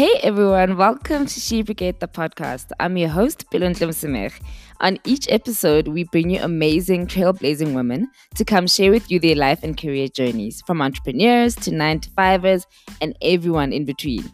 Hey 0.00 0.18
everyone, 0.22 0.78
welcome 0.78 1.26
to 1.26 1.40
She 1.40 1.60
Brigade 1.60 2.00
the 2.00 2.08
podcast. 2.08 2.70
I'm 2.80 2.96
your 2.96 3.10
host, 3.10 3.44
Bilon 3.50 3.74
Tlemsemer. 3.74 4.32
On 4.80 4.96
each 5.04 5.28
episode, 5.28 5.88
we 5.88 6.04
bring 6.04 6.30
you 6.30 6.40
amazing 6.40 7.06
trailblazing 7.06 7.74
women 7.74 8.10
to 8.36 8.42
come 8.42 8.66
share 8.66 8.90
with 8.90 9.10
you 9.10 9.20
their 9.20 9.36
life 9.36 9.62
and 9.62 9.76
career 9.76 10.08
journeys, 10.08 10.62
from 10.66 10.80
entrepreneurs 10.80 11.54
to 11.56 11.70
nine 11.70 12.00
to 12.00 12.08
fivers 12.12 12.66
and 13.02 13.14
everyone 13.20 13.74
in 13.74 13.84
between. 13.84 14.24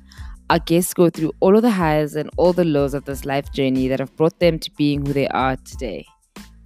Our 0.51 0.61
guests 0.61 0.95
go 0.95 1.11
through 1.11 1.33
all 1.41 1.57
of 1.57 1.63
the 1.63 1.73
highs 1.73 2.15
and 2.15 2.31
all 2.37 2.53
the 2.53 2.65
lows 2.65 2.95
of 2.95 3.05
this 3.05 3.25
life 3.25 3.51
journey 3.53 3.89
that 3.89 3.99
have 3.99 4.15
brought 4.15 4.39
them 4.39 4.61
to 4.61 4.71
being 4.77 5.05
who 5.05 5.13
they 5.13 5.27
are 5.27 5.57
today. 5.57 6.07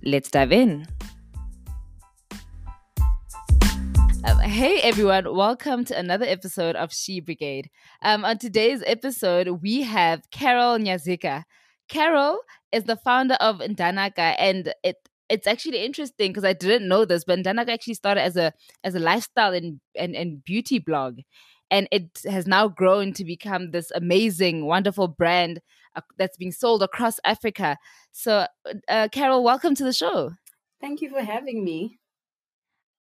Let's 0.05 0.30
dive 0.30 0.52
in. 0.52 0.87
Hey 4.50 4.80
everyone, 4.80 5.32
welcome 5.36 5.84
to 5.84 5.96
another 5.96 6.24
episode 6.27 6.74
of 6.74 6.92
She 6.92 7.20
Brigade. 7.20 7.70
Um, 8.02 8.24
on 8.24 8.36
today's 8.36 8.82
episode, 8.84 9.46
we 9.62 9.82
have 9.82 10.28
Carol 10.32 10.77
Nyazika. 10.77 11.45
Carol 11.88 12.41
is 12.72 12.82
the 12.82 12.96
founder 12.96 13.36
of 13.36 13.60
Ndanaka, 13.60 14.34
and 14.41 14.74
it 14.82 14.96
it's 15.28 15.46
actually 15.46 15.84
interesting 15.84 16.32
because 16.32 16.44
I 16.44 16.52
didn't 16.52 16.88
know 16.88 17.05
this, 17.05 17.22
but 17.22 17.38
Ndanaka 17.38 17.68
actually 17.68 17.94
started 17.94 18.22
as 18.22 18.36
a 18.36 18.52
as 18.82 18.96
a 18.96 18.98
lifestyle 18.98 19.52
and, 19.52 19.78
and, 19.94 20.16
and 20.16 20.42
beauty 20.42 20.80
blog. 20.80 21.20
And 21.70 21.86
it 21.92 22.20
has 22.28 22.48
now 22.48 22.66
grown 22.66 23.12
to 23.12 23.24
become 23.24 23.70
this 23.70 23.92
amazing, 23.92 24.66
wonderful 24.66 25.06
brand 25.06 25.60
uh, 25.94 26.00
that's 26.19 26.36
being 26.36 26.50
sold 26.50 26.82
across 26.82 27.20
Africa. 27.24 27.78
So, 28.10 28.46
uh, 28.88 29.08
Carol, 29.12 29.44
welcome 29.44 29.77
to 29.77 29.84
the 29.84 29.92
show. 29.92 30.32
Thank 30.80 31.02
you 31.02 31.10
for 31.10 31.20
having 31.20 31.64
me. 31.64 31.99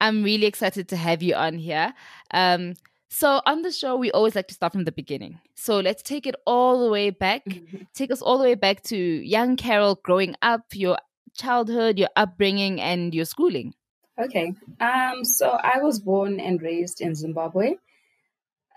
I'm 0.02 0.24
really 0.24 0.46
excited 0.46 0.88
to 0.90 0.96
have 0.96 1.22
you 1.22 1.36
on 1.36 1.58
here. 1.58 1.94
Um, 2.32 2.76
so 3.10 3.42
on 3.46 3.64
the 3.64 3.72
show, 3.72 3.96
we 3.96 4.12
always 4.12 4.36
like 4.36 4.48
to 4.50 4.54
start 4.54 4.72
from 4.72 4.86
the 4.86 4.92
beginning. 4.92 5.40
So 5.56 5.80
let's 5.80 6.04
take 6.04 6.28
it 6.28 6.36
all 6.46 6.84
the 6.84 6.92
way 6.92 7.10
back. 7.10 7.44
Mm-hmm. 7.46 7.84
Take 7.94 8.12
us 8.12 8.22
all 8.22 8.38
the 8.38 8.44
way 8.44 8.56
back 8.56 8.84
to 8.84 8.96
young 8.96 9.58
Carol 9.58 10.00
growing 10.04 10.36
up, 10.42 10.62
your 10.74 10.98
childhood, 11.36 11.98
your 11.98 12.10
upbringing, 12.16 12.80
and 12.80 13.14
your 13.14 13.26
schooling. 13.26 13.74
Okay. 14.20 14.54
Um, 14.80 15.24
so 15.24 15.50
I 15.50 15.80
was 15.80 16.00
born 16.00 16.40
and 16.40 16.62
raised 16.62 17.02
in 17.02 17.16
Zimbabwe. 17.16 17.76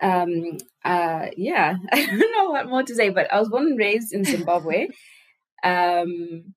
Um, 0.01 0.57
uh, 0.83 1.27
yeah, 1.37 1.77
I 1.91 2.05
don't 2.05 2.31
know 2.31 2.49
what 2.49 2.67
more 2.67 2.83
to 2.83 2.95
say, 2.95 3.09
but 3.09 3.31
I 3.31 3.39
was 3.39 3.49
born 3.49 3.67
and 3.67 3.77
raised 3.77 4.13
in 4.13 4.23
Zimbabwe. 4.23 4.87
um, 5.63 6.53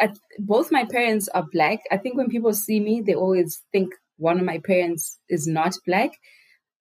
I, 0.00 0.12
both 0.38 0.72
my 0.72 0.84
parents 0.84 1.28
are 1.28 1.46
black. 1.52 1.80
I 1.90 1.96
think 1.96 2.16
when 2.16 2.28
people 2.28 2.52
see 2.52 2.80
me, 2.80 3.00
they 3.00 3.14
always 3.14 3.62
think 3.72 3.94
one 4.16 4.38
of 4.38 4.44
my 4.44 4.58
parents 4.58 5.18
is 5.28 5.46
not 5.46 5.74
black. 5.86 6.12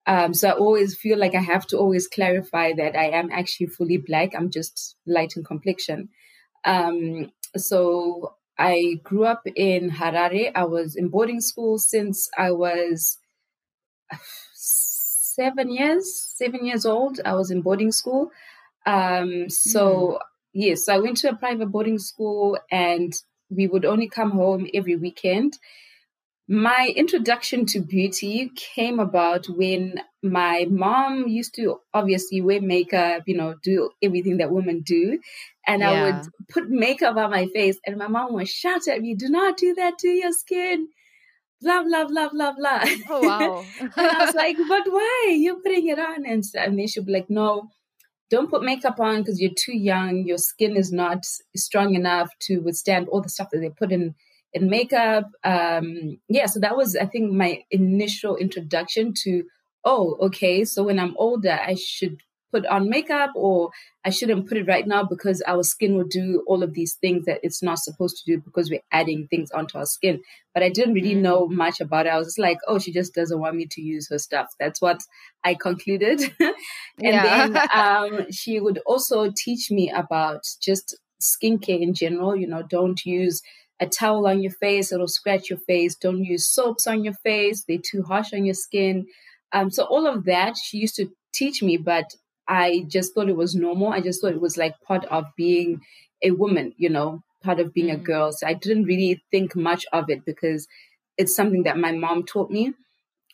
Um, 0.05 0.33
so 0.33 0.49
I 0.49 0.53
always 0.53 0.97
feel 0.97 1.19
like 1.19 1.35
I 1.35 1.41
have 1.41 1.67
to 1.67 1.77
always 1.77 2.07
clarify 2.07 2.73
that 2.73 2.95
I 2.95 3.09
am 3.09 3.29
actually 3.31 3.67
fully 3.67 3.97
black. 3.97 4.33
I'm 4.35 4.49
just 4.49 4.95
light 5.05 5.33
in 5.37 5.43
complexion. 5.43 6.09
Um, 6.65 7.31
so 7.55 8.35
I 8.57 8.99
grew 9.03 9.25
up 9.25 9.43
in 9.55 9.91
Harare. 9.91 10.51
I 10.55 10.65
was 10.65 10.95
in 10.95 11.09
boarding 11.09 11.41
school 11.41 11.77
since 11.77 12.29
I 12.37 12.51
was 12.51 13.17
seven 14.53 15.71
years, 15.71 16.33
seven 16.35 16.65
years 16.65 16.85
old. 16.85 17.19
I 17.23 17.33
was 17.35 17.51
in 17.51 17.61
boarding 17.61 17.91
school. 17.91 18.31
Um, 18.85 19.49
so 19.49 20.17
mm. 20.19 20.19
Yes, 20.53 20.85
so 20.85 20.93
I 20.93 20.99
went 20.99 21.17
to 21.17 21.29
a 21.29 21.35
private 21.35 21.67
boarding 21.67 21.99
school 21.99 22.57
and 22.71 23.13
we 23.49 23.67
would 23.67 23.85
only 23.85 24.07
come 24.07 24.31
home 24.31 24.67
every 24.73 24.95
weekend. 24.95 25.57
My 26.47 26.91
introduction 26.95 27.67
to 27.67 27.79
beauty 27.79 28.51
came 28.55 28.99
about 28.99 29.47
when 29.47 30.01
my 30.23 30.65
mom 30.67 31.27
used 31.27 31.53
to 31.55 31.79
obviously 31.93 32.41
wear 32.41 32.59
makeup, 32.59 33.23
you 33.27 33.37
know, 33.37 33.53
do 33.61 33.91
everything 34.01 34.37
that 34.37 34.51
women 34.51 34.81
do. 34.81 35.19
And 35.67 35.81
yeah. 35.81 35.91
I 35.91 36.03
would 36.03 36.27
put 36.49 36.69
makeup 36.69 37.17
on 37.17 37.29
my 37.29 37.45
face, 37.47 37.79
and 37.85 37.97
my 37.97 38.07
mom 38.07 38.33
would 38.33 38.47
shout 38.47 38.87
at 38.87 39.01
me, 39.01 39.13
Do 39.13 39.29
not 39.29 39.57
do 39.57 39.75
that 39.75 39.99
to 39.99 40.07
your 40.07 40.31
skin. 40.31 40.87
Blah, 41.61 41.83
blah, 41.83 42.05
blah, 42.05 42.29
blah, 42.29 42.53
blah. 42.53 42.83
Oh, 43.09 43.21
wow. 43.21 43.65
and 43.79 43.91
I 43.97 44.25
was 44.25 44.33
like, 44.43 44.57
But 44.57 44.91
why? 44.91 45.35
You're 45.37 45.61
putting 45.61 45.87
it 45.87 45.99
on. 45.99 46.25
And, 46.25 46.43
and 46.55 46.79
then 46.79 46.87
she'd 46.87 47.05
be 47.05 47.11
like, 47.11 47.29
No, 47.29 47.69
don't 48.29 48.49
put 48.49 48.63
makeup 48.63 48.99
on 48.99 49.19
because 49.19 49.41
you're 49.41 49.51
too 49.57 49.75
young. 49.77 50.25
Your 50.25 50.37
skin 50.37 50.75
is 50.75 50.91
not 50.91 51.25
strong 51.55 51.95
enough 51.95 52.29
to 52.41 52.59
withstand 52.59 53.07
all 53.09 53.21
the 53.21 53.29
stuff 53.29 53.49
that 53.51 53.59
they 53.59 53.69
put 53.69 53.91
in 53.91 54.15
in 54.53 54.69
makeup. 54.69 55.25
Um, 55.43 56.17
yeah, 56.27 56.47
so 56.47 56.59
that 56.59 56.75
was, 56.77 56.95
I 56.95 57.05
think, 57.05 57.31
my 57.31 57.63
initial 57.71 58.35
introduction 58.35 59.13
to, 59.23 59.43
oh, 59.83 60.17
okay, 60.21 60.65
so 60.65 60.83
when 60.83 60.99
I'm 60.99 61.15
older, 61.17 61.59
I 61.65 61.75
should 61.75 62.21
put 62.51 62.65
on 62.65 62.89
makeup 62.89 63.31
or 63.35 63.69
I 64.05 64.09
shouldn't 64.09 64.47
put 64.47 64.57
it 64.57 64.67
right 64.67 64.87
now 64.87 65.03
because 65.03 65.41
our 65.47 65.63
skin 65.63 65.95
will 65.95 66.07
do 66.07 66.43
all 66.47 66.63
of 66.63 66.73
these 66.73 66.95
things 66.95 67.25
that 67.25 67.39
it's 67.43 67.61
not 67.61 67.79
supposed 67.79 68.17
to 68.17 68.31
do 68.31 68.41
because 68.41 68.69
we're 68.69 68.81
adding 68.91 69.27
things 69.27 69.51
onto 69.51 69.77
our 69.77 69.85
skin. 69.85 70.21
But 70.53 70.63
I 70.63 70.69
didn't 70.69 70.93
really 70.93 71.15
know 71.15 71.47
mm. 71.47 71.51
much 71.51 71.79
about 71.79 72.05
it. 72.05 72.09
I 72.09 72.17
was 72.17 72.37
like, 72.37 72.57
oh, 72.67 72.79
she 72.79 72.91
just 72.91 73.13
doesn't 73.13 73.39
want 73.39 73.55
me 73.55 73.67
to 73.71 73.81
use 73.81 74.07
her 74.09 74.17
stuff. 74.17 74.47
That's 74.59 74.81
what 74.81 74.99
I 75.43 75.55
concluded. 75.55 76.21
and 76.39 76.53
yeah. 76.99 77.47
then 77.47 77.57
um, 77.73 78.31
she 78.31 78.59
would 78.59 78.79
also 78.85 79.31
teach 79.35 79.69
me 79.71 79.91
about 79.91 80.43
just 80.61 80.97
skincare 81.21 81.81
in 81.81 81.93
general. 81.93 82.35
You 82.35 82.47
know, 82.47 82.63
don't 82.63 83.03
use 83.05 83.41
a 83.79 83.87
towel 83.87 84.27
on 84.27 84.41
your 84.41 84.51
face, 84.51 84.91
it'll 84.91 85.07
scratch 85.07 85.49
your 85.49 85.59
face. 85.59 85.95
Don't 85.95 86.23
use 86.23 86.47
soaps 86.47 86.85
on 86.87 87.03
your 87.03 87.13
face, 87.13 87.63
they're 87.67 87.77
too 87.77 88.03
harsh 88.03 88.33
on 88.33 88.45
your 88.45 88.55
skin. 88.55 89.05
Um, 89.51 89.71
so 89.71 89.83
all 89.83 90.05
of 90.05 90.25
that 90.25 90.55
she 90.57 90.77
used 90.77 90.95
to 90.95 91.07
teach 91.33 91.63
me, 91.63 91.77
but 91.77 92.05
I 92.49 92.83
just 92.87 93.13
thought 93.13 93.29
it 93.29 93.37
was 93.37 93.53
normal. 93.55 93.89
I 93.89 94.01
just 94.01 94.21
thought 94.21 94.33
it 94.33 94.41
was 94.41 94.57
like 94.57 94.73
part 94.81 95.05
of 95.05 95.25
being 95.37 95.81
a 96.23 96.31
woman, 96.31 96.73
you 96.77 96.89
know, 96.89 97.21
part 97.43 97.59
of 97.59 97.73
being 97.73 97.87
mm-hmm. 97.87 98.01
a 98.01 98.03
girl. 98.03 98.31
So 98.31 98.47
I 98.47 98.53
didn't 98.55 98.85
really 98.85 99.23
think 99.31 99.55
much 99.55 99.85
of 99.93 100.09
it 100.09 100.25
because 100.25 100.67
it's 101.17 101.35
something 101.35 101.63
that 101.63 101.77
my 101.77 101.91
mom 101.91 102.23
taught 102.23 102.49
me. 102.49 102.73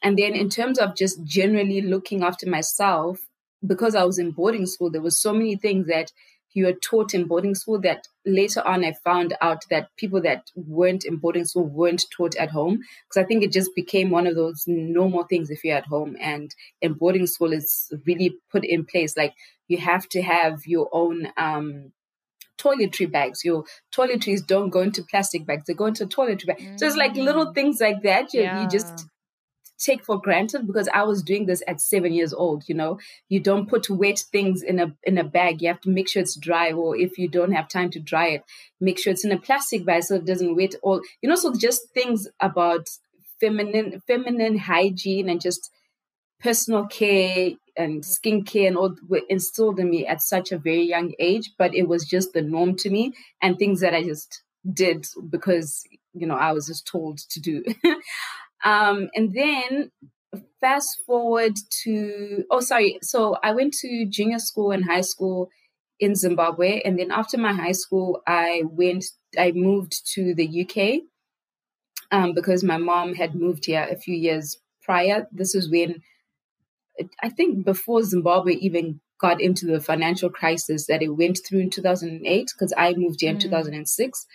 And 0.03 0.19
then 0.19 0.33
in 0.35 0.49
terms 0.49 0.77
of 0.77 0.95
just 0.95 1.23
generally 1.23 1.81
looking 1.81 2.23
after 2.23 2.47
myself, 2.47 3.19
because 3.65 3.95
I 3.95 4.03
was 4.03 4.19
in 4.19 4.31
boarding 4.31 4.65
school, 4.65 4.91
there 4.91 5.01
was 5.01 5.17
so 5.17 5.33
many 5.33 5.55
things 5.55 5.87
that 5.87 6.11
you 6.53 6.67
are 6.67 6.73
taught 6.73 7.13
in 7.13 7.25
boarding 7.25 7.55
school 7.55 7.79
that 7.81 8.07
later 8.25 8.65
on 8.65 8.83
I 8.83 8.93
found 8.93 9.35
out 9.41 9.63
that 9.69 9.89
people 9.97 10.21
that 10.21 10.49
weren't 10.55 11.05
in 11.05 11.17
boarding 11.17 11.45
school 11.45 11.65
weren't 11.65 12.05
taught 12.15 12.35
at 12.35 12.49
home 12.49 12.79
because 13.07 13.23
I 13.23 13.25
think 13.25 13.43
it 13.43 13.51
just 13.51 13.71
became 13.75 14.09
one 14.09 14.27
of 14.27 14.35
those 14.35 14.63
normal 14.67 15.23
things 15.23 15.49
if 15.49 15.63
you're 15.63 15.77
at 15.77 15.85
home 15.85 16.15
and 16.19 16.53
in 16.81 16.93
boarding 16.93 17.27
school 17.27 17.53
it's 17.53 17.91
really 18.05 18.37
put 18.51 18.65
in 18.65 18.85
place 18.85 19.15
like 19.15 19.33
you 19.67 19.77
have 19.77 20.07
to 20.09 20.21
have 20.21 20.65
your 20.65 20.89
own 20.91 21.27
um, 21.37 21.91
toiletry 22.57 23.11
bags. 23.11 23.43
Your 23.43 23.65
toiletries 23.95 24.45
don't 24.45 24.69
go 24.69 24.81
into 24.81 25.03
plastic 25.03 25.45
bags; 25.45 25.65
they 25.65 25.73
go 25.73 25.85
into 25.85 26.05
toiletry 26.05 26.47
bags. 26.47 26.63
Mm. 26.63 26.79
So 26.79 26.87
it's 26.87 26.95
like 26.95 27.15
little 27.15 27.47
mm. 27.47 27.55
things 27.55 27.79
like 27.81 28.01
that. 28.03 28.33
You, 28.33 28.41
yeah. 28.41 28.61
you 28.61 28.69
just 28.69 29.05
take 29.77 30.03
for 30.03 30.19
granted 30.19 30.67
because 30.67 30.87
I 30.93 31.03
was 31.03 31.23
doing 31.23 31.45
this 31.45 31.61
at 31.67 31.81
seven 31.81 32.13
years 32.13 32.33
old. 32.33 32.63
You 32.67 32.75
know, 32.75 32.99
you 33.29 33.39
don't 33.39 33.69
put 33.69 33.89
wet 33.89 34.19
things 34.31 34.61
in 34.61 34.79
a 34.79 34.95
in 35.03 35.17
a 35.17 35.23
bag. 35.23 35.61
You 35.61 35.69
have 35.69 35.81
to 35.81 35.89
make 35.89 36.09
sure 36.09 36.21
it's 36.21 36.37
dry, 36.37 36.71
or 36.71 36.95
if 36.95 37.17
you 37.17 37.27
don't 37.27 37.51
have 37.53 37.67
time 37.67 37.89
to 37.91 37.99
dry 37.99 38.27
it, 38.27 38.43
make 38.79 38.99
sure 38.99 39.11
it's 39.11 39.25
in 39.25 39.31
a 39.31 39.39
plastic 39.39 39.85
bag 39.85 40.03
so 40.03 40.15
it 40.15 40.25
doesn't 40.25 40.55
wet 40.55 40.75
all. 40.83 41.01
You 41.21 41.29
know, 41.29 41.35
so 41.35 41.53
just 41.53 41.89
things 41.93 42.27
about 42.39 42.87
feminine 43.39 44.01
feminine 44.07 44.57
hygiene 44.57 45.29
and 45.29 45.41
just 45.41 45.69
personal 46.39 46.85
care 46.87 47.51
and 47.77 48.03
skincare 48.03 48.67
and 48.67 48.77
all 48.77 48.95
were 49.07 49.21
instilled 49.29 49.79
in 49.79 49.89
me 49.89 50.05
at 50.05 50.21
such 50.21 50.51
a 50.51 50.57
very 50.57 50.83
young 50.83 51.13
age. 51.19 51.51
But 51.57 51.73
it 51.75 51.87
was 51.87 52.05
just 52.05 52.33
the 52.33 52.41
norm 52.41 52.75
to 52.77 52.89
me 52.89 53.13
and 53.41 53.57
things 53.57 53.81
that 53.81 53.93
I 53.93 54.03
just 54.03 54.41
did 54.73 55.05
because 55.29 55.83
you 56.13 56.25
know 56.27 56.35
I 56.35 56.51
was 56.51 56.67
just 56.67 56.87
told 56.87 57.19
to 57.29 57.39
do. 57.39 57.63
Um, 58.65 59.09
and 59.15 59.33
then 59.33 59.91
fast 60.59 61.01
forward 61.05 61.53
to, 61.83 62.43
oh, 62.49 62.59
sorry. 62.59 62.97
So 63.01 63.37
I 63.43 63.51
went 63.53 63.73
to 63.81 64.05
junior 64.09 64.39
school 64.39 64.71
and 64.71 64.83
high 64.83 65.01
school 65.01 65.49
in 65.99 66.15
Zimbabwe. 66.15 66.81
And 66.83 66.99
then 66.99 67.11
after 67.11 67.37
my 67.37 67.53
high 67.53 67.73
school, 67.73 68.21
I 68.27 68.63
went, 68.65 69.05
I 69.37 69.51
moved 69.51 70.01
to 70.15 70.33
the 70.33 70.65
UK 70.65 71.01
um, 72.11 72.33
because 72.33 72.63
my 72.63 72.77
mom 72.77 73.13
had 73.13 73.35
moved 73.35 73.65
here 73.65 73.87
a 73.89 73.95
few 73.95 74.15
years 74.15 74.57
prior. 74.81 75.27
This 75.31 75.53
was 75.53 75.69
when, 75.69 76.01
I 77.21 77.29
think 77.29 77.63
before 77.63 78.03
Zimbabwe 78.03 78.53
even 78.53 78.99
got 79.19 79.39
into 79.39 79.65
the 79.65 79.79
financial 79.79 80.29
crisis 80.29 80.87
that 80.87 81.01
it 81.01 81.09
went 81.09 81.39
through 81.47 81.59
in 81.59 81.69
2008, 81.69 82.51
because 82.53 82.73
I 82.77 82.93
moved 82.93 83.21
here 83.21 83.29
in 83.29 83.37
mm. 83.37 83.41
2006. 83.41 84.25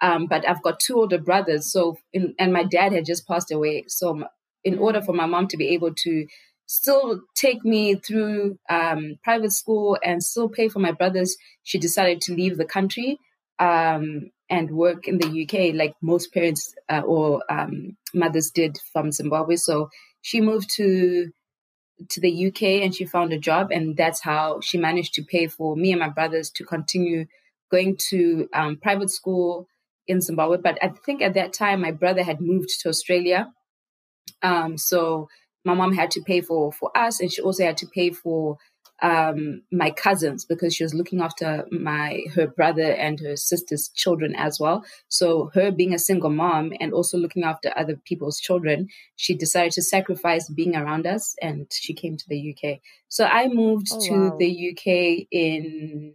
Um, 0.00 0.26
but 0.26 0.48
I've 0.48 0.62
got 0.62 0.80
two 0.80 0.96
older 0.96 1.18
brothers, 1.18 1.72
so 1.72 1.98
in, 2.12 2.34
and 2.38 2.52
my 2.52 2.64
dad 2.64 2.92
had 2.92 3.04
just 3.04 3.26
passed 3.26 3.50
away. 3.50 3.84
So 3.88 4.24
in 4.64 4.78
order 4.78 5.00
for 5.02 5.12
my 5.12 5.26
mom 5.26 5.48
to 5.48 5.56
be 5.56 5.68
able 5.68 5.94
to 5.94 6.26
still 6.66 7.22
take 7.34 7.64
me 7.64 7.94
through 7.96 8.58
um, 8.68 9.16
private 9.24 9.52
school 9.52 9.98
and 10.04 10.22
still 10.22 10.48
pay 10.48 10.68
for 10.68 10.78
my 10.78 10.92
brothers, 10.92 11.36
she 11.64 11.78
decided 11.78 12.20
to 12.20 12.34
leave 12.34 12.58
the 12.58 12.64
country 12.64 13.18
um, 13.58 14.30
and 14.50 14.70
work 14.70 15.08
in 15.08 15.18
the 15.18 15.42
UK, 15.42 15.74
like 15.74 15.94
most 16.00 16.32
parents 16.32 16.74
uh, 16.88 17.00
or 17.00 17.42
um, 17.50 17.96
mothers 18.14 18.50
did 18.50 18.78
from 18.92 19.10
Zimbabwe. 19.10 19.56
So 19.56 19.88
she 20.22 20.40
moved 20.40 20.70
to 20.76 21.32
to 22.10 22.20
the 22.20 22.46
UK 22.46 22.62
and 22.84 22.94
she 22.94 23.04
found 23.04 23.32
a 23.32 23.38
job, 23.38 23.72
and 23.72 23.96
that's 23.96 24.22
how 24.22 24.60
she 24.60 24.78
managed 24.78 25.14
to 25.14 25.24
pay 25.24 25.48
for 25.48 25.74
me 25.74 25.90
and 25.90 26.00
my 26.00 26.08
brothers 26.08 26.50
to 26.50 26.64
continue 26.64 27.26
going 27.70 27.96
to 28.10 28.48
um, 28.54 28.76
private 28.76 29.10
school 29.10 29.66
in 30.08 30.20
Zimbabwe. 30.20 30.56
But 30.56 30.78
I 30.82 30.88
think 30.88 31.22
at 31.22 31.34
that 31.34 31.52
time, 31.52 31.82
my 31.82 31.92
brother 31.92 32.22
had 32.22 32.40
moved 32.40 32.70
to 32.80 32.88
Australia. 32.88 33.48
Um, 34.42 34.78
so 34.78 35.28
my 35.64 35.74
mom 35.74 35.92
had 35.92 36.10
to 36.12 36.22
pay 36.22 36.40
for 36.40 36.72
for 36.72 36.90
us, 36.96 37.20
and 37.20 37.32
she 37.32 37.42
also 37.42 37.64
had 37.64 37.76
to 37.78 37.86
pay 37.86 38.10
for 38.10 38.58
um, 39.00 39.62
my 39.70 39.90
cousins 39.90 40.44
because 40.44 40.74
she 40.74 40.82
was 40.82 40.94
looking 40.94 41.20
after 41.20 41.66
my 41.70 42.22
her 42.34 42.46
brother 42.48 42.90
and 42.92 43.20
her 43.20 43.36
sister's 43.36 43.90
children 43.94 44.34
as 44.34 44.58
well. 44.58 44.84
So 45.08 45.50
her 45.54 45.70
being 45.70 45.94
a 45.94 45.98
single 45.98 46.30
mom 46.30 46.72
and 46.80 46.92
also 46.92 47.16
looking 47.16 47.44
after 47.44 47.72
other 47.76 47.96
people's 48.04 48.40
children, 48.40 48.88
she 49.16 49.34
decided 49.34 49.72
to 49.72 49.82
sacrifice 49.82 50.48
being 50.48 50.74
around 50.74 51.06
us, 51.06 51.34
and 51.40 51.66
she 51.72 51.94
came 51.94 52.16
to 52.16 52.28
the 52.28 52.54
UK. 52.54 52.80
So 53.08 53.24
I 53.24 53.48
moved 53.48 53.88
oh, 53.92 54.06
to 54.06 54.30
wow. 54.30 54.36
the 54.38 54.70
UK 54.70 55.26
in 55.30 56.14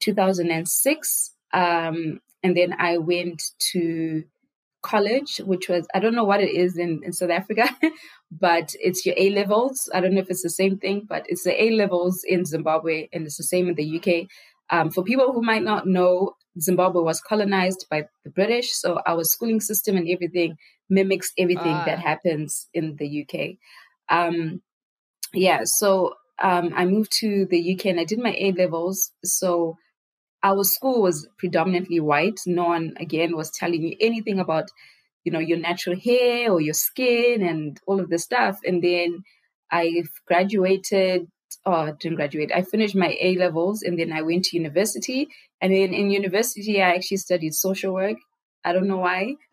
2006, 0.00 1.30
um, 1.52 2.20
and 2.42 2.56
then 2.56 2.74
I 2.78 2.98
went 2.98 3.42
to 3.72 4.24
college, 4.82 5.38
which 5.38 5.68
was, 5.68 5.86
I 5.94 5.98
don't 5.98 6.14
know 6.14 6.24
what 6.24 6.40
it 6.40 6.50
is 6.50 6.78
in, 6.78 7.02
in 7.04 7.12
South 7.12 7.30
Africa, 7.30 7.68
but 8.30 8.74
it's 8.80 9.04
your 9.04 9.14
A 9.18 9.30
levels. 9.30 9.90
I 9.92 10.00
don't 10.00 10.14
know 10.14 10.20
if 10.20 10.30
it's 10.30 10.42
the 10.42 10.50
same 10.50 10.78
thing, 10.78 11.06
but 11.08 11.24
it's 11.28 11.44
the 11.44 11.62
A 11.62 11.70
levels 11.70 12.24
in 12.26 12.44
Zimbabwe 12.44 13.08
and 13.12 13.26
it's 13.26 13.36
the 13.36 13.44
same 13.44 13.68
in 13.68 13.74
the 13.74 13.98
UK. 13.98 14.28
Um, 14.70 14.90
for 14.90 15.02
people 15.02 15.32
who 15.32 15.42
might 15.42 15.62
not 15.62 15.86
know, 15.86 16.36
Zimbabwe 16.60 17.02
was 17.02 17.20
colonized 17.20 17.86
by 17.90 18.06
the 18.24 18.30
British, 18.30 18.72
so 18.72 19.00
our 19.06 19.24
schooling 19.24 19.60
system 19.60 19.96
and 19.96 20.08
everything 20.08 20.56
mimics 20.90 21.32
everything 21.38 21.72
that 21.72 21.98
ah. 21.98 22.02
happens 22.02 22.68
in 22.74 22.96
the 22.96 23.22
UK. 23.22 23.56
Um, 24.08 24.62
yeah, 25.32 25.60
so 25.64 26.14
um, 26.42 26.72
I 26.74 26.84
moved 26.84 27.12
to 27.20 27.46
the 27.46 27.74
UK 27.74 27.86
and 27.86 28.00
I 28.00 28.04
did 28.04 28.18
my 28.18 28.34
A 28.38 28.52
levels. 28.52 29.12
So 29.24 29.76
our 30.42 30.64
school 30.64 31.02
was 31.02 31.28
predominantly 31.38 32.00
white. 32.00 32.40
No 32.46 32.66
one, 32.66 32.94
again, 32.98 33.36
was 33.36 33.50
telling 33.50 33.82
me 33.82 33.96
anything 34.00 34.38
about, 34.38 34.68
you 35.24 35.32
know, 35.32 35.38
your 35.38 35.58
natural 35.58 35.98
hair 35.98 36.52
or 36.52 36.60
your 36.60 36.74
skin 36.74 37.42
and 37.42 37.80
all 37.86 38.00
of 38.00 38.08
this 38.08 38.24
stuff. 38.24 38.58
And 38.64 38.82
then 38.82 39.24
I 39.70 40.04
graduated, 40.26 41.26
oh, 41.66 41.72
I 41.72 41.92
didn't 41.92 42.16
graduate. 42.16 42.52
I 42.54 42.62
finished 42.62 42.94
my 42.94 43.16
A 43.20 43.36
levels 43.36 43.82
and 43.82 43.98
then 43.98 44.12
I 44.12 44.22
went 44.22 44.46
to 44.46 44.56
university. 44.56 45.28
And 45.60 45.72
then 45.72 45.92
in 45.92 46.10
university, 46.10 46.80
I 46.80 46.94
actually 46.94 47.16
studied 47.18 47.54
social 47.54 47.92
work. 47.92 48.16
I 48.64 48.72
don't 48.72 48.86
know 48.86 48.98
why. 48.98 49.34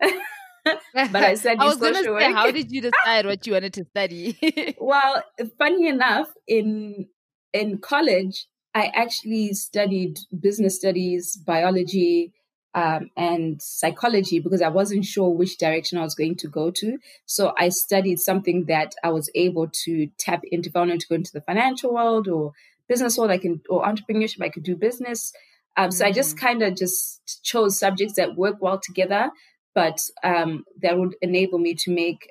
but 0.94 1.16
I 1.16 1.34
studied 1.34 1.60
I 1.60 1.64
was 1.66 1.78
social 1.78 2.02
say, 2.02 2.10
work. 2.10 2.22
How 2.22 2.50
did 2.50 2.70
you 2.70 2.80
decide 2.80 3.26
what 3.26 3.46
you 3.46 3.52
wanted 3.54 3.72
to 3.74 3.84
study? 3.84 4.76
well, 4.80 5.22
funny 5.58 5.88
enough, 5.88 6.28
in 6.46 7.06
in 7.52 7.78
college, 7.78 8.46
I 8.76 8.92
actually 8.94 9.54
studied 9.54 10.18
business 10.38 10.76
studies, 10.76 11.34
biology, 11.34 12.34
um, 12.74 13.08
and 13.16 13.58
psychology 13.62 14.38
because 14.38 14.60
I 14.60 14.68
wasn't 14.68 15.06
sure 15.06 15.30
which 15.30 15.56
direction 15.56 15.96
I 15.96 16.02
was 16.02 16.14
going 16.14 16.36
to 16.36 16.48
go 16.48 16.70
to. 16.72 16.98
So 17.24 17.54
I 17.58 17.70
studied 17.70 18.18
something 18.18 18.66
that 18.66 18.92
I 19.02 19.08
was 19.08 19.30
able 19.34 19.70
to 19.84 20.08
tap 20.18 20.42
into. 20.52 20.68
If 20.68 20.76
I 20.76 20.80
wanted 20.80 21.00
to 21.00 21.08
go 21.08 21.14
into 21.14 21.32
the 21.32 21.40
financial 21.40 21.94
world 21.94 22.28
or 22.28 22.52
business 22.86 23.16
world, 23.16 23.30
I 23.30 23.38
can 23.38 23.62
or 23.70 23.82
entrepreneurship, 23.82 24.42
I 24.42 24.50
could 24.50 24.64
do 24.64 24.76
business. 24.76 25.32
Um, 25.78 25.90
so 25.90 26.04
mm-hmm. 26.04 26.10
I 26.10 26.12
just 26.12 26.36
mm. 26.36 26.40
kind 26.40 26.62
of 26.62 26.76
just 26.76 27.40
chose 27.42 27.78
subjects 27.78 28.16
that 28.16 28.36
work 28.36 28.56
well 28.60 28.78
together, 28.78 29.30
but 29.74 29.96
um, 30.22 30.64
that 30.82 30.98
would 30.98 31.16
enable 31.22 31.58
me 31.58 31.76
to 31.84 31.90
make 31.90 32.30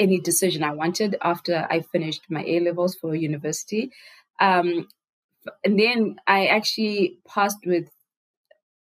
any 0.00 0.18
decision 0.18 0.64
I 0.64 0.72
wanted 0.72 1.16
after 1.22 1.64
I 1.70 1.82
finished 1.92 2.22
my 2.28 2.42
A 2.44 2.58
levels 2.58 2.96
for 2.96 3.14
university. 3.14 3.92
Um, 4.40 4.88
and 5.64 5.78
then 5.78 6.16
I 6.26 6.46
actually 6.46 7.18
passed 7.26 7.58
with 7.66 7.88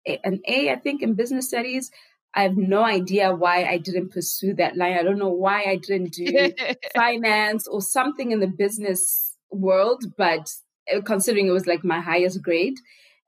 an 0.07 0.41
A, 0.47 0.71
I 0.71 0.77
think, 0.77 1.03
in 1.03 1.15
business 1.15 1.49
studies. 1.49 1.91
I 2.35 2.45
have 2.45 2.57
no 2.57 2.83
idea 2.83 3.35
why 3.35 3.65
I 3.65 3.79
didn't 3.79 4.13
pursue 4.13 4.55
that 4.55 4.77
line. 4.77 4.95
I 4.95 5.03
don't 5.03 5.19
know 5.19 5.29
why 5.29 5.65
I 5.65 5.77
didn't 5.77 6.15
do 6.15 6.53
finance 6.95 7.67
or 7.67 7.83
something 7.83 8.33
in 8.33 8.41
the 8.41 8.47
business 8.47 9.37
world, 9.51 10.05
but 10.17 10.51
uh, 10.93 11.03
considering 11.03 11.47
it 11.47 11.53
was 11.53 11.67
like 11.67 11.85
my 11.85 12.01
highest 12.01 12.43
grade. 12.43 12.79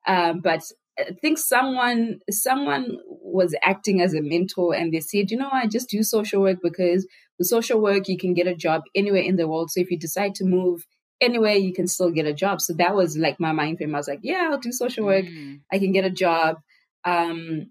Um, 0.06 0.40
but 0.40 0.62
I 0.98 1.12
think 1.20 1.38
someone 1.38 2.20
someone 2.30 2.98
was 3.08 3.54
acting 3.62 4.00
as 4.00 4.14
a 4.14 4.22
mentor 4.22 4.74
and 4.74 4.92
they 4.92 5.00
said, 5.00 5.30
you 5.30 5.36
know, 5.36 5.50
I 5.52 5.66
just 5.66 5.90
do 5.90 6.02
social 6.02 6.40
work 6.40 6.58
because 6.62 7.06
with 7.38 7.48
social 7.48 7.80
work 7.80 8.08
you 8.08 8.16
can 8.16 8.32
get 8.32 8.46
a 8.46 8.54
job 8.54 8.82
anywhere 8.94 9.22
in 9.22 9.36
the 9.36 9.48
world. 9.48 9.70
So 9.70 9.80
if 9.80 9.90
you 9.90 9.98
decide 9.98 10.34
to 10.36 10.44
move 10.44 10.86
anyway, 11.20 11.58
you 11.58 11.72
can 11.72 11.86
still 11.86 12.10
get 12.10 12.26
a 12.26 12.32
job. 12.32 12.60
So 12.60 12.72
that 12.74 12.94
was 12.94 13.16
like 13.16 13.40
my 13.40 13.52
mind 13.52 13.78
frame. 13.78 13.94
I 13.94 13.98
was 13.98 14.08
like, 14.08 14.20
yeah, 14.22 14.48
I'll 14.50 14.58
do 14.58 14.72
social 14.72 15.06
work. 15.06 15.24
Mm. 15.24 15.60
I 15.72 15.78
can 15.78 15.92
get 15.92 16.04
a 16.04 16.10
job. 16.10 16.58
Um, 17.04 17.70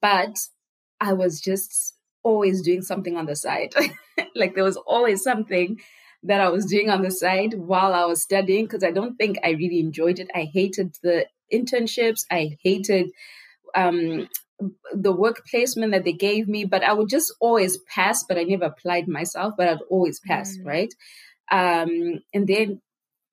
but 0.00 0.36
I 1.00 1.12
was 1.12 1.40
just 1.40 1.94
always 2.22 2.62
doing 2.62 2.82
something 2.82 3.16
on 3.16 3.26
the 3.26 3.36
side. 3.36 3.74
like 4.34 4.54
there 4.54 4.64
was 4.64 4.76
always 4.76 5.22
something 5.22 5.78
that 6.24 6.40
I 6.40 6.48
was 6.48 6.66
doing 6.66 6.90
on 6.90 7.02
the 7.02 7.10
side 7.10 7.54
while 7.54 7.94
I 7.94 8.04
was 8.04 8.22
studying 8.22 8.64
because 8.64 8.82
I 8.82 8.90
don't 8.90 9.16
think 9.16 9.38
I 9.44 9.50
really 9.50 9.80
enjoyed 9.80 10.18
it. 10.18 10.28
I 10.34 10.48
hated 10.52 10.96
the 11.02 11.26
internships. 11.52 12.24
I 12.30 12.56
hated 12.62 13.10
um, 13.74 14.28
the 14.92 15.12
work 15.12 15.46
placement 15.48 15.92
that 15.92 16.04
they 16.04 16.12
gave 16.12 16.48
me, 16.48 16.64
but 16.64 16.82
I 16.82 16.92
would 16.92 17.08
just 17.08 17.32
always 17.40 17.78
pass, 17.94 18.24
but 18.24 18.36
I 18.36 18.42
never 18.42 18.64
applied 18.64 19.06
myself, 19.06 19.54
but 19.56 19.68
I'd 19.68 19.82
always 19.88 20.18
pass, 20.20 20.56
mm. 20.56 20.66
right? 20.66 20.92
Um, 21.50 22.20
and 22.34 22.46
then 22.46 22.80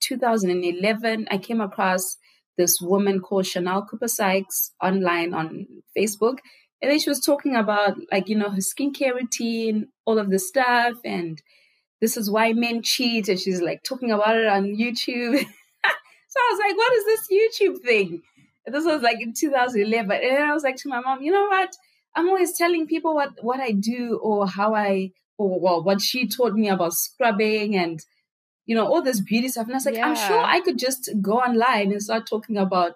2011, 0.02 1.28
I 1.32 1.38
came 1.38 1.62
across 1.62 2.18
this 2.58 2.80
woman 2.82 3.20
called 3.20 3.46
Chanel 3.46 3.86
Cooper 3.86 4.08
Sykes 4.08 4.72
online 4.82 5.34
on 5.34 5.68
Facebook. 5.98 6.38
And 6.82 6.92
then 6.92 7.00
she 7.00 7.10
was 7.10 7.20
talking 7.20 7.56
about, 7.56 7.98
like, 8.12 8.30
you 8.30 8.36
know, 8.36 8.50
her 8.50 8.58
skincare 8.58 9.16
routine, 9.16 9.88
all 10.06 10.20
of 10.20 10.30
the 10.30 10.40
stuff. 10.40 10.96
And 11.04 11.42
this 12.02 12.18
is 12.18 12.30
why 12.30 12.54
men 12.54 12.82
cheat. 12.82 13.28
And 13.28 13.40
she's 13.40 13.62
like 13.62 13.84
talking 13.84 14.12
about 14.12 14.38
it 14.38 14.48
on 14.48 14.76
YouTube. 14.76 15.40
so 15.40 16.40
I 16.40 16.50
was 16.52 16.60
like, 16.60 16.78
what 16.78 16.94
is 16.94 17.06
this 17.06 17.28
YouTube 17.32 17.80
thing? 17.84 18.22
And 18.66 18.74
this 18.74 18.86
was 18.86 19.02
like 19.02 19.22
in 19.22 19.34
2011. 19.34 20.12
And 20.12 20.38
then 20.38 20.50
I 20.50 20.54
was 20.54 20.64
like 20.64 20.76
to 20.78 20.90
my 20.90 21.00
mom, 21.00 21.22
you 21.22 21.32
know 21.32 21.46
what? 21.46 21.72
I'm 22.16 22.30
always 22.30 22.58
telling 22.58 22.88
people 22.88 23.14
what, 23.14 23.32
what 23.42 23.60
I 23.60 23.72
do 23.72 24.20
or 24.22 24.48
how 24.48 24.74
I 24.74 25.12
or 25.38 25.60
well, 25.60 25.84
what 25.84 26.02
she 26.02 26.28
taught 26.28 26.54
me 26.54 26.70
about 26.70 26.94
scrubbing 26.94 27.76
and 27.76 28.00
you 28.66 28.76
know 28.76 28.86
all 28.86 29.02
this 29.02 29.22
beauty 29.22 29.50
stuff. 29.50 29.66
And 29.66 29.74
I 29.74 29.78
was 29.78 29.86
like, 29.86 29.96
yeah. 29.96 30.08
I'm 30.08 30.16
sure 30.16 30.42
I 30.42 30.60
could 30.62 30.78
just 30.78 31.10
go 31.22 31.34
online 31.40 31.92
and 31.92 32.02
start 32.02 32.28
talking 32.28 32.58
about 32.58 32.94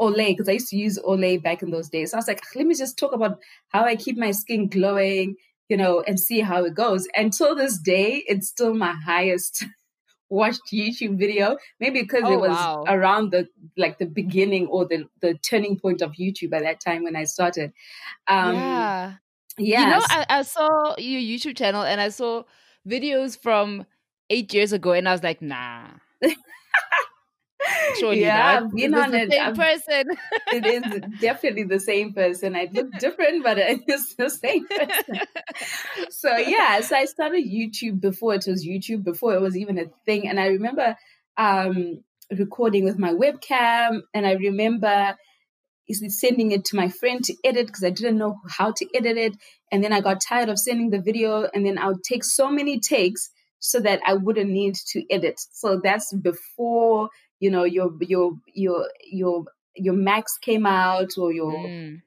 Olay 0.00 0.28
because 0.28 0.48
I 0.48 0.52
used 0.52 0.68
to 0.68 0.76
use 0.76 0.98
Olay 0.98 1.42
back 1.42 1.62
in 1.62 1.70
those 1.70 1.88
days. 1.88 2.10
So 2.10 2.16
I 2.16 2.18
was 2.18 2.28
like, 2.28 2.42
let 2.54 2.66
me 2.66 2.74
just 2.74 2.98
talk 2.98 3.12
about 3.12 3.38
how 3.68 3.84
I 3.84 3.96
keep 3.96 4.16
my 4.16 4.30
skin 4.30 4.68
glowing, 4.68 5.36
you 5.68 5.76
know, 5.76 6.02
and 6.06 6.18
see 6.18 6.40
how 6.40 6.64
it 6.64 6.74
goes. 6.74 7.08
Until 7.14 7.54
this 7.54 7.78
day, 7.78 8.22
it's 8.26 8.48
still 8.48 8.74
my 8.74 8.92
highest 8.92 9.64
watched 10.28 10.72
YouTube 10.72 11.18
video. 11.18 11.56
Maybe 11.80 12.02
because 12.02 12.22
oh, 12.24 12.32
it 12.32 12.40
was 12.40 12.50
wow. 12.50 12.84
around 12.86 13.32
the 13.32 13.48
like 13.76 13.98
the 13.98 14.06
beginning 14.06 14.68
or 14.68 14.86
the 14.86 15.08
the 15.20 15.34
turning 15.34 15.78
point 15.78 16.00
of 16.00 16.12
YouTube 16.12 16.52
at 16.52 16.62
that 16.62 16.80
time 16.80 17.02
when 17.02 17.16
I 17.16 17.24
started. 17.24 17.72
Um, 18.28 18.54
yeah. 18.54 19.14
Yeah. 19.58 19.80
You 19.80 19.86
know, 19.90 20.06
I, 20.08 20.26
I 20.28 20.42
saw 20.42 20.94
your 20.98 21.20
YouTube 21.20 21.56
channel 21.56 21.82
and 21.82 22.00
I 22.00 22.08
saw 22.10 22.44
videos 22.86 23.40
from 23.40 23.84
eight 24.30 24.52
years 24.52 24.72
ago, 24.72 24.92
and 24.92 25.08
I 25.08 25.12
was 25.12 25.22
like, 25.22 25.42
nah. 25.42 25.88
Surely 27.98 28.20
yeah, 28.20 28.60
not. 28.60 28.74
Being 28.74 28.94
on 28.94 29.14
it, 29.14 29.30
same 29.30 29.54
person. 29.54 30.04
it 30.52 30.66
is 30.66 31.20
definitely 31.20 31.64
the 31.64 31.80
same 31.80 32.12
person. 32.12 32.54
I 32.54 32.68
look 32.72 32.90
different, 32.98 33.42
but 33.42 33.58
it's 33.58 34.14
the 34.14 34.30
same 34.30 34.66
person. 34.66 35.20
so 36.10 36.36
yeah, 36.36 36.80
so 36.80 36.96
I 36.96 37.04
started 37.04 37.44
YouTube 37.44 38.00
before 38.00 38.34
it 38.34 38.44
was 38.46 38.66
YouTube, 38.66 39.02
before 39.04 39.34
it 39.34 39.40
was 39.40 39.56
even 39.56 39.78
a 39.78 39.86
thing, 40.06 40.28
and 40.28 40.38
I 40.38 40.46
remember 40.46 40.96
um, 41.36 42.02
recording 42.30 42.84
with 42.84 42.98
my 42.98 43.12
webcam, 43.12 44.02
and 44.14 44.26
I 44.26 44.32
remember 44.32 45.16
sending 45.94 46.52
it 46.52 46.64
to 46.66 46.76
my 46.76 46.88
friend 46.88 47.24
to 47.24 47.34
edit 47.44 47.66
because 47.66 47.84
I 47.84 47.90
didn't 47.90 48.18
know 48.18 48.40
how 48.48 48.72
to 48.72 48.86
edit 48.94 49.16
it. 49.16 49.32
And 49.72 49.82
then 49.82 49.92
I 49.92 50.00
got 50.00 50.20
tired 50.20 50.48
of 50.48 50.58
sending 50.58 50.90
the 50.90 51.00
video, 51.00 51.48
and 51.52 51.64
then 51.64 51.78
I 51.78 51.88
would 51.88 52.02
take 52.02 52.24
so 52.24 52.50
many 52.50 52.80
takes 52.80 53.30
so 53.58 53.80
that 53.80 54.00
I 54.06 54.14
wouldn't 54.14 54.50
need 54.50 54.76
to 54.92 55.02
edit. 55.10 55.40
So 55.52 55.80
that's 55.82 56.12
before 56.14 57.08
you 57.40 57.50
know 57.50 57.64
your 57.64 57.90
your 58.00 58.32
your 58.54 58.88
your 59.10 59.44
your 59.74 59.94
Macs 59.94 60.38
came 60.38 60.66
out 60.66 61.10
or 61.16 61.32
your 61.32 61.52
mm. 61.52 62.00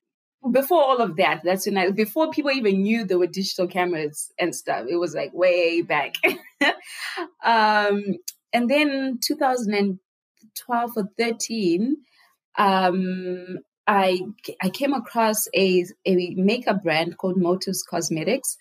before 0.52 0.84
all 0.84 1.02
of 1.02 1.18
that. 1.18 1.42
That's 1.44 1.66
when 1.66 1.78
I 1.78 1.92
before 1.92 2.32
people 2.32 2.52
even 2.52 2.82
knew 2.82 3.06
there 3.06 3.20
were 3.20 3.28
digital 3.28 3.68
cameras 3.68 4.32
and 4.40 4.56
stuff. 4.56 4.86
It 4.90 4.98
was 4.98 5.16
like 5.16 5.34
way 5.34 5.82
back. 5.82 6.16
um, 7.44 8.18
and 8.54 8.70
then 8.70 9.20
2012 9.24 10.92
or 10.98 11.10
13 11.18 11.96
um, 12.58 13.60
I 13.88 14.22
I 14.62 14.70
came 14.70 14.94
across 14.94 15.48
a 15.56 15.86
a 16.06 16.34
makeup 16.36 16.84
brand 16.84 17.18
called 17.18 17.38
Motives 17.38 17.84
Cosmetics, 17.84 18.58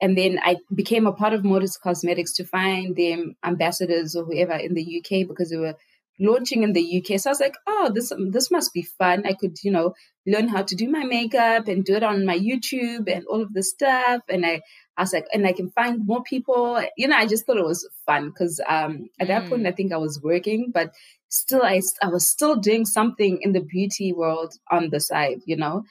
and 0.00 0.16
then 0.16 0.38
I 0.42 0.56
became 0.74 1.06
a 1.06 1.12
part 1.12 1.32
of 1.32 1.44
Motives 1.44 1.76
Cosmetics 1.76 2.34
to 2.34 2.44
find 2.44 2.96
them 2.96 3.34
ambassadors 3.44 4.16
or 4.16 4.24
whoever 4.24 4.54
in 4.54 4.74
the 4.74 4.98
UK 4.98 5.28
because 5.28 5.50
they 5.50 5.56
were 5.56 5.74
launching 6.20 6.62
in 6.62 6.74
the 6.74 6.98
UK. 6.98 7.18
So 7.18 7.30
I 7.30 7.32
was 7.32 7.40
like, 7.40 7.56
oh, 7.66 7.90
this 7.92 8.12
this 8.30 8.50
must 8.50 8.72
be 8.72 8.82
fun. 8.82 9.26
I 9.26 9.32
could, 9.32 9.56
you 9.64 9.72
know, 9.72 9.94
learn 10.26 10.48
how 10.48 10.62
to 10.62 10.76
do 10.76 10.88
my 10.88 11.04
makeup 11.04 11.66
and 11.66 11.84
do 11.84 11.96
it 11.96 12.02
on 12.02 12.26
my 12.26 12.38
YouTube 12.38 13.12
and 13.12 13.24
all 13.26 13.42
of 13.42 13.52
this 13.52 13.70
stuff. 13.70 14.22
And 14.28 14.44
I, 14.44 14.60
I 15.00 15.02
was 15.02 15.14
like, 15.14 15.24
and 15.32 15.46
I 15.46 15.54
can 15.54 15.70
find 15.70 16.06
more 16.06 16.22
people. 16.22 16.78
You 16.94 17.08
know, 17.08 17.16
I 17.16 17.26
just 17.26 17.46
thought 17.46 17.56
it 17.56 17.64
was 17.64 17.88
fun 18.04 18.28
because 18.28 18.60
um, 18.68 19.08
at 19.18 19.28
that 19.28 19.48
point, 19.48 19.62
mm. 19.62 19.68
I 19.68 19.72
think 19.72 19.94
I 19.94 19.96
was 19.96 20.20
working, 20.22 20.70
but 20.74 20.92
still, 21.30 21.62
I, 21.62 21.80
I 22.02 22.08
was 22.08 22.28
still 22.28 22.56
doing 22.56 22.84
something 22.84 23.38
in 23.40 23.52
the 23.52 23.62
beauty 23.62 24.12
world 24.12 24.52
on 24.70 24.90
the 24.90 25.00
side, 25.00 25.40
you 25.46 25.56
know. 25.56 25.84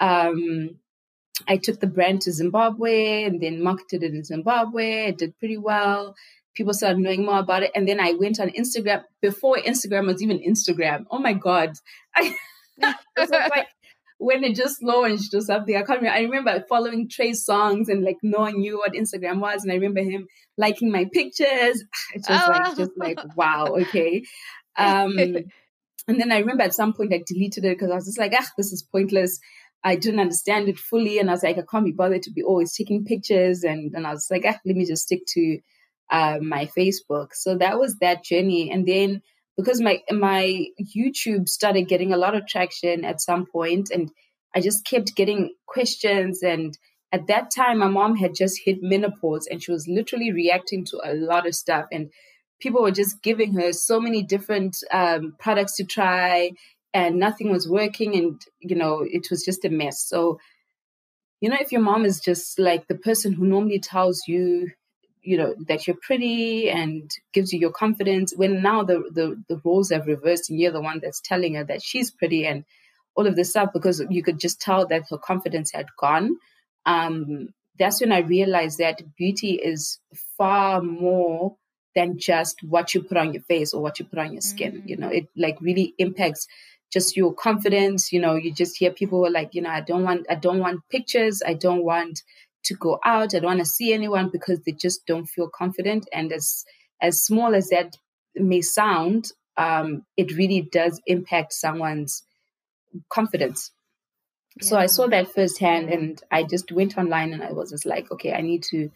Um, 0.00 0.76
I 1.48 1.56
took 1.56 1.80
the 1.80 1.88
brand 1.88 2.20
to 2.22 2.32
Zimbabwe 2.32 3.24
and 3.24 3.40
then 3.40 3.64
marketed 3.64 4.04
it 4.04 4.14
in 4.14 4.22
Zimbabwe. 4.22 5.08
It 5.08 5.18
did 5.18 5.36
pretty 5.40 5.56
well 5.56 6.14
people 6.54 6.74
started 6.74 6.98
knowing 6.98 7.24
more 7.24 7.38
about 7.38 7.62
it. 7.62 7.70
And 7.74 7.88
then 7.88 7.98
I 7.98 8.12
went 8.12 8.38
on 8.38 8.50
Instagram 8.50 9.02
before 9.22 9.56
Instagram 9.56 10.06
was 10.06 10.22
even 10.22 10.38
Instagram. 10.38 11.06
Oh 11.10 11.18
my 11.18 11.32
God. 11.32 11.72
I, 12.14 12.34
was 13.16 13.30
like 13.30 13.68
when 14.22 14.44
it 14.44 14.54
just 14.54 14.82
launched 14.82 15.34
or 15.34 15.40
something. 15.40 15.74
I 15.74 15.82
can't 15.82 16.00
remember. 16.00 16.16
I 16.16 16.22
remember 16.22 16.64
following 16.68 17.08
Trey 17.08 17.32
Songz 17.32 17.88
and 17.88 18.04
like 18.04 18.18
knowing 18.22 18.60
knew 18.60 18.78
what 18.78 18.92
Instagram 18.92 19.40
was. 19.40 19.64
And 19.64 19.72
I 19.72 19.76
remember 19.76 20.00
him 20.00 20.28
liking 20.56 20.92
my 20.92 21.06
pictures. 21.12 21.84
It's 22.14 22.28
just 22.28 22.48
oh. 22.48 22.52
like, 22.52 22.76
just 22.76 22.92
like, 22.96 23.18
wow, 23.36 23.66
okay. 23.82 24.22
Um, 24.74 25.18
and 25.18 26.18
then 26.18 26.32
I 26.32 26.38
remember 26.38 26.62
at 26.62 26.72
some 26.72 26.94
point 26.94 27.12
I 27.12 27.20
deleted 27.26 27.66
it 27.66 27.76
because 27.76 27.90
I 27.90 27.96
was 27.96 28.06
just 28.06 28.18
like, 28.18 28.32
ah, 28.34 28.48
this 28.56 28.72
is 28.72 28.82
pointless. 28.90 29.38
I 29.84 29.96
didn't 29.96 30.20
understand 30.20 30.70
it 30.70 30.78
fully. 30.78 31.18
And 31.18 31.28
I 31.28 31.34
was 31.34 31.42
like, 31.42 31.58
I 31.58 31.62
can't 31.70 31.84
be 31.84 31.92
bothered 31.92 32.22
to 32.22 32.30
be 32.30 32.42
always 32.42 32.74
taking 32.74 33.04
pictures. 33.04 33.64
And, 33.64 33.94
and 33.94 34.06
I 34.06 34.12
was 34.12 34.28
like, 34.30 34.44
ah, 34.46 34.58
let 34.64 34.74
me 34.74 34.86
just 34.86 35.02
stick 35.02 35.20
to 35.34 35.58
uh, 36.10 36.38
my 36.40 36.70
Facebook. 36.74 37.34
So 37.34 37.58
that 37.58 37.78
was 37.78 37.96
that 38.00 38.24
journey. 38.24 38.70
And 38.70 38.86
then 38.86 39.20
because 39.56 39.80
my 39.80 40.00
my 40.10 40.66
YouTube 40.96 41.48
started 41.48 41.88
getting 41.88 42.12
a 42.12 42.16
lot 42.16 42.34
of 42.34 42.46
traction 42.46 43.04
at 43.04 43.20
some 43.20 43.46
point, 43.46 43.90
and 43.90 44.10
I 44.54 44.60
just 44.60 44.84
kept 44.84 45.16
getting 45.16 45.54
questions. 45.66 46.42
And 46.42 46.76
at 47.12 47.26
that 47.26 47.50
time, 47.50 47.78
my 47.78 47.88
mom 47.88 48.16
had 48.16 48.34
just 48.34 48.60
hit 48.64 48.82
menopause, 48.82 49.46
and 49.50 49.62
she 49.62 49.72
was 49.72 49.86
literally 49.88 50.32
reacting 50.32 50.84
to 50.86 51.00
a 51.04 51.14
lot 51.14 51.46
of 51.46 51.54
stuff. 51.54 51.86
And 51.92 52.10
people 52.60 52.82
were 52.82 52.90
just 52.90 53.22
giving 53.22 53.54
her 53.54 53.72
so 53.72 54.00
many 54.00 54.22
different 54.22 54.76
um, 54.90 55.34
products 55.38 55.76
to 55.76 55.84
try, 55.84 56.52
and 56.94 57.16
nothing 57.16 57.50
was 57.50 57.68
working. 57.68 58.16
And 58.16 58.40
you 58.60 58.76
know, 58.76 59.04
it 59.08 59.28
was 59.30 59.44
just 59.44 59.64
a 59.64 59.68
mess. 59.68 60.02
So 60.06 60.38
you 61.42 61.48
know, 61.48 61.56
if 61.60 61.72
your 61.72 61.80
mom 61.80 62.04
is 62.04 62.20
just 62.20 62.58
like 62.58 62.86
the 62.86 62.94
person 62.94 63.32
who 63.32 63.46
normally 63.46 63.80
tells 63.80 64.22
you 64.28 64.70
you 65.22 65.36
know 65.36 65.54
that 65.68 65.86
you're 65.86 65.96
pretty 66.02 66.68
and 66.68 67.10
gives 67.32 67.52
you 67.52 67.58
your 67.58 67.70
confidence 67.70 68.32
when 68.36 68.62
now 68.62 68.82
the, 68.82 68.98
the 69.12 69.42
the 69.48 69.60
roles 69.64 69.90
have 69.90 70.06
reversed 70.06 70.50
and 70.50 70.60
you're 70.60 70.72
the 70.72 70.80
one 70.80 71.00
that's 71.02 71.20
telling 71.20 71.54
her 71.54 71.64
that 71.64 71.82
she's 71.82 72.10
pretty 72.10 72.46
and 72.46 72.64
all 73.14 73.26
of 73.26 73.36
this 73.36 73.50
stuff 73.50 73.70
because 73.72 74.02
you 74.10 74.22
could 74.22 74.40
just 74.40 74.60
tell 74.60 74.86
that 74.86 75.04
her 75.10 75.18
confidence 75.18 75.72
had 75.72 75.86
gone 75.98 76.36
um 76.86 77.48
that's 77.78 78.00
when 78.00 78.12
i 78.12 78.18
realized 78.18 78.78
that 78.78 79.00
beauty 79.16 79.52
is 79.52 79.98
far 80.36 80.82
more 80.82 81.56
than 81.94 82.18
just 82.18 82.62
what 82.62 82.94
you 82.94 83.02
put 83.02 83.16
on 83.16 83.32
your 83.32 83.42
face 83.42 83.74
or 83.74 83.82
what 83.82 83.98
you 83.98 84.04
put 84.06 84.18
on 84.18 84.32
your 84.32 84.40
skin. 84.40 84.72
Mm-hmm. 84.72 84.88
you 84.88 84.96
know 84.96 85.08
it 85.08 85.28
like 85.36 85.58
really 85.60 85.94
impacts 85.98 86.46
just 86.92 87.16
your 87.16 87.32
confidence. 87.32 88.12
You 88.12 88.20
know 88.20 88.34
you 88.34 88.52
just 88.52 88.76
hear 88.76 88.90
people 88.90 89.18
who 89.18 89.26
are 89.26 89.30
like 89.30 89.54
you 89.54 89.62
know 89.62 89.70
i 89.70 89.80
don't 89.80 90.02
want 90.02 90.26
i 90.28 90.34
don't 90.34 90.58
want 90.58 90.88
pictures. 90.90 91.42
I 91.46 91.54
don't 91.54 91.84
want 91.84 92.22
to 92.64 92.74
go 92.74 92.98
out. 93.04 93.34
I 93.34 93.38
don't 93.38 93.44
want 93.44 93.58
to 93.60 93.66
see 93.66 93.92
anyone 93.92 94.30
because 94.30 94.60
they 94.60 94.72
just 94.72 95.06
don't 95.06 95.26
feel 95.26 95.48
confident. 95.48 96.08
And 96.12 96.32
as 96.32 96.64
as 97.00 97.24
small 97.24 97.54
as 97.54 97.68
that 97.68 97.96
may 98.34 98.60
sound, 98.60 99.32
um, 99.56 100.04
it 100.16 100.36
really 100.36 100.62
does 100.62 101.00
impact 101.06 101.52
someone's 101.52 102.22
confidence. 103.10 103.72
Yeah. 104.60 104.68
So 104.68 104.76
I 104.76 104.86
saw 104.86 105.06
that 105.08 105.32
firsthand, 105.32 105.88
and 105.88 106.22
I 106.30 106.44
just 106.44 106.70
went 106.70 106.96
online 106.98 107.32
and 107.32 107.42
I 107.42 107.52
was 107.52 107.70
just 107.70 107.86
like, 107.86 108.10
okay, 108.12 108.32
I 108.32 108.40
need 108.40 108.62
to. 108.70 108.90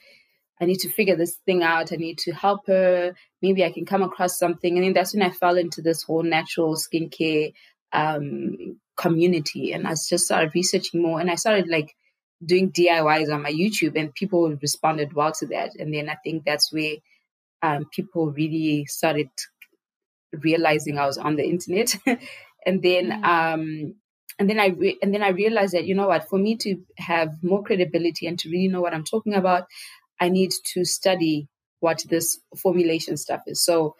I 0.58 0.64
need 0.64 0.78
to 0.80 0.88
figure 0.88 1.16
this 1.16 1.36
thing 1.44 1.62
out. 1.62 1.92
I 1.92 1.96
need 1.96 2.16
to 2.20 2.32
help 2.32 2.66
her. 2.66 3.14
Maybe 3.42 3.62
I 3.62 3.70
can 3.70 3.84
come 3.84 4.02
across 4.02 4.38
something. 4.38 4.74
And 4.74 4.86
then 4.86 4.94
that's 4.94 5.12
when 5.12 5.22
I 5.22 5.28
fell 5.28 5.58
into 5.58 5.82
this 5.82 6.02
whole 6.02 6.22
natural 6.22 6.76
skincare 6.76 7.52
um, 7.92 8.80
community. 8.96 9.74
And 9.74 9.86
I 9.86 9.90
just 9.90 10.24
started 10.24 10.54
researching 10.54 11.02
more. 11.02 11.20
And 11.20 11.30
I 11.30 11.34
started 11.34 11.68
like 11.68 11.94
doing 12.44 12.70
DIYs 12.70 13.32
on 13.32 13.42
my 13.42 13.52
YouTube, 13.52 13.98
and 13.98 14.14
people 14.14 14.54
responded 14.60 15.12
well 15.14 15.32
to 15.32 15.46
that. 15.46 15.74
And 15.76 15.92
then 15.92 16.08
I 16.08 16.16
think 16.22 16.44
that's 16.44 16.72
where 16.72 16.96
um, 17.62 17.86
people 17.92 18.30
really 18.30 18.86
started 18.86 19.30
realizing 20.32 20.98
I 20.98 21.06
was 21.06 21.18
on 21.18 21.36
the 21.36 21.44
internet. 21.44 21.96
and 22.66 22.82
then 22.82 23.10
mm. 23.10 23.24
um, 23.24 23.94
and 24.38 24.50
then 24.50 24.60
I 24.60 24.66
re- 24.68 24.98
and 25.02 25.14
then 25.14 25.22
I 25.22 25.28
realized 25.28 25.74
that 25.74 25.86
you 25.86 25.94
know 25.94 26.08
what, 26.08 26.28
for 26.28 26.38
me 26.38 26.56
to 26.56 26.78
have 26.98 27.42
more 27.42 27.62
credibility 27.62 28.26
and 28.26 28.38
to 28.40 28.50
really 28.50 28.68
know 28.68 28.80
what 28.80 28.94
I'm 28.94 29.04
talking 29.04 29.34
about, 29.34 29.66
I 30.20 30.28
need 30.28 30.52
to 30.74 30.84
study 30.84 31.48
what 31.80 32.04
this 32.08 32.38
formulation 32.56 33.16
stuff 33.16 33.42
is. 33.46 33.64
So 33.64 33.96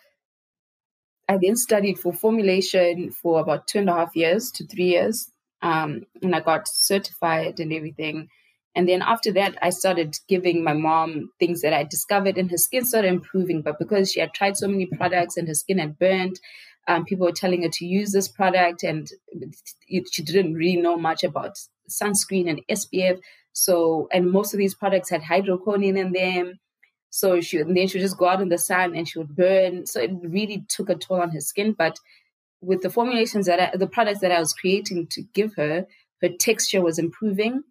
I 1.28 1.38
then 1.40 1.56
studied 1.56 1.98
for 1.98 2.12
formulation 2.12 3.10
for 3.10 3.40
about 3.40 3.66
two 3.66 3.80
and 3.80 3.90
a 3.90 3.94
half 3.94 4.14
years 4.14 4.50
to 4.52 4.66
three 4.66 4.90
years 4.90 5.30
um, 5.66 6.06
and 6.22 6.34
I 6.34 6.40
got 6.40 6.68
certified 6.68 7.58
and 7.58 7.72
everything. 7.72 8.28
And 8.76 8.88
then 8.88 9.02
after 9.02 9.32
that, 9.32 9.58
I 9.60 9.70
started 9.70 10.16
giving 10.28 10.62
my 10.62 10.74
mom 10.74 11.30
things 11.40 11.62
that 11.62 11.72
I 11.72 11.82
discovered, 11.82 12.38
and 12.38 12.50
her 12.50 12.56
skin 12.56 12.84
started 12.84 13.08
improving. 13.08 13.62
But 13.62 13.80
because 13.80 14.12
she 14.12 14.20
had 14.20 14.32
tried 14.32 14.56
so 14.56 14.68
many 14.68 14.86
products 14.86 15.36
and 15.36 15.48
her 15.48 15.54
skin 15.54 15.78
had 15.78 15.98
burned, 15.98 16.38
um, 16.86 17.04
people 17.04 17.26
were 17.26 17.32
telling 17.32 17.62
her 17.62 17.68
to 17.72 17.84
use 17.84 18.12
this 18.12 18.28
product, 18.28 18.84
and 18.84 19.10
she 20.12 20.22
didn't 20.22 20.54
really 20.54 20.80
know 20.80 20.96
much 20.96 21.24
about 21.24 21.58
sunscreen 21.90 22.48
and 22.48 22.60
SPF. 22.70 23.18
So, 23.52 24.08
and 24.12 24.30
most 24.30 24.54
of 24.54 24.58
these 24.58 24.74
products 24.74 25.10
had 25.10 25.22
hydroquinone 25.22 25.98
in 25.98 26.12
them. 26.12 26.60
So 27.10 27.40
she 27.40 27.58
and 27.58 27.76
then 27.76 27.88
she 27.88 27.98
would 27.98 28.04
just 28.04 28.18
go 28.18 28.28
out 28.28 28.42
in 28.42 28.50
the 28.50 28.58
sun 28.58 28.94
and 28.94 29.08
she 29.08 29.18
would 29.18 29.34
burn. 29.34 29.86
So 29.86 30.00
it 30.00 30.10
really 30.22 30.66
took 30.68 30.90
a 30.90 30.94
toll 30.94 31.22
on 31.22 31.30
her 31.30 31.40
skin. 31.40 31.72
But 31.72 31.98
with 32.60 32.82
the 32.82 32.90
formulations 32.90 33.46
that 33.46 33.60
I, 33.60 33.76
the 33.76 33.86
products 33.86 34.20
that 34.20 34.32
I 34.32 34.38
was 34.38 34.52
creating 34.52 35.08
to 35.12 35.22
give 35.34 35.54
her, 35.56 35.86
her 36.22 36.28
texture 36.28 36.82
was 36.82 36.98
improving. 36.98 37.62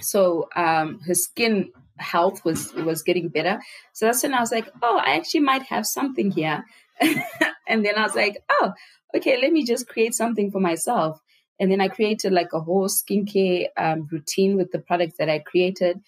So 0.00 0.48
um, 0.56 1.00
her 1.06 1.14
skin 1.14 1.70
health 1.98 2.44
was 2.44 2.72
was 2.74 3.02
getting 3.02 3.28
better. 3.28 3.60
So 3.92 4.06
that's 4.06 4.22
when 4.22 4.34
I 4.34 4.40
was 4.40 4.52
like, 4.52 4.68
oh, 4.82 4.98
I 4.98 5.16
actually 5.16 5.40
might 5.40 5.62
have 5.64 5.86
something 5.86 6.30
here. 6.30 6.64
and 7.00 7.84
then 7.84 7.96
I 7.96 8.02
was 8.02 8.14
like, 8.14 8.38
oh, 8.50 8.72
okay, 9.16 9.40
let 9.40 9.52
me 9.52 9.64
just 9.64 9.88
create 9.88 10.14
something 10.14 10.50
for 10.50 10.60
myself. 10.60 11.20
And 11.60 11.70
then 11.70 11.80
I 11.80 11.88
created 11.88 12.32
like 12.32 12.52
a 12.52 12.60
whole 12.60 12.88
skincare 12.88 13.66
um, 13.76 14.08
routine 14.10 14.56
with 14.56 14.72
the 14.72 14.78
products 14.78 15.14
that 15.18 15.28
I 15.28 15.38
created. 15.38 16.00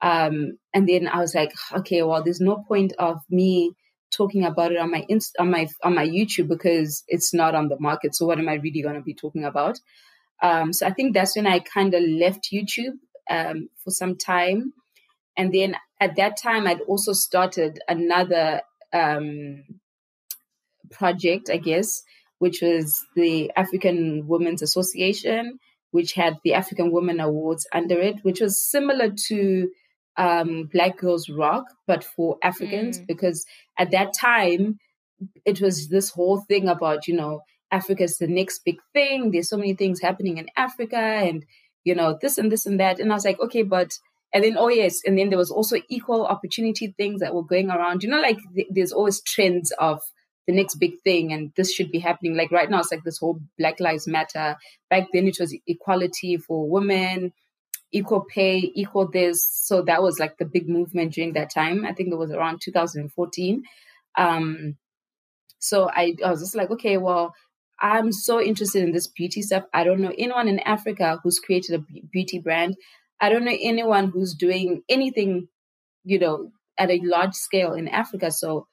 Um, 0.00 0.58
and 0.72 0.88
then 0.88 1.06
I 1.06 1.18
was 1.18 1.34
like, 1.34 1.52
okay, 1.72 2.02
well, 2.02 2.22
there's 2.22 2.40
no 2.40 2.64
point 2.66 2.92
of 2.98 3.20
me 3.28 3.72
talking 4.12 4.44
about 4.44 4.72
it 4.72 4.78
on 4.78 4.90
my 4.90 5.04
inst- 5.08 5.36
on 5.38 5.50
my 5.50 5.68
on 5.82 5.94
my 5.94 6.06
YouTube 6.06 6.48
because 6.48 7.02
it's 7.08 7.32
not 7.32 7.54
on 7.54 7.68
the 7.68 7.78
market. 7.80 8.14
So 8.14 8.26
what 8.26 8.38
am 8.38 8.48
I 8.48 8.54
really 8.54 8.82
going 8.82 8.94
to 8.94 9.00
be 9.02 9.14
talking 9.14 9.44
about? 9.44 9.78
Um, 10.42 10.72
so 10.72 10.86
I 10.86 10.92
think 10.92 11.14
that's 11.14 11.36
when 11.36 11.46
I 11.46 11.60
kind 11.60 11.94
of 11.94 12.02
left 12.02 12.50
YouTube 12.52 12.98
um, 13.30 13.68
for 13.82 13.90
some 13.90 14.16
time, 14.16 14.72
and 15.36 15.52
then 15.52 15.76
at 16.00 16.16
that 16.16 16.36
time 16.36 16.66
I'd 16.66 16.80
also 16.82 17.12
started 17.12 17.80
another 17.88 18.62
um, 18.92 19.64
project, 20.90 21.48
I 21.50 21.56
guess, 21.56 22.02
which 22.38 22.60
was 22.60 23.04
the 23.14 23.50
African 23.56 24.26
Women's 24.26 24.62
Association, 24.62 25.58
which 25.92 26.12
had 26.12 26.38
the 26.44 26.54
African 26.54 26.90
Women 26.90 27.20
Awards 27.20 27.66
under 27.72 27.98
it, 28.00 28.16
which 28.22 28.40
was 28.40 28.60
similar 28.60 29.10
to 29.28 29.70
um, 30.16 30.68
Black 30.72 30.98
Girls 30.98 31.28
Rock, 31.28 31.64
but 31.86 32.04
for 32.04 32.36
Africans, 32.42 32.98
mm. 32.98 33.06
because 33.06 33.46
at 33.78 33.90
that 33.92 34.12
time 34.12 34.78
it 35.44 35.60
was 35.60 35.88
this 35.88 36.10
whole 36.10 36.40
thing 36.40 36.68
about, 36.68 37.06
you 37.06 37.16
know, 37.16 37.42
Africa's 37.70 38.18
the 38.18 38.26
next 38.26 38.60
big 38.64 38.76
thing. 38.92 39.30
There's 39.30 39.48
so 39.48 39.56
many 39.56 39.74
things 39.74 40.00
happening 40.00 40.38
in 40.38 40.48
Africa 40.56 40.96
and, 40.96 41.44
you 41.84 41.94
know, 41.94 42.18
this 42.20 42.38
and 42.38 42.52
this 42.52 42.66
and 42.66 42.78
that. 42.80 43.00
And 43.00 43.10
I 43.10 43.14
was 43.14 43.24
like, 43.24 43.40
okay, 43.40 43.62
but, 43.62 43.92
and 44.34 44.44
then, 44.44 44.56
oh 44.58 44.68
yes, 44.68 45.00
and 45.06 45.18
then 45.18 45.30
there 45.30 45.38
was 45.38 45.50
also 45.50 45.76
equal 45.88 46.26
opportunity 46.26 46.94
things 46.96 47.20
that 47.20 47.34
were 47.34 47.44
going 47.44 47.70
around. 47.70 48.02
You 48.02 48.10
know, 48.10 48.20
like 48.20 48.38
th- 48.54 48.68
there's 48.70 48.92
always 48.92 49.22
trends 49.22 49.72
of 49.78 50.00
the 50.46 50.54
next 50.54 50.74
big 50.76 51.00
thing 51.04 51.32
and 51.32 51.52
this 51.56 51.72
should 51.72 51.90
be 51.90 51.98
happening. 51.98 52.36
Like 52.36 52.50
right 52.50 52.68
now, 52.68 52.80
it's 52.80 52.90
like 52.90 53.04
this 53.04 53.18
whole 53.18 53.40
Black 53.58 53.80
Lives 53.80 54.06
Matter. 54.06 54.56
Back 54.90 55.08
then, 55.12 55.26
it 55.28 55.38
was 55.40 55.56
equality 55.66 56.36
for 56.36 56.68
women 56.68 57.32
equal 57.92 58.24
pay, 58.24 58.72
equal 58.74 59.08
this. 59.08 59.46
So 59.50 59.82
that 59.82 60.02
was 60.02 60.18
like 60.18 60.38
the 60.38 60.44
big 60.44 60.68
movement 60.68 61.14
during 61.14 61.34
that 61.34 61.50
time. 61.50 61.84
I 61.84 61.92
think 61.92 62.10
it 62.10 62.18
was 62.18 62.30
around 62.30 62.60
2014. 62.62 63.62
Um, 64.16 64.76
so 65.58 65.88
I, 65.90 66.14
I 66.24 66.30
was 66.30 66.40
just 66.40 66.56
like, 66.56 66.70
okay, 66.70 66.96
well, 66.96 67.34
I'm 67.80 68.12
so 68.12 68.40
interested 68.40 68.82
in 68.82 68.92
this 68.92 69.06
beauty 69.06 69.42
stuff. 69.42 69.64
I 69.72 69.84
don't 69.84 70.00
know 70.00 70.12
anyone 70.16 70.48
in 70.48 70.60
Africa 70.60 71.20
who's 71.22 71.38
created 71.38 71.74
a 71.74 71.84
beauty 72.12 72.38
brand. 72.38 72.76
I 73.20 73.28
don't 73.28 73.44
know 73.44 73.56
anyone 73.60 74.08
who's 74.08 74.34
doing 74.34 74.82
anything 74.88 75.48
you 76.04 76.18
know, 76.18 76.50
at 76.78 76.90
a 76.90 77.00
large 77.02 77.34
scale 77.34 77.74
in 77.74 77.88
Africa. 77.88 78.30
So, 78.30 78.66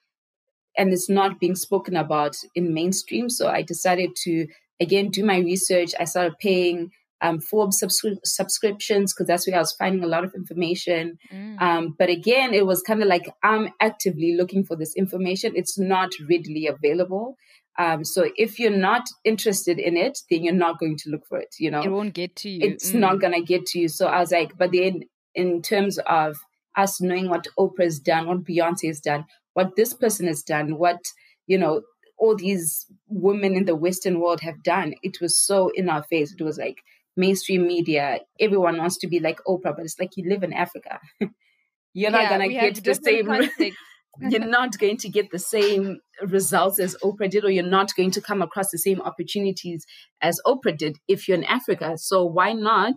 and 0.76 0.92
it's 0.92 1.08
not 1.08 1.40
being 1.40 1.54
spoken 1.54 1.96
about 1.96 2.36
in 2.54 2.74
mainstream. 2.74 3.28
So 3.28 3.48
I 3.48 3.62
decided 3.62 4.10
to 4.24 4.46
again 4.80 5.10
do 5.10 5.24
my 5.24 5.38
research. 5.38 5.92
I 5.98 6.04
started 6.04 6.38
paying 6.40 6.90
um, 7.22 7.40
Forbes 7.40 7.82
subscri- 7.82 8.18
subscriptions 8.24 9.12
because 9.12 9.26
that's 9.26 9.46
where 9.46 9.56
I 9.56 9.60
was 9.60 9.72
finding 9.72 10.04
a 10.04 10.08
lot 10.08 10.24
of 10.24 10.34
information. 10.34 11.18
Mm. 11.32 11.60
Um, 11.60 11.96
but 11.98 12.08
again, 12.08 12.54
it 12.54 12.66
was 12.66 12.82
kind 12.82 13.02
of 13.02 13.08
like 13.08 13.30
I'm 13.42 13.70
actively 13.80 14.36
looking 14.36 14.64
for 14.64 14.76
this 14.76 14.94
information. 14.94 15.52
It's 15.54 15.78
not 15.78 16.10
readily 16.28 16.66
available. 16.66 17.36
Um, 17.78 18.04
so 18.04 18.30
if 18.36 18.58
you're 18.58 18.70
not 18.70 19.02
interested 19.24 19.78
in 19.78 19.96
it, 19.96 20.18
then 20.30 20.44
you're 20.44 20.54
not 20.54 20.78
going 20.78 20.96
to 20.98 21.10
look 21.10 21.26
for 21.26 21.38
it. 21.38 21.54
You 21.58 21.70
know, 21.70 21.82
it 21.82 21.90
won't 21.90 22.14
get 22.14 22.36
to 22.36 22.50
you. 22.50 22.60
It's 22.62 22.92
mm. 22.92 23.00
not 23.00 23.20
gonna 23.20 23.42
get 23.42 23.66
to 23.66 23.78
you. 23.78 23.88
So 23.88 24.06
I 24.06 24.20
was 24.20 24.32
like, 24.32 24.56
but 24.58 24.72
then 24.72 25.02
in 25.34 25.62
terms 25.62 25.98
of 26.06 26.36
us 26.76 27.00
knowing 27.00 27.28
what 27.28 27.46
Oprah's 27.58 27.98
done, 27.98 28.26
what 28.26 28.44
Beyonce 28.44 28.86
has 28.88 29.00
done, 29.00 29.24
what 29.54 29.76
this 29.76 29.94
person 29.94 30.26
has 30.26 30.42
done, 30.42 30.78
what 30.78 31.00
you 31.46 31.58
know, 31.58 31.82
all 32.18 32.36
these 32.36 32.86
women 33.08 33.56
in 33.56 33.64
the 33.64 33.74
Western 33.74 34.20
world 34.20 34.40
have 34.40 34.62
done, 34.62 34.94
it 35.02 35.20
was 35.20 35.38
so 35.38 35.70
in 35.74 35.88
our 35.88 36.02
face. 36.04 36.34
It 36.38 36.42
was 36.42 36.58
like 36.58 36.76
mainstream 37.16 37.66
media, 37.66 38.20
everyone 38.38 38.78
wants 38.78 38.98
to 38.98 39.08
be 39.08 39.20
like 39.20 39.38
Oprah, 39.46 39.76
but 39.76 39.84
it's 39.84 39.98
like 39.98 40.16
you 40.16 40.28
live 40.28 40.42
in 40.42 40.52
Africa. 40.52 41.00
you're 41.92 42.10
not 42.10 42.22
yeah, 42.22 42.30
gonna 42.30 42.48
get 42.48 42.82
the 42.82 42.94
same. 42.94 43.72
you're 44.28 44.44
not 44.44 44.76
going 44.78 44.96
to 44.98 45.08
get 45.08 45.30
the 45.30 45.38
same 45.38 45.98
results 46.22 46.78
as 46.80 46.96
Oprah 47.02 47.30
did, 47.30 47.44
or 47.44 47.50
you're 47.50 47.64
not 47.64 47.94
going 47.94 48.10
to 48.12 48.20
come 48.20 48.42
across 48.42 48.70
the 48.70 48.78
same 48.78 49.00
opportunities 49.00 49.86
as 50.20 50.40
Oprah 50.46 50.76
did 50.76 50.98
if 51.08 51.28
you're 51.28 51.38
in 51.38 51.44
Africa. 51.44 51.96
So 51.96 52.24
why 52.24 52.52
not 52.52 52.96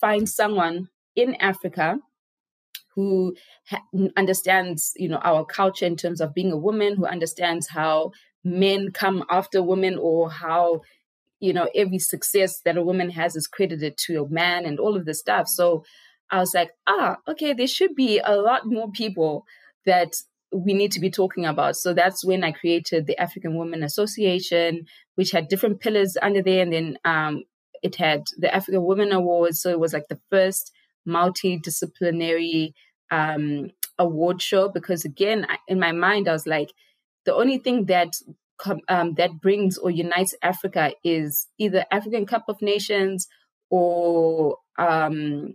find 0.00 0.28
someone 0.28 0.88
in 1.16 1.36
Africa 1.36 1.98
who 2.94 3.34
ha- 3.68 3.82
understands, 4.16 4.92
you 4.96 5.08
know, 5.08 5.20
our 5.22 5.44
culture 5.44 5.86
in 5.86 5.96
terms 5.96 6.20
of 6.20 6.34
being 6.34 6.52
a 6.52 6.58
woman, 6.58 6.96
who 6.96 7.06
understands 7.06 7.68
how 7.68 8.10
men 8.44 8.90
come 8.92 9.24
after 9.30 9.62
women, 9.62 9.96
or 9.98 10.30
how 10.30 10.80
you 11.40 11.52
know 11.52 11.68
every 11.74 11.98
success 11.98 12.60
that 12.64 12.76
a 12.76 12.82
woman 12.82 13.10
has 13.10 13.36
is 13.36 13.46
credited 13.46 13.96
to 14.06 14.22
a 14.22 14.28
man, 14.28 14.64
and 14.64 14.78
all 14.78 14.96
of 14.96 15.04
this 15.04 15.20
stuff. 15.20 15.48
So 15.48 15.84
I 16.30 16.38
was 16.38 16.54
like, 16.54 16.70
ah, 16.86 17.16
okay, 17.28 17.52
there 17.52 17.66
should 17.66 17.94
be 17.94 18.20
a 18.24 18.36
lot 18.36 18.66
more 18.66 18.90
people 18.90 19.44
that 19.84 20.14
we 20.52 20.74
need 20.74 20.92
to 20.92 21.00
be 21.00 21.10
talking 21.10 21.46
about. 21.46 21.76
So 21.76 21.94
that's 21.94 22.24
when 22.24 22.42
I 22.44 22.52
created 22.52 23.06
the 23.06 23.18
African 23.18 23.56
Women 23.56 23.82
Association, 23.82 24.86
which 25.14 25.30
had 25.30 25.48
different 25.48 25.80
pillars 25.80 26.16
under 26.20 26.42
there. 26.42 26.62
And 26.62 26.72
then 26.72 26.98
um, 27.04 27.44
it 27.82 27.96
had 27.96 28.24
the 28.38 28.52
African 28.54 28.84
Women 28.84 29.12
Awards. 29.12 29.60
So 29.60 29.70
it 29.70 29.80
was 29.80 29.92
like 29.92 30.08
the 30.08 30.20
first 30.30 30.72
multidisciplinary 31.08 32.72
um, 33.10 33.70
award 33.98 34.42
show. 34.42 34.68
Because 34.68 35.04
again, 35.04 35.46
in 35.68 35.78
my 35.78 35.92
mind, 35.92 36.28
I 36.28 36.32
was 36.32 36.46
like, 36.46 36.72
the 37.24 37.34
only 37.34 37.58
thing 37.58 37.86
that 37.86 38.14
um, 38.88 39.14
that 39.14 39.40
brings 39.40 39.78
or 39.78 39.90
unites 39.90 40.34
Africa 40.42 40.92
is 41.04 41.48
either 41.58 41.84
African 41.90 42.26
Cup 42.26 42.44
of 42.48 42.60
Nations 42.60 43.26
or 43.70 44.56
um, 44.78 45.54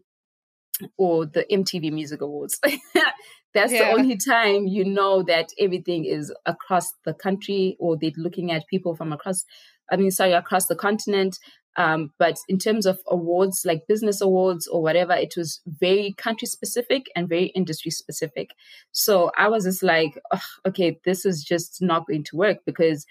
or 0.98 1.26
the 1.26 1.46
MTV 1.52 1.92
Music 1.92 2.22
Awards. 2.22 2.60
That's 3.54 3.72
yeah. 3.72 3.86
the 3.86 3.98
only 3.98 4.18
time 4.18 4.68
you 4.68 4.84
know 4.84 5.24
that 5.24 5.50
everything 5.58 6.04
is 6.04 6.34
across 6.46 6.92
the 7.06 7.14
country 7.14 7.78
or 7.80 7.98
they're 7.98 8.12
looking 8.18 8.52
at 8.52 8.68
people 8.68 8.96
from 8.96 9.14
across, 9.14 9.46
I 9.90 9.96
mean, 9.96 10.12
sorry, 10.12 10.34
across 10.34 10.66
the 10.66 10.76
continent. 10.76 11.38
Um, 11.77 12.12
but 12.17 12.38
in 12.48 12.58
terms 12.58 12.86
of 12.86 13.00
awards, 13.08 13.63
like 13.65 13.88
business 13.88 14.22
awards 14.22 14.67
or 14.67 14.82
whatever, 14.82 15.13
it 15.13 15.34
was 15.36 15.62
very 15.65 16.13
country 16.17 16.48
specific 16.48 17.08
and 17.15 17.27
very 17.27 17.48
industry 17.48 17.91
specific. 17.91 18.51
So 18.91 19.32
I 19.38 19.50
was 19.50 19.65
just 19.65 19.84
like, 19.84 20.17
okay, 20.65 21.00
this 21.06 21.26
is 21.26 21.43
just 21.43 21.82
not 21.82 22.08
going 22.08 22.23
to 22.26 22.36
work 22.38 22.60
because 22.65 23.06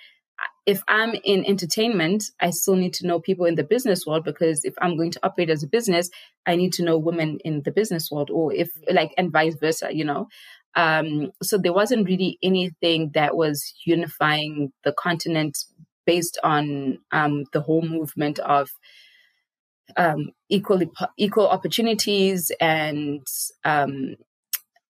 if 0.67 0.83
I'm 0.89 1.15
in 1.25 1.45
entertainment, 1.45 2.25
I 2.41 2.51
still 2.51 2.77
need 2.77 2.95
to 2.95 3.07
know 3.07 3.21
people 3.21 3.45
in 3.45 3.55
the 3.55 3.65
business 3.65 4.07
world 4.07 4.25
because 4.25 4.65
if 4.65 4.75
I'm 4.81 4.97
going 4.97 5.11
to 5.13 5.21
operate 5.23 5.51
as 5.51 5.63
a 5.63 5.69
business, 5.69 6.11
I 6.47 6.57
need 6.57 6.73
to 6.75 6.83
know 6.83 6.99
women 6.99 7.39
in 7.45 7.63
the 7.63 7.71
business 7.71 8.11
world, 8.11 8.31
or 8.31 8.53
if 8.53 8.71
like, 8.91 9.13
and 9.19 9.31
vice 9.31 9.57
versa, 9.57 9.95
you 9.95 10.05
know. 10.05 10.29
Um, 10.77 11.31
so 11.43 11.57
there 11.57 11.73
wasn't 11.73 12.07
really 12.07 12.39
anything 12.43 13.13
that 13.15 13.37
was 13.37 13.75
unifying 13.85 14.73
the 14.83 14.93
continent 14.93 15.57
based 16.07 16.39
on 16.43 16.99
um, 17.13 17.45
the 17.53 17.61
whole 17.61 17.83
movement 17.83 18.39
of 18.39 18.71
um, 19.97 20.31
equal 20.49 20.81
equal 21.19 21.49
opportunities 21.49 22.51
and 22.61 23.27
um, 23.65 24.17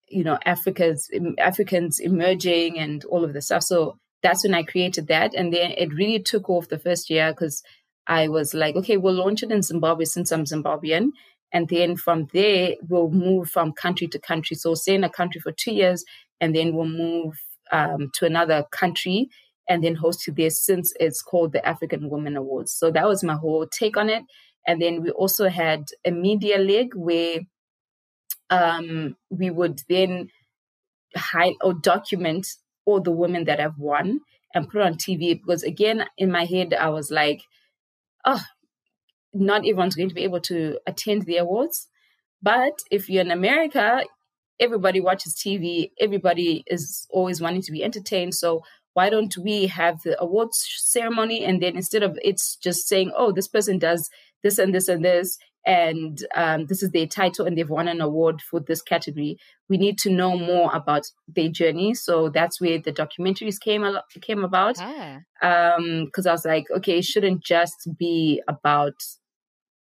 you 0.09 0.25
know 0.25 0.39
Africa's 0.45 1.11
Africans 1.39 1.99
emerging 2.01 2.79
and 2.79 3.05
all 3.07 3.25
of 3.25 3.33
the 3.33 3.43
stuff. 3.43 3.63
So 3.63 3.99
that's 4.23 4.43
when 4.43 4.55
I 4.55 4.63
created 4.63 5.09
that. 5.09 5.35
And 5.35 5.53
then 5.53 5.73
it 5.73 5.93
really 5.93 6.19
took 6.19 6.49
off 6.49 6.69
the 6.69 6.79
first 6.79 7.11
year 7.11 7.31
because 7.31 7.63
I 8.07 8.29
was 8.29 8.55
like, 8.55 8.75
okay, 8.77 8.97
we'll 8.97 9.15
launch 9.15 9.43
it 9.43 9.53
in 9.53 9.63
Zimbabwe 9.63 10.07
since 10.07 10.33
I'm 10.33 10.45
Zimbabwean. 10.45 11.11
And 11.53 11.69
then 11.69 11.97
from 11.97 12.29
there, 12.33 12.75
we'll 12.89 13.11
move 13.11 13.51
from 13.51 13.73
country 13.73 14.09
to 14.09 14.19
country. 14.19 14.57
So 14.57 14.75
stay 14.75 14.95
in 14.95 15.05
a 15.05 15.11
country 15.11 15.41
for 15.41 15.53
two 15.53 15.73
years 15.73 16.05
and 16.41 16.55
then 16.57 16.75
we'll 16.75 16.87
move 16.87 17.39
um, 17.71 18.11
to 18.15 18.27
another 18.27 18.65
country 18.73 19.29
and 19.69 19.83
then 19.83 19.97
hosted 19.97 20.37
there 20.37 20.51
since 20.51 20.93
it's 21.01 21.23
called 21.23 21.53
the 21.53 21.67
African 21.67 22.11
Women 22.11 22.37
Awards. 22.37 22.73
So 22.73 22.91
that 22.91 23.07
was 23.07 23.25
my 23.25 23.35
whole 23.35 23.67
take 23.67 23.97
on 23.97 24.11
it. 24.11 24.25
And 24.67 24.81
then 24.81 25.03
we 25.03 25.11
also 25.11 25.49
had 25.49 25.87
a 26.05 26.11
media 26.11 26.59
leg 26.59 26.95
where 26.95 27.41
um, 28.51 29.17
we 29.31 29.51
would 29.51 29.81
then 29.89 30.29
hide 31.17 31.55
or 31.63 31.75
document 31.75 32.47
all 32.87 33.01
the 33.01 33.11
women 33.11 33.45
that 33.45 33.61
have 33.61 33.79
won 33.79 34.21
and 34.55 34.69
put 34.69 34.83
on 34.83 34.95
TV 34.95 35.41
because 35.41 35.63
again 35.63 36.05
in 36.19 36.31
my 36.31 36.45
head 36.45 36.75
I 36.75 36.91
was 36.91 37.11
like, 37.11 37.43
oh, 38.25 38.43
not 39.33 39.61
everyone's 39.61 39.97
going 39.97 40.09
to 40.09 40.15
be 40.15 40.25
able 40.25 40.41
to 40.43 40.79
attend 40.87 41.23
the 41.23 41.39
awards. 41.39 41.89
But 42.43 42.79
if 42.91 43.09
you're 43.09 43.23
in 43.23 43.31
America, 43.31 44.05
everybody 44.61 45.01
watches 45.01 45.35
TV, 45.35 45.91
everybody 45.99 46.63
is 46.67 47.07
always 47.11 47.41
wanting 47.41 47.63
to 47.63 47.73
be 47.73 47.83
entertained. 47.83 48.35
So 48.35 48.63
why 48.95 49.11
don't 49.11 49.37
we 49.37 49.67
have 49.67 50.03
the 50.03 50.21
awards 50.21 50.67
ceremony 50.79 51.45
and 51.45 51.63
then 51.63 51.77
instead 51.77 52.03
of 52.03 52.19
it's 52.23 52.57
just 52.57 52.89
saying, 52.89 53.13
oh, 53.17 53.33
this 53.33 53.49
person 53.49 53.79
does 53.79 54.09
this 54.43 54.59
and 54.59 54.75
this 54.75 54.89
and 54.89 55.05
this, 55.05 55.39
and 55.67 56.25
um, 56.35 56.67
this 56.67 56.83
is 56.83 56.91
their 56.91 57.07
title 57.07 57.47
and 57.47 57.57
they've 57.57 57.71
won 57.71 57.89
an 57.89 58.01
award 58.01 58.43
for 58.43 58.61
this 58.61 58.83
category. 58.83 59.39
We 59.69 59.79
need 59.79 59.99
to 60.01 60.11
know 60.11 60.37
more 60.37 60.71
about 60.75 61.07
their 61.27 61.49
journey. 61.49 61.95
So 61.95 62.29
that's 62.29 62.61
where 62.61 62.79
the 62.79 62.93
documentaries 62.93 63.59
came 63.59 63.85
came 64.21 64.45
about. 64.45 64.75
Because 64.75 65.23
ah. 65.43 65.77
um, 65.77 66.11
I 66.27 66.33
was 66.33 66.45
like, 66.45 66.65
okay, 66.77 66.99
it 66.99 67.05
shouldn't 67.05 67.43
just 67.43 67.89
be 67.99 68.43
about 68.47 68.95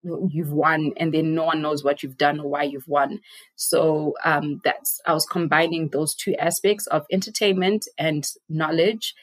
you've 0.03 0.51
won 0.51 0.91
and 0.97 1.13
then 1.13 1.33
no 1.33 1.45
one 1.45 1.61
knows 1.61 1.83
what 1.83 2.03
you've 2.03 2.17
done 2.17 2.39
or 2.39 2.49
why 2.49 2.63
you've 2.63 2.87
won. 2.87 3.19
So 3.55 4.13
um, 4.23 4.61
that's 4.63 4.99
I 5.05 5.13
was 5.13 5.25
combining 5.25 5.89
those 5.89 6.13
two 6.15 6.35
aspects 6.35 6.87
of 6.87 7.05
entertainment 7.11 7.87
and 7.97 8.27
knowledge 8.49 9.13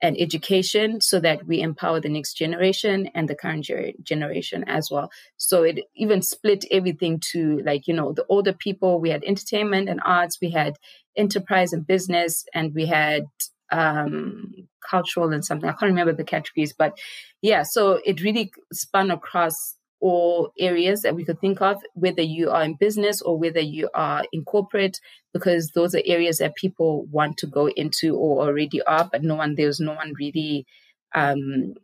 and 0.00 0.16
education 0.18 1.00
so 1.00 1.18
that 1.20 1.46
we 1.46 1.60
empower 1.60 2.00
the 2.00 2.08
next 2.08 2.34
generation 2.34 3.10
and 3.14 3.28
the 3.28 3.34
current 3.34 3.64
ger- 3.64 3.92
generation 4.02 4.64
as 4.68 4.88
well. 4.90 5.10
So 5.36 5.64
it 5.64 5.80
even 5.96 6.22
split 6.22 6.64
everything 6.70 7.20
to 7.32 7.60
like, 7.64 7.88
you 7.88 7.94
know, 7.94 8.12
the 8.12 8.24
older 8.28 8.52
people, 8.52 9.00
we 9.00 9.10
had 9.10 9.24
entertainment 9.24 9.88
and 9.88 10.00
arts, 10.04 10.38
we 10.40 10.50
had 10.50 10.76
enterprise 11.16 11.72
and 11.72 11.86
business, 11.86 12.44
and 12.54 12.74
we 12.74 12.86
had 12.86 13.24
um, 13.72 14.54
cultural 14.88 15.32
and 15.32 15.44
something. 15.44 15.68
I 15.68 15.72
can't 15.72 15.90
remember 15.90 16.12
the 16.12 16.24
categories, 16.24 16.72
but 16.72 16.96
yeah, 17.42 17.64
so 17.64 18.00
it 18.04 18.22
really 18.22 18.52
spun 18.72 19.10
across 19.10 19.74
or 20.00 20.50
areas 20.58 21.02
that 21.02 21.14
we 21.14 21.24
could 21.24 21.40
think 21.40 21.60
of, 21.60 21.82
whether 21.94 22.22
you 22.22 22.50
are 22.50 22.62
in 22.62 22.74
business 22.74 23.20
or 23.20 23.38
whether 23.38 23.60
you 23.60 23.88
are 23.94 24.24
in 24.32 24.44
corporate, 24.44 25.00
because 25.32 25.70
those 25.70 25.94
are 25.94 26.02
areas 26.04 26.38
that 26.38 26.54
people 26.54 27.04
want 27.06 27.36
to 27.38 27.46
go 27.46 27.68
into 27.70 28.16
or 28.16 28.46
already 28.46 28.80
are, 28.82 29.08
but 29.10 29.22
no 29.22 29.34
one, 29.34 29.54
there's 29.56 29.80
no 29.80 29.94
one 29.94 30.12
really 30.18 30.66
um, 31.14 31.74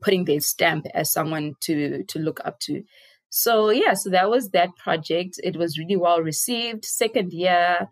putting 0.00 0.24
their 0.24 0.40
stamp 0.40 0.86
as 0.94 1.12
someone 1.12 1.54
to 1.60 2.04
to 2.04 2.18
look 2.18 2.40
up 2.44 2.60
to. 2.60 2.82
So 3.30 3.70
yeah, 3.70 3.94
so 3.94 4.10
that 4.10 4.30
was 4.30 4.50
that 4.50 4.76
project. 4.76 5.40
It 5.42 5.56
was 5.56 5.78
really 5.78 5.96
well 5.96 6.20
received. 6.20 6.84
Second 6.84 7.32
year, 7.32 7.88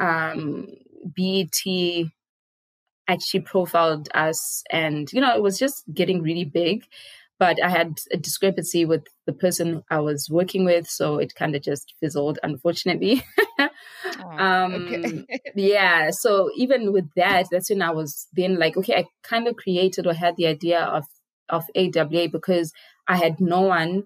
um, 0.00 0.66
BET 1.16 1.60
actually 3.08 3.40
profiled 3.40 4.08
us, 4.14 4.62
and 4.70 5.12
you 5.12 5.20
know 5.20 5.34
it 5.34 5.42
was 5.42 5.58
just 5.58 5.84
getting 5.94 6.22
really 6.22 6.44
big 6.44 6.84
but 7.40 7.56
I 7.64 7.70
had 7.70 7.98
a 8.12 8.18
discrepancy 8.18 8.84
with 8.84 9.06
the 9.26 9.32
person 9.32 9.82
I 9.90 10.00
was 10.00 10.28
working 10.30 10.66
with, 10.66 10.86
so 10.86 11.16
it 11.16 11.34
kind 11.34 11.56
of 11.56 11.62
just 11.62 11.94
fizzled, 11.98 12.38
unfortunately. 12.42 13.24
oh, 13.58 13.68
um, 14.38 15.24
yeah, 15.56 16.10
so 16.10 16.50
even 16.54 16.92
with 16.92 17.08
that, 17.16 17.46
that's 17.50 17.70
when 17.70 17.80
I 17.80 17.92
was 17.92 18.28
then 18.34 18.58
like, 18.58 18.76
okay, 18.76 18.94
I 18.94 19.04
kind 19.24 19.48
of 19.48 19.56
created 19.56 20.06
or 20.06 20.12
had 20.12 20.36
the 20.36 20.46
idea 20.46 20.80
of 20.80 21.04
of 21.48 21.64
AWA 21.74 22.28
because 22.28 22.72
I 23.08 23.16
had 23.16 23.40
no 23.40 23.62
one 23.62 24.04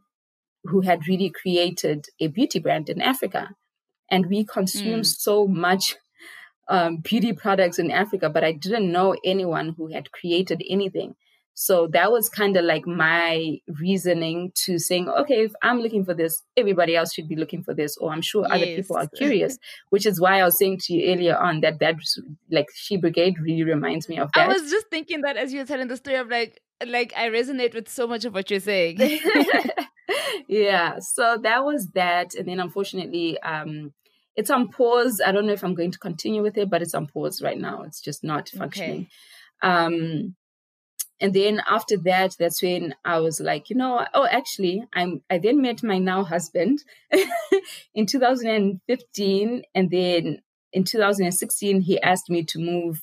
who 0.62 0.80
had 0.80 1.08
really 1.08 1.28
created 1.28 2.06
a 2.20 2.28
beauty 2.28 2.60
brand 2.60 2.88
in 2.88 3.02
Africa. 3.02 3.50
and 4.10 4.26
we 4.26 4.44
consume 4.44 5.00
mm. 5.00 5.06
so 5.06 5.46
much 5.46 5.96
um, 6.68 6.98
beauty 6.98 7.32
products 7.32 7.78
in 7.78 7.90
Africa, 7.90 8.28
but 8.30 8.44
I 8.44 8.52
didn't 8.52 8.92
know 8.92 9.16
anyone 9.24 9.74
who 9.76 9.88
had 9.92 10.12
created 10.12 10.62
anything. 10.68 11.16
So 11.54 11.86
that 11.92 12.10
was 12.10 12.28
kind 12.28 12.56
of 12.56 12.64
like 12.64 12.84
my 12.84 13.58
reasoning 13.80 14.50
to 14.64 14.78
saying, 14.78 15.08
okay, 15.08 15.44
if 15.44 15.52
I'm 15.62 15.80
looking 15.80 16.04
for 16.04 16.12
this, 16.12 16.42
everybody 16.56 16.96
else 16.96 17.14
should 17.14 17.28
be 17.28 17.36
looking 17.36 17.62
for 17.62 17.72
this, 17.72 17.96
or 17.96 18.12
I'm 18.12 18.22
sure 18.22 18.42
yes. 18.42 18.50
other 18.52 18.66
people 18.66 18.96
are 18.96 19.06
curious, 19.06 19.56
which 19.90 20.04
is 20.04 20.20
why 20.20 20.40
I 20.40 20.44
was 20.44 20.58
saying 20.58 20.80
to 20.82 20.94
you 20.94 21.12
earlier 21.12 21.36
on 21.36 21.60
that 21.60 21.78
that 21.78 21.94
like 22.50 22.66
She 22.74 22.96
Brigade 22.96 23.38
really 23.38 23.62
reminds 23.62 24.08
me 24.08 24.18
of 24.18 24.30
that. 24.34 24.50
I 24.50 24.52
was 24.52 24.68
just 24.68 24.86
thinking 24.90 25.20
that 25.20 25.36
as 25.36 25.52
you 25.52 25.60
were 25.60 25.66
telling 25.66 25.86
the 25.86 25.96
story 25.96 26.16
of 26.16 26.28
like, 26.28 26.60
like 26.84 27.12
I 27.16 27.28
resonate 27.28 27.72
with 27.72 27.88
so 27.88 28.08
much 28.08 28.24
of 28.24 28.34
what 28.34 28.50
you're 28.50 28.58
saying. 28.58 28.98
yeah. 30.48 30.98
So 30.98 31.38
that 31.40 31.64
was 31.64 31.88
that. 31.94 32.34
And 32.34 32.48
then 32.48 32.58
unfortunately, 32.58 33.38
um, 33.40 33.92
it's 34.34 34.50
on 34.50 34.68
pause. 34.68 35.20
I 35.24 35.30
don't 35.30 35.46
know 35.46 35.52
if 35.52 35.62
I'm 35.62 35.74
going 35.74 35.92
to 35.92 35.98
continue 35.98 36.42
with 36.42 36.58
it, 36.58 36.68
but 36.68 36.82
it's 36.82 36.94
on 36.94 37.06
pause 37.06 37.40
right 37.42 37.58
now. 37.58 37.82
It's 37.82 38.00
just 38.00 38.24
not 38.24 38.48
functioning. 38.48 39.08
Okay. 39.62 39.72
Um, 39.72 40.34
and 41.24 41.32
then 41.32 41.62
after 41.66 41.96
that, 42.04 42.36
that's 42.38 42.60
when 42.60 42.94
I 43.02 43.18
was 43.18 43.40
like, 43.40 43.70
you 43.70 43.76
know, 43.76 44.06
oh, 44.12 44.28
actually, 44.30 44.84
I'm. 44.92 45.22
I 45.30 45.38
then 45.38 45.62
met 45.62 45.82
my 45.82 45.96
now 45.96 46.22
husband 46.22 46.84
in 47.94 48.04
2015, 48.04 49.62
and 49.74 49.90
then 49.90 50.42
in 50.74 50.84
2016, 50.84 51.80
he 51.80 51.98
asked 52.02 52.28
me 52.28 52.44
to 52.44 52.58
move 52.58 53.00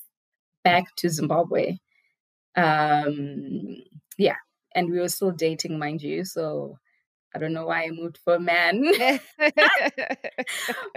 back 0.63 0.95
to 0.97 1.09
Zimbabwe. 1.09 1.79
Um, 2.55 3.77
yeah, 4.19 4.35
and 4.75 4.91
we 4.91 4.99
were 4.99 5.09
still 5.09 5.31
dating, 5.31 5.79
mind 5.79 6.03
you. 6.03 6.23
So 6.23 6.77
I 7.33 7.39
don't 7.39 7.53
know 7.53 7.65
why 7.65 7.85
I 7.85 7.89
moved 7.89 8.19
for 8.23 8.35
a 8.35 8.39
man. 8.39 8.83
but 9.39 9.59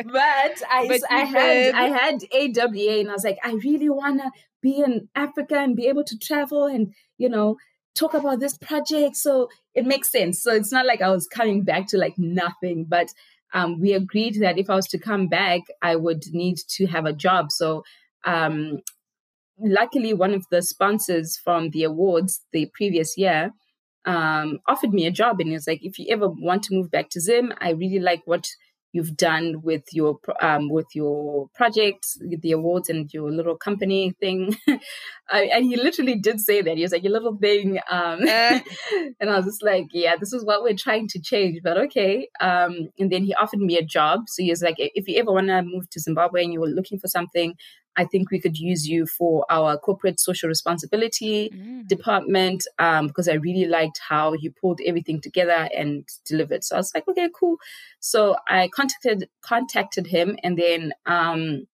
I 0.05 0.89
but 0.89 1.01
I 1.11 1.21
had 1.21 1.75
I 1.75 1.89
had 1.89 2.23
AWA 2.35 2.99
and 3.01 3.09
I 3.09 3.13
was 3.15 3.25
like, 3.25 3.39
I 3.43 3.53
really 3.53 3.89
wanna 3.89 4.31
be 4.65 4.79
in 4.79 5.09
Africa 5.15 5.57
and 5.59 5.77
be 5.77 5.87
able 5.87 6.05
to 6.05 6.19
travel 6.19 6.65
and, 6.65 6.95
you 7.19 7.29
know, 7.29 7.57
talk 7.95 8.15
about 8.15 8.41
this 8.41 8.57
project. 8.57 9.15
So 9.15 9.49
it 9.75 9.85
makes 9.87 10.11
sense. 10.11 10.43
So 10.43 10.53
it's 10.53 10.73
not 10.73 10.87
like 10.87 11.03
I 11.03 11.11
was 11.11 11.29
coming 11.29 11.63
back 11.63 11.87
to 11.89 11.99
like 11.99 12.15
nothing, 12.19 12.87
but 12.89 13.09
um, 13.53 13.79
we 13.79 13.93
agreed 13.93 14.41
that 14.41 14.59
if 14.59 14.69
I 14.69 14.75
was 14.75 14.89
to 14.89 14.99
come 14.99 15.29
back, 15.29 15.61
I 15.81 15.95
would 15.95 16.25
need 16.33 16.57
to 16.77 16.87
have 16.87 17.07
a 17.07 17.13
job. 17.13 17.53
So 17.53 17.85
um, 18.25 18.81
luckily, 19.61 20.13
one 20.15 20.35
of 20.35 20.45
the 20.51 20.63
sponsors 20.63 21.37
from 21.37 21.71
the 21.71 21.85
awards 21.85 22.41
the 22.53 22.67
previous 22.75 23.17
year 23.17 23.53
um, 24.07 24.59
offered 24.67 24.93
me 24.93 25.07
a 25.07 25.13
job 25.13 25.39
and 25.39 25.49
he 25.49 25.55
was 25.55 25.69
like, 25.69 25.85
if 25.85 25.99
you 25.99 26.07
ever 26.11 26.29
want 26.29 26.65
to 26.65 26.75
move 26.75 26.91
back 26.91 27.11
to 27.11 27.21
Zim, 27.21 27.53
I 27.61 27.71
really 27.71 28.01
like 28.01 28.23
what 28.25 28.49
you've 28.95 29.17
done 29.17 29.61
with 29.63 29.83
your 29.93 30.21
um, 30.41 30.71
with 30.71 30.87
your 30.95 31.49
project, 31.55 32.07
the 32.21 32.53
awards 32.53 32.89
and 32.89 33.13
your 33.13 33.31
little 33.31 33.57
company 33.57 34.15
thing. 34.21 34.57
and 35.33 35.65
he 35.65 35.77
literally 35.77 36.15
did 36.15 36.41
say 36.41 36.63
that. 36.63 36.77
He 36.77 36.83
was 36.83 36.93
like, 36.93 37.03
your 37.03 37.13
little 37.13 37.37
thing. 37.37 37.81
Um, 37.91 38.21
uh. 38.23 38.61
and 39.21 39.31
I 39.31 39.37
was 39.37 39.47
just 39.47 39.65
like, 39.65 39.87
yeah, 39.91 40.15
this 40.17 40.33
is 40.33 40.45
what 40.45 40.63
we're 40.63 40.77
trying 40.77 41.09
to 41.09 41.21
change, 41.21 41.59
but 41.65 41.77
okay. 41.77 42.29
Um, 42.41 42.89
and 42.97 43.11
then 43.11 43.25
he 43.25 43.35
offered 43.35 43.59
me 43.59 43.77
a 43.77 43.85
job. 43.85 44.21
So 44.29 44.45
he 44.45 44.51
was 44.51 44.63
like, 44.63 44.77
if 44.79 45.09
you 45.09 45.19
ever 45.19 45.33
want 45.33 45.49
to 45.49 45.63
move 45.63 45.91
to 45.91 46.01
Zimbabwe 46.01 46.45
and 46.45 46.53
you 46.53 46.61
were 46.61 46.69
looking 46.69 47.01
for 47.01 47.09
something, 47.09 47.55
I 47.97 48.05
think 48.05 48.31
we 48.31 48.41
could 48.41 48.59
use 48.59 48.89
you 48.89 49.07
for 49.07 49.47
our 49.51 49.79
corporate 49.79 50.19
social 50.19 50.49
responsibility 50.49 51.51
mm. 51.55 51.87
department 51.87 52.67
um, 52.79 53.07
because 53.07 53.29
I 53.29 53.35
really 53.35 53.67
liked 53.67 54.01
how 54.09 54.33
you 54.33 54.51
pulled 54.51 54.81
everything 54.85 55.21
together 55.21 55.69
and 55.77 56.09
delivered. 56.25 56.65
So 56.65 56.77
I 56.77 56.79
was 56.79 56.93
like, 56.95 57.07
okay, 57.09 57.29
cool. 57.39 57.57
So 58.01 58.37
I 58.49 58.69
contacted 58.69 59.29
contacted 59.43 60.07
him, 60.07 60.37
and 60.43 60.59
then 60.59 60.93
um, 61.07 61.67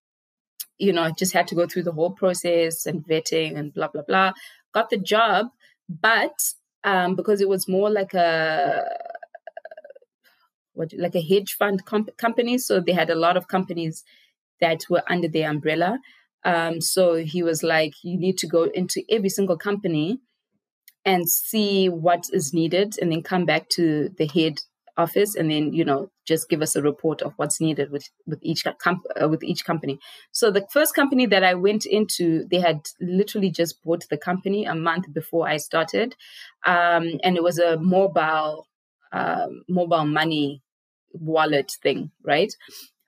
you 0.77 0.93
know 0.93 1.11
just 1.17 1.33
had 1.33 1.47
to 1.47 1.55
go 1.55 1.67
through 1.67 1.83
the 1.83 1.91
whole 1.91 2.11
process 2.11 2.85
and 2.85 3.05
vetting 3.05 3.57
and 3.57 3.73
blah 3.73 3.87
blah 3.87 4.03
blah. 4.03 4.33
Got 4.73 4.89
the 4.89 4.97
job, 4.97 5.47
but 5.89 6.53
um, 6.83 7.15
because 7.15 7.41
it 7.41 7.49
was 7.49 7.67
more 7.67 7.89
like 7.89 8.13
a 8.13 8.83
what 10.73 10.93
like 10.97 11.15
a 11.15 11.21
hedge 11.21 11.53
fund 11.53 11.85
comp- 11.85 12.15
company, 12.17 12.57
so 12.57 12.79
they 12.79 12.93
had 12.93 13.09
a 13.09 13.15
lot 13.15 13.37
of 13.37 13.47
companies 13.47 14.03
that 14.61 14.83
were 14.89 15.03
under 15.09 15.27
their 15.27 15.49
umbrella. 15.49 15.99
Um, 16.43 16.81
so 16.81 17.15
he 17.15 17.43
was 17.43 17.61
like, 17.63 17.93
you 18.03 18.17
need 18.17 18.37
to 18.39 18.47
go 18.47 18.63
into 18.63 19.03
every 19.09 19.29
single 19.29 19.57
company 19.57 20.19
and 21.05 21.29
see 21.29 21.89
what 21.89 22.25
is 22.31 22.53
needed 22.53 22.95
and 23.01 23.11
then 23.11 23.23
come 23.23 23.45
back 23.45 23.69
to 23.69 24.09
the 24.17 24.27
head 24.27 24.59
office 24.97 25.35
and 25.35 25.49
then 25.49 25.73
you 25.73 25.85
know 25.85 26.11
just 26.25 26.49
give 26.49 26.61
us 26.61 26.75
a 26.75 26.81
report 26.81 27.21
of 27.21 27.33
what's 27.37 27.61
needed 27.61 27.91
with 27.91 28.09
with 28.27 28.39
each 28.41 28.65
comp- 28.79 29.05
uh, 29.21 29.27
with 29.27 29.43
each 29.43 29.65
company. 29.65 29.99
So 30.31 30.51
the 30.51 30.67
first 30.71 30.93
company 30.93 31.25
that 31.27 31.43
i 31.43 31.53
went 31.53 31.85
into 31.85 32.45
they 32.51 32.59
had 32.59 32.81
literally 32.99 33.49
just 33.49 33.81
bought 33.83 34.05
the 34.09 34.17
company 34.17 34.65
a 34.65 34.75
month 34.75 35.11
before 35.13 35.47
i 35.47 35.57
started. 35.57 36.15
Um, 36.65 37.19
and 37.23 37.35
it 37.37 37.43
was 37.43 37.57
a 37.57 37.77
mobile 37.77 38.67
uh, 39.11 39.47
mobile 39.67 40.05
money 40.05 40.61
wallet 41.13 41.71
thing 41.81 42.11
right? 42.23 42.53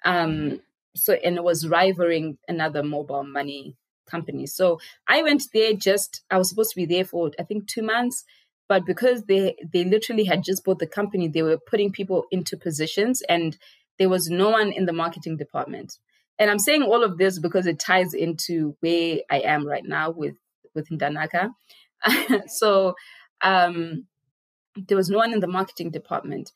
Um, 0.06 0.60
so 0.96 1.14
and 1.14 1.38
it 1.38 1.44
was 1.44 1.68
rivaling 1.68 2.38
another 2.48 2.84
mobile 2.84 3.24
money 3.24 3.76
company. 4.06 4.46
So 4.46 4.80
I 5.08 5.24
went 5.24 5.44
there 5.54 5.74
just 5.74 6.22
I 6.30 6.38
was 6.38 6.50
supposed 6.50 6.72
to 6.72 6.76
be 6.76 6.86
there 6.86 7.06
for 7.06 7.32
I 7.40 7.44
think 7.44 7.68
two 7.68 7.82
months, 7.82 8.26
but 8.68 8.86
because 8.86 9.24
they 9.24 9.56
they 9.72 9.84
literally 9.84 10.26
had 10.26 10.44
just 10.44 10.64
bought 10.64 10.80
the 10.80 10.88
company, 10.88 11.28
they 11.28 11.44
were 11.44 11.58
putting 11.58 11.92
people 11.92 12.26
into 12.32 12.58
positions 12.58 13.22
and 13.28 13.58
there 14.00 14.10
was 14.10 14.30
no 14.30 14.50
one 14.50 14.72
in 14.72 14.86
the 14.86 14.94
marketing 14.94 15.38
department. 15.38 15.98
And 16.40 16.50
I'm 16.50 16.60
saying 16.60 16.84
all 16.84 17.04
of 17.04 17.18
this 17.18 17.40
because 17.40 17.68
it 17.68 17.80
ties 17.80 18.14
into 18.14 18.76
where 18.80 19.20
I 19.30 19.40
am 19.40 19.68
right 19.68 19.86
now 19.86 20.12
with 20.12 20.36
with 20.74 20.90
Ndanaka. 20.90 21.54
so 22.48 22.96
um 23.42 24.06
there 24.76 24.98
was 24.98 25.10
no 25.10 25.20
one 25.20 25.34
in 25.34 25.40
the 25.40 25.48
marketing 25.48 25.92
department. 25.92 26.52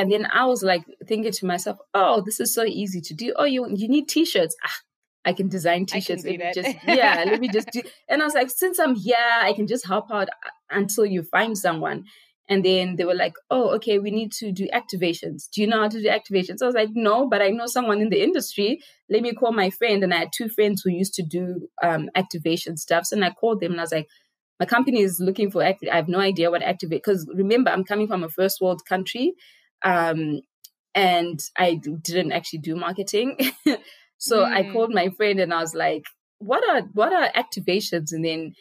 And 0.00 0.10
then 0.10 0.26
I 0.32 0.46
was 0.46 0.62
like 0.62 0.82
thinking 1.06 1.30
to 1.30 1.44
myself, 1.44 1.76
oh, 1.92 2.22
this 2.24 2.40
is 2.40 2.54
so 2.54 2.64
easy 2.64 3.02
to 3.02 3.12
do. 3.12 3.34
Oh, 3.36 3.44
you 3.44 3.66
you 3.68 3.86
need 3.86 4.08
t-shirts. 4.08 4.56
Ah, 4.64 4.78
I 5.26 5.34
can 5.34 5.48
design 5.48 5.84
t-shirts. 5.84 6.22
Can 6.24 6.38
let 6.38 6.54
just 6.54 6.74
yeah, 6.88 7.22
let 7.26 7.38
me 7.38 7.50
just 7.50 7.68
do. 7.70 7.82
And 8.08 8.22
I 8.22 8.24
was 8.24 8.32
like, 8.32 8.48
since 8.48 8.78
I'm 8.78 8.94
here, 8.94 9.14
I 9.42 9.52
can 9.52 9.66
just 9.66 9.86
help 9.86 10.10
out 10.10 10.30
uh, 10.30 10.50
until 10.70 11.04
you 11.04 11.22
find 11.22 11.58
someone. 11.58 12.04
And 12.48 12.64
then 12.64 12.96
they 12.96 13.04
were 13.04 13.14
like, 13.14 13.34
oh, 13.50 13.74
okay, 13.74 13.98
we 13.98 14.10
need 14.10 14.32
to 14.38 14.52
do 14.52 14.68
activations. 14.72 15.50
Do 15.52 15.60
you 15.60 15.66
know 15.66 15.82
how 15.82 15.88
to 15.88 16.00
do 16.00 16.08
activations? 16.08 16.62
I 16.62 16.66
was 16.66 16.74
like, 16.74 16.88
no, 16.94 17.28
but 17.28 17.42
I 17.42 17.50
know 17.50 17.66
someone 17.66 18.00
in 18.00 18.08
the 18.08 18.22
industry. 18.22 18.80
Let 19.10 19.20
me 19.20 19.34
call 19.34 19.52
my 19.52 19.68
friend. 19.68 20.02
And 20.02 20.14
I 20.14 20.20
had 20.20 20.30
two 20.34 20.48
friends 20.48 20.80
who 20.82 20.90
used 20.90 21.12
to 21.16 21.22
do 21.22 21.68
um, 21.82 22.08
activation 22.14 22.78
stuff. 22.78 23.04
So 23.04 23.16
and 23.16 23.24
I 23.24 23.32
called 23.32 23.60
them 23.60 23.72
and 23.72 23.80
I 23.80 23.84
was 23.84 23.92
like, 23.92 24.08
my 24.58 24.64
company 24.64 25.02
is 25.02 25.20
looking 25.20 25.50
for 25.50 25.62
active. 25.62 25.90
I 25.92 25.96
have 25.96 26.08
no 26.08 26.20
idea 26.20 26.50
what 26.50 26.62
activate 26.62 27.02
because 27.04 27.30
remember, 27.34 27.70
I'm 27.70 27.84
coming 27.84 28.08
from 28.08 28.24
a 28.24 28.30
first 28.30 28.62
world 28.62 28.80
country. 28.88 29.34
Um, 29.82 30.40
and 30.94 31.40
I 31.56 31.74
didn't 31.74 32.32
actually 32.32 32.60
do 32.60 32.76
marketing. 32.76 33.38
so 34.18 34.44
mm. 34.44 34.52
I 34.52 34.72
called 34.72 34.92
my 34.92 35.10
friend 35.10 35.40
and 35.40 35.54
I 35.54 35.60
was 35.60 35.74
like, 35.74 36.04
what 36.38 36.68
are 36.68 36.82
what 36.94 37.12
are 37.12 37.30
activations? 37.32 38.12
And 38.12 38.24
then 38.24 38.54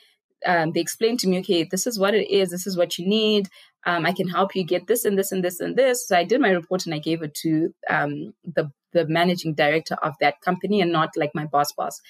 um, 0.46 0.72
they 0.74 0.80
explained 0.80 1.20
to 1.22 1.28
me, 1.28 1.40
okay, 1.40 1.64
this 1.64 1.88
is 1.88 2.00
what 2.00 2.14
it 2.14 2.30
is. 2.30 2.52
This 2.52 2.68
is 2.68 2.78
what 2.78 2.98
you 2.98 3.08
need. 3.08 3.50
Um, 3.86 4.06
I 4.06 4.12
can 4.12 4.28
help 4.28 4.56
you 4.56 4.64
get 4.64 4.88
this 4.88 5.06
and 5.06 5.18
this 5.18 5.32
and 5.32 5.44
this 5.44 5.60
and 5.60 5.76
this. 5.76 6.08
So 6.08 6.18
I 6.18 6.24
did 6.24 6.42
my 6.42 6.50
report 6.50 6.86
and 6.86 6.94
I 6.94 7.00
gave 7.00 7.22
it 7.24 7.34
to 7.36 7.74
um, 7.90 8.34
the 8.44 8.72
the 8.92 9.08
managing 9.08 9.54
director 9.54 9.96
of 9.96 10.16
that 10.20 10.42
company 10.42 10.82
and 10.82 10.92
not 10.92 11.12
like 11.16 11.32
my 11.36 11.46
boss 11.46 11.72
boss. 11.72 12.02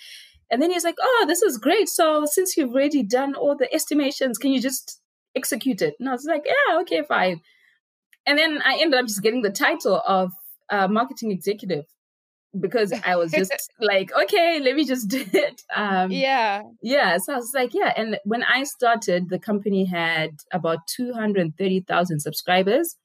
And 0.52 0.62
then 0.62 0.72
he's 0.72 0.84
like, 0.84 0.96
oh, 1.00 1.26
this 1.28 1.44
is 1.44 1.58
great. 1.58 1.90
So 1.90 2.26
since 2.26 2.58
you've 2.58 2.74
already 2.74 3.04
done 3.04 3.36
all 3.36 3.56
the 3.56 3.72
estimations, 3.74 4.38
can 4.38 4.52
you 4.52 4.62
just 4.62 5.00
execute 5.36 5.82
it? 5.82 5.96
And 6.00 6.10
I 6.10 6.14
was 6.14 6.26
like, 6.26 6.46
yeah, 6.46 6.80
okay, 6.82 7.04
fine. 7.04 7.42
And 8.30 8.38
then 8.38 8.62
I 8.64 8.78
ended 8.80 9.00
up 9.00 9.08
just 9.08 9.24
getting 9.24 9.42
the 9.42 9.50
title 9.50 10.04
of 10.08 10.34
uh, 10.70 10.88
marketing 10.88 11.32
executive 11.32 11.86
because 12.60 12.94
I 13.04 13.16
was 13.16 13.32
just 13.32 13.72
like, 13.80 14.12
okay, 14.14 14.60
let 14.60 14.76
me 14.76 14.86
just 14.86 15.08
do 15.16 15.26
it. 15.34 15.64
Um, 15.76 16.12
yeah. 16.12 16.62
Yeah. 16.84 17.18
So 17.18 17.34
I 17.34 17.38
was 17.38 17.54
like, 17.56 17.74
yeah. 17.74 17.92
And 17.98 18.20
when 18.26 18.44
I 18.44 18.66
started, 18.66 19.30
the 19.30 19.40
company 19.40 19.86
had 19.86 20.30
about 20.54 20.86
230,000 20.96 22.20
subscribers. 22.20 22.98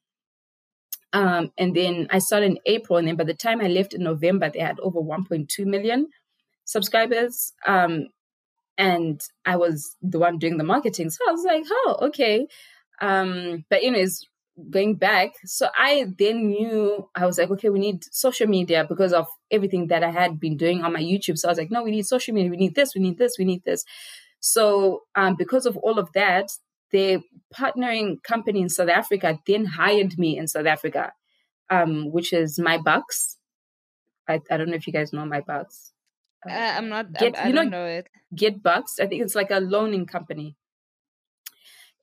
Um, 1.11 1.51
and 1.57 1.75
then 1.75 2.05
I 2.11 2.19
started 2.19 2.51
in 2.51 2.59
April. 2.67 2.99
And 2.99 3.07
then 3.07 3.15
by 3.15 3.23
the 3.23 3.33
time 3.33 3.61
I 3.61 3.67
left 3.67 3.95
in 3.95 4.03
November, 4.03 4.51
they 4.53 4.59
had 4.59 4.79
over 4.79 5.01
1.2 5.01 5.65
million 5.65 6.05
subscribers. 6.65 7.51
Um, 7.65 8.09
and 8.77 9.19
I 9.43 9.55
was 9.55 9.95
the 10.03 10.19
one 10.19 10.37
doing 10.37 10.59
the 10.59 10.63
marketing. 10.63 11.09
So 11.09 11.27
I 11.27 11.31
was 11.31 11.43
like, 11.43 11.63
oh, 11.67 11.97
okay. 12.03 12.45
Um, 13.01 13.65
but 13.71 13.81
anyways, 13.81 14.23
going 14.71 14.95
back, 14.95 15.31
so 15.45 15.67
I 15.77 16.05
then 16.17 16.47
knew 16.47 17.09
I 17.15 17.25
was 17.25 17.37
like, 17.37 17.51
okay, 17.51 17.69
we 17.69 17.79
need 17.79 18.03
social 18.11 18.47
media 18.47 18.85
because 18.87 19.13
of 19.13 19.27
everything 19.51 19.87
that 19.87 20.03
I 20.03 20.11
had 20.11 20.39
been 20.39 20.57
doing 20.57 20.83
on 20.83 20.93
my 20.93 21.01
YouTube. 21.01 21.37
So 21.37 21.47
I 21.47 21.51
was 21.51 21.57
like, 21.57 21.71
no, 21.71 21.83
we 21.83 21.91
need 21.91 22.05
social 22.05 22.33
media. 22.33 22.49
We 22.49 22.57
need 22.57 22.75
this. 22.75 22.95
We 22.95 23.01
need 23.01 23.17
this. 23.17 23.35
We 23.37 23.45
need 23.45 23.63
this. 23.65 23.83
So 24.39 25.01
um, 25.15 25.35
because 25.37 25.65
of 25.65 25.75
all 25.77 25.99
of 25.99 26.11
that, 26.13 26.47
the 26.91 27.21
partnering 27.53 28.21
company 28.23 28.61
in 28.61 28.69
South 28.69 28.89
Africa 28.89 29.39
then 29.47 29.65
hired 29.65 30.17
me 30.17 30.37
in 30.37 30.47
South 30.47 30.67
Africa, 30.67 31.11
um, 31.69 32.11
which 32.11 32.31
is 32.31 32.59
MyBucks. 32.59 33.35
I, 34.27 34.39
I 34.49 34.57
don't 34.57 34.69
know 34.69 34.75
if 34.75 34.87
you 34.87 34.93
guys 34.93 35.11
know 35.11 35.23
MyBucks. 35.23 35.91
Uh, 36.47 36.53
I'm 36.53 36.89
not. 36.89 37.11
Get, 37.13 37.37
I, 37.37 37.43
I 37.43 37.47
you 37.47 37.53
know, 37.53 37.63
know 37.63 37.85
it. 37.85 38.07
GetBucks. 38.35 38.99
I 39.01 39.07
think 39.07 39.23
it's 39.23 39.35
like 39.35 39.51
a 39.51 39.59
loaning 39.59 40.05
company. 40.05 40.55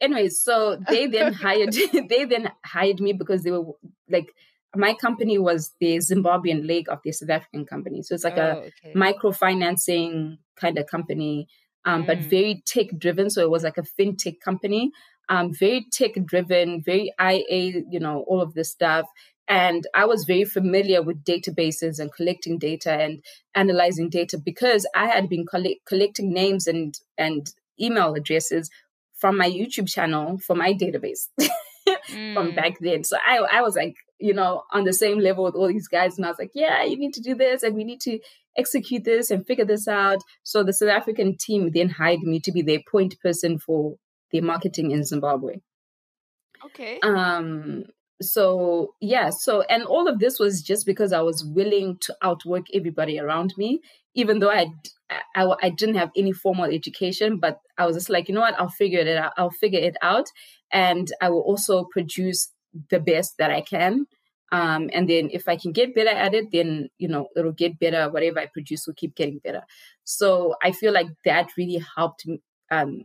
Anyways, 0.03 0.43
so 0.43 0.77
they 0.89 1.07
then 1.07 1.33
hired. 1.45 1.73
they 2.09 2.25
then 2.25 2.51
hired 2.65 3.01
me 3.01 3.15
because 3.15 3.43
they 3.43 3.53
were 3.53 3.65
like 4.11 4.35
my 4.75 4.95
company 4.95 5.39
was 5.39 5.73
the 5.81 5.99
Zimbabwean 5.99 6.67
leg 6.67 6.89
of 6.89 7.01
the 7.05 7.13
South 7.13 7.31
African 7.31 7.67
company. 7.67 8.03
So 8.03 8.15
it's 8.15 8.25
like 8.25 8.39
oh, 8.39 8.43
a 8.43 8.89
okay. 8.89 8.95
microfinancing 8.95 10.39
kind 10.57 10.79
of 10.79 10.87
company, 10.87 11.47
um, 11.85 12.05
mm. 12.05 12.07
but 12.07 12.19
very 12.19 12.63
tech 12.67 12.87
driven. 12.99 13.31
So 13.31 13.43
it 13.43 13.51
was 13.51 13.65
like 13.65 13.79
a 13.79 13.83
fintech 13.83 14.41
company, 14.41 14.91
um, 15.29 15.53
very 15.53 15.87
tech 15.93 16.13
driven, 16.25 16.83
very 16.83 17.13
IA, 17.21 17.83
you 17.91 18.01
know, 18.01 18.25
all 18.27 18.41
of 18.41 18.55
this 18.55 18.71
stuff. 18.71 19.07
And 19.49 19.87
I 19.95 20.07
was 20.07 20.25
very 20.25 20.45
familiar 20.45 21.03
with 21.03 21.25
databases 21.25 21.99
and 21.99 22.13
collecting 22.13 22.59
data 22.59 22.93
and 22.93 23.23
analyzing 23.55 24.09
data 24.09 24.39
because 24.39 24.87
I 24.95 25.09
had 25.09 25.29
been 25.29 25.45
collect- 25.45 25.85
collecting 25.85 26.33
names 26.33 26.67
and, 26.67 26.99
and 27.19 27.53
email 27.79 28.15
addresses 28.15 28.71
from 29.23 29.39
my 29.39 29.49
YouTube 29.49 29.89
channel 29.89 30.39
for 30.39 30.57
my 30.57 30.75
database. 30.75 31.29
mm. 32.11 32.35
from 32.35 32.55
back 32.55 32.79
then. 32.81 33.05
So 33.05 33.17
I, 33.25 33.39
I 33.39 33.63
was 33.63 33.77
like, 33.77 33.95
you 34.19 34.35
know, 34.35 34.65
on 34.73 34.83
the 34.85 34.93
same 34.93 35.19
level 35.19 35.45
with 35.45 35.55
all 35.55 35.69
these 35.69 35.87
guys. 35.89 36.17
And 36.17 36.27
I 36.27 36.29
was 36.29 36.39
like, 36.39 36.51
yeah, 36.55 36.83
you 36.83 36.97
need 36.99 37.15
to 37.15 37.21
do 37.21 37.37
this 37.37 37.63
and 37.63 37.77
we 37.77 37.85
need 37.85 38.01
to 38.01 38.19
execute 38.57 39.05
this 39.05 39.31
and 39.31 39.47
figure 39.47 39.65
this 39.65 39.87
out. 39.87 40.19
So 40.43 40.65
the 40.65 40.73
South 40.73 40.91
African 40.91 41.37
team 41.37 41.71
then 41.73 41.89
hired 41.89 42.21
me 42.21 42.41
to 42.41 42.53
be 42.53 42.63
their 42.63 42.81
point 42.91 43.15
person 43.21 43.59
for 43.59 43.95
their 44.33 44.43
marketing 44.43 44.91
in 44.91 45.05
Zimbabwe. 45.05 45.61
Okay. 46.67 46.99
Um, 47.01 47.85
so 48.23 48.95
yeah 49.01 49.31
so 49.31 49.63
and 49.63 49.83
all 49.85 50.09
of 50.09 50.19
this 50.19 50.39
was 50.39 50.63
just 50.63 50.87
because 50.87 51.13
i 51.13 51.21
was 51.21 51.45
willing 51.45 51.97
to 52.01 52.15
outwork 52.23 52.67
everybody 52.75 53.19
around 53.19 53.53
me 53.57 53.81
even 54.15 54.39
though 54.39 54.51
i 54.51 54.67
I, 55.37 55.47
I 55.63 55.69
didn't 55.69 55.97
have 55.97 56.11
any 56.17 56.33
formal 56.33 56.65
education 56.65 57.39
but 57.39 57.59
i 57.79 57.87
was 57.87 57.97
just 57.97 58.11
like 58.11 58.29
you 58.29 58.35
know 58.35 58.41
what? 58.41 58.59
I'll 58.59 58.69
figure 58.69 59.01
it 59.01 59.17
out 59.17 59.33
i'll 59.37 59.51
figure 59.51 59.81
it 59.81 59.97
out 60.03 60.27
and 60.71 61.11
i 61.21 61.29
will 61.29 61.43
also 61.43 61.85
produce 61.91 62.51
the 62.91 63.01
best 63.01 63.35
that 63.39 63.51
i 63.51 63.61
can 63.61 64.07
um, 64.53 64.91
and 64.93 65.09
then 65.09 65.31
if 65.33 65.49
i 65.49 65.57
can 65.57 65.73
get 65.73 65.95
better 65.95 66.11
at 66.11 66.35
it 66.35 66.47
then 66.53 66.89
you 66.99 67.09
know 67.09 67.29
it'll 67.37 67.53
get 67.53 67.79
better 67.79 68.11
whatever 68.11 68.41
i 68.41 68.47
produce 68.47 68.87
will 68.87 68.95
keep 68.95 69.15
getting 69.15 69.39
better. 69.39 69.63
So 70.05 70.55
i 70.63 70.73
feel 70.73 70.93
like 70.93 71.09
that 71.25 71.51
really 71.57 71.85
helped 71.97 72.27
me 72.27 72.41
um, 72.71 73.03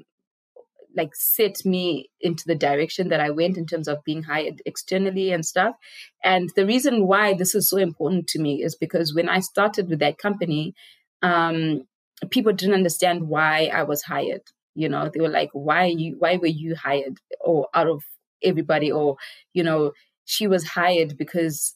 like 0.97 1.15
set 1.15 1.63
me 1.63 2.09
into 2.19 2.43
the 2.45 2.55
direction 2.55 3.09
that 3.09 3.19
I 3.19 3.29
went 3.29 3.57
in 3.57 3.65
terms 3.65 3.87
of 3.87 4.03
being 4.03 4.23
hired 4.23 4.61
externally 4.65 5.31
and 5.31 5.45
stuff. 5.45 5.75
And 6.23 6.49
the 6.55 6.65
reason 6.65 7.07
why 7.07 7.33
this 7.33 7.55
is 7.55 7.69
so 7.69 7.77
important 7.77 8.27
to 8.29 8.39
me 8.39 8.63
is 8.63 8.75
because 8.75 9.13
when 9.13 9.29
I 9.29 9.39
started 9.39 9.87
with 9.87 9.99
that 9.99 10.17
company, 10.17 10.73
um, 11.21 11.83
people 12.31 12.51
didn't 12.53 12.75
understand 12.75 13.29
why 13.29 13.69
I 13.73 13.83
was 13.83 14.03
hired. 14.03 14.41
You 14.75 14.89
know, 14.89 15.09
they 15.11 15.21
were 15.21 15.29
like, 15.29 15.49
"Why 15.53 15.85
you? 15.85 16.17
Why 16.19 16.37
were 16.37 16.47
you 16.47 16.75
hired?" 16.75 17.17
Or 17.39 17.67
out 17.73 17.87
of 17.87 18.03
everybody, 18.43 18.91
or 18.91 19.17
you 19.53 19.63
know, 19.63 19.93
she 20.25 20.47
was 20.47 20.67
hired 20.67 21.17
because 21.17 21.75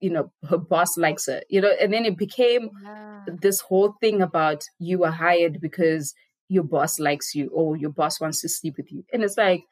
you 0.00 0.10
know 0.10 0.30
her 0.48 0.58
boss 0.58 0.96
likes 0.96 1.26
her. 1.26 1.42
You 1.48 1.60
know, 1.60 1.72
and 1.80 1.92
then 1.92 2.04
it 2.04 2.16
became 2.16 2.70
yeah. 2.82 3.24
this 3.26 3.60
whole 3.60 3.94
thing 4.00 4.22
about 4.22 4.64
you 4.78 4.98
were 4.98 5.10
hired 5.10 5.60
because 5.60 6.14
your 6.48 6.64
boss 6.64 6.98
likes 6.98 7.34
you 7.34 7.48
or 7.52 7.76
your 7.76 7.90
boss 7.90 8.20
wants 8.20 8.40
to 8.42 8.48
sleep 8.48 8.76
with 8.76 8.92
you. 8.92 9.04
And 9.12 9.22
it's 9.22 9.36
like, 9.36 9.64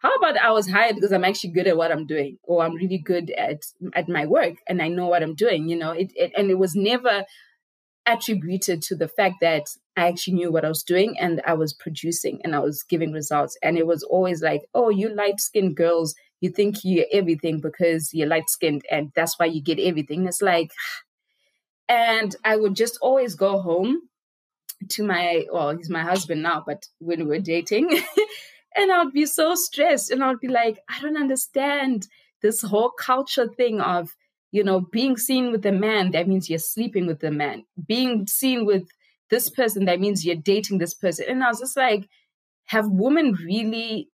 how 0.00 0.14
about 0.14 0.38
I 0.38 0.50
was 0.52 0.70
hired 0.70 0.94
because 0.94 1.12
I'm 1.12 1.24
actually 1.24 1.50
good 1.50 1.66
at 1.66 1.76
what 1.76 1.92
I'm 1.92 2.06
doing 2.06 2.38
or 2.44 2.64
I'm 2.64 2.74
really 2.74 2.98
good 2.98 3.30
at 3.32 3.62
at 3.94 4.08
my 4.08 4.26
work 4.26 4.54
and 4.66 4.80
I 4.80 4.88
know 4.88 5.08
what 5.08 5.22
I'm 5.22 5.34
doing, 5.34 5.68
you 5.68 5.76
know, 5.76 5.90
it, 5.90 6.10
it 6.16 6.32
and 6.36 6.50
it 6.50 6.58
was 6.58 6.74
never 6.74 7.24
attributed 8.06 8.82
to 8.82 8.96
the 8.96 9.08
fact 9.08 9.36
that 9.40 9.64
I 9.96 10.08
actually 10.08 10.34
knew 10.34 10.50
what 10.50 10.64
I 10.64 10.68
was 10.68 10.82
doing 10.82 11.18
and 11.18 11.42
I 11.46 11.52
was 11.52 11.74
producing 11.74 12.40
and 12.42 12.54
I 12.54 12.60
was 12.60 12.82
giving 12.82 13.12
results. 13.12 13.56
And 13.62 13.76
it 13.76 13.86
was 13.86 14.02
always 14.02 14.42
like, 14.42 14.62
oh, 14.74 14.88
you 14.88 15.14
light 15.14 15.38
skinned 15.38 15.76
girls, 15.76 16.14
you 16.40 16.50
think 16.50 16.76
you're 16.82 17.06
everything 17.12 17.60
because 17.60 18.10
you're 18.14 18.26
light 18.26 18.48
skinned 18.48 18.82
and 18.90 19.12
that's 19.14 19.38
why 19.38 19.46
you 19.46 19.62
get 19.62 19.78
everything. 19.78 20.26
It's 20.26 20.42
like, 20.42 20.72
and 21.88 22.34
I 22.44 22.56
would 22.56 22.74
just 22.74 22.98
always 23.02 23.34
go 23.34 23.60
home 23.60 24.08
to 24.88 25.04
my 25.04 25.44
well 25.52 25.76
he's 25.76 25.90
my 25.90 26.02
husband 26.02 26.42
now 26.42 26.62
but 26.66 26.86
when 26.98 27.20
we 27.20 27.26
were 27.26 27.38
dating 27.38 27.90
and 28.76 28.90
i'd 28.92 29.12
be 29.12 29.26
so 29.26 29.54
stressed 29.54 30.10
and 30.10 30.24
i'd 30.24 30.40
be 30.40 30.48
like 30.48 30.78
i 30.88 31.00
don't 31.00 31.16
understand 31.16 32.06
this 32.42 32.62
whole 32.62 32.90
culture 32.90 33.46
thing 33.46 33.80
of 33.80 34.14
you 34.52 34.64
know 34.64 34.80
being 34.80 35.16
seen 35.16 35.52
with 35.52 35.64
a 35.66 35.72
man 35.72 36.10
that 36.12 36.28
means 36.28 36.48
you're 36.48 36.58
sleeping 36.58 37.06
with 37.06 37.20
the 37.20 37.30
man. 37.30 37.64
Being 37.86 38.26
seen 38.26 38.66
with 38.66 38.88
this 39.30 39.48
person 39.48 39.84
that 39.84 40.00
means 40.00 40.24
you're 40.24 40.34
dating 40.36 40.78
this 40.78 40.94
person. 40.94 41.26
And 41.28 41.44
i 41.44 41.48
was 41.48 41.60
just 41.60 41.76
like 41.76 42.08
have 42.66 42.88
women 42.88 43.34
really 43.34 44.08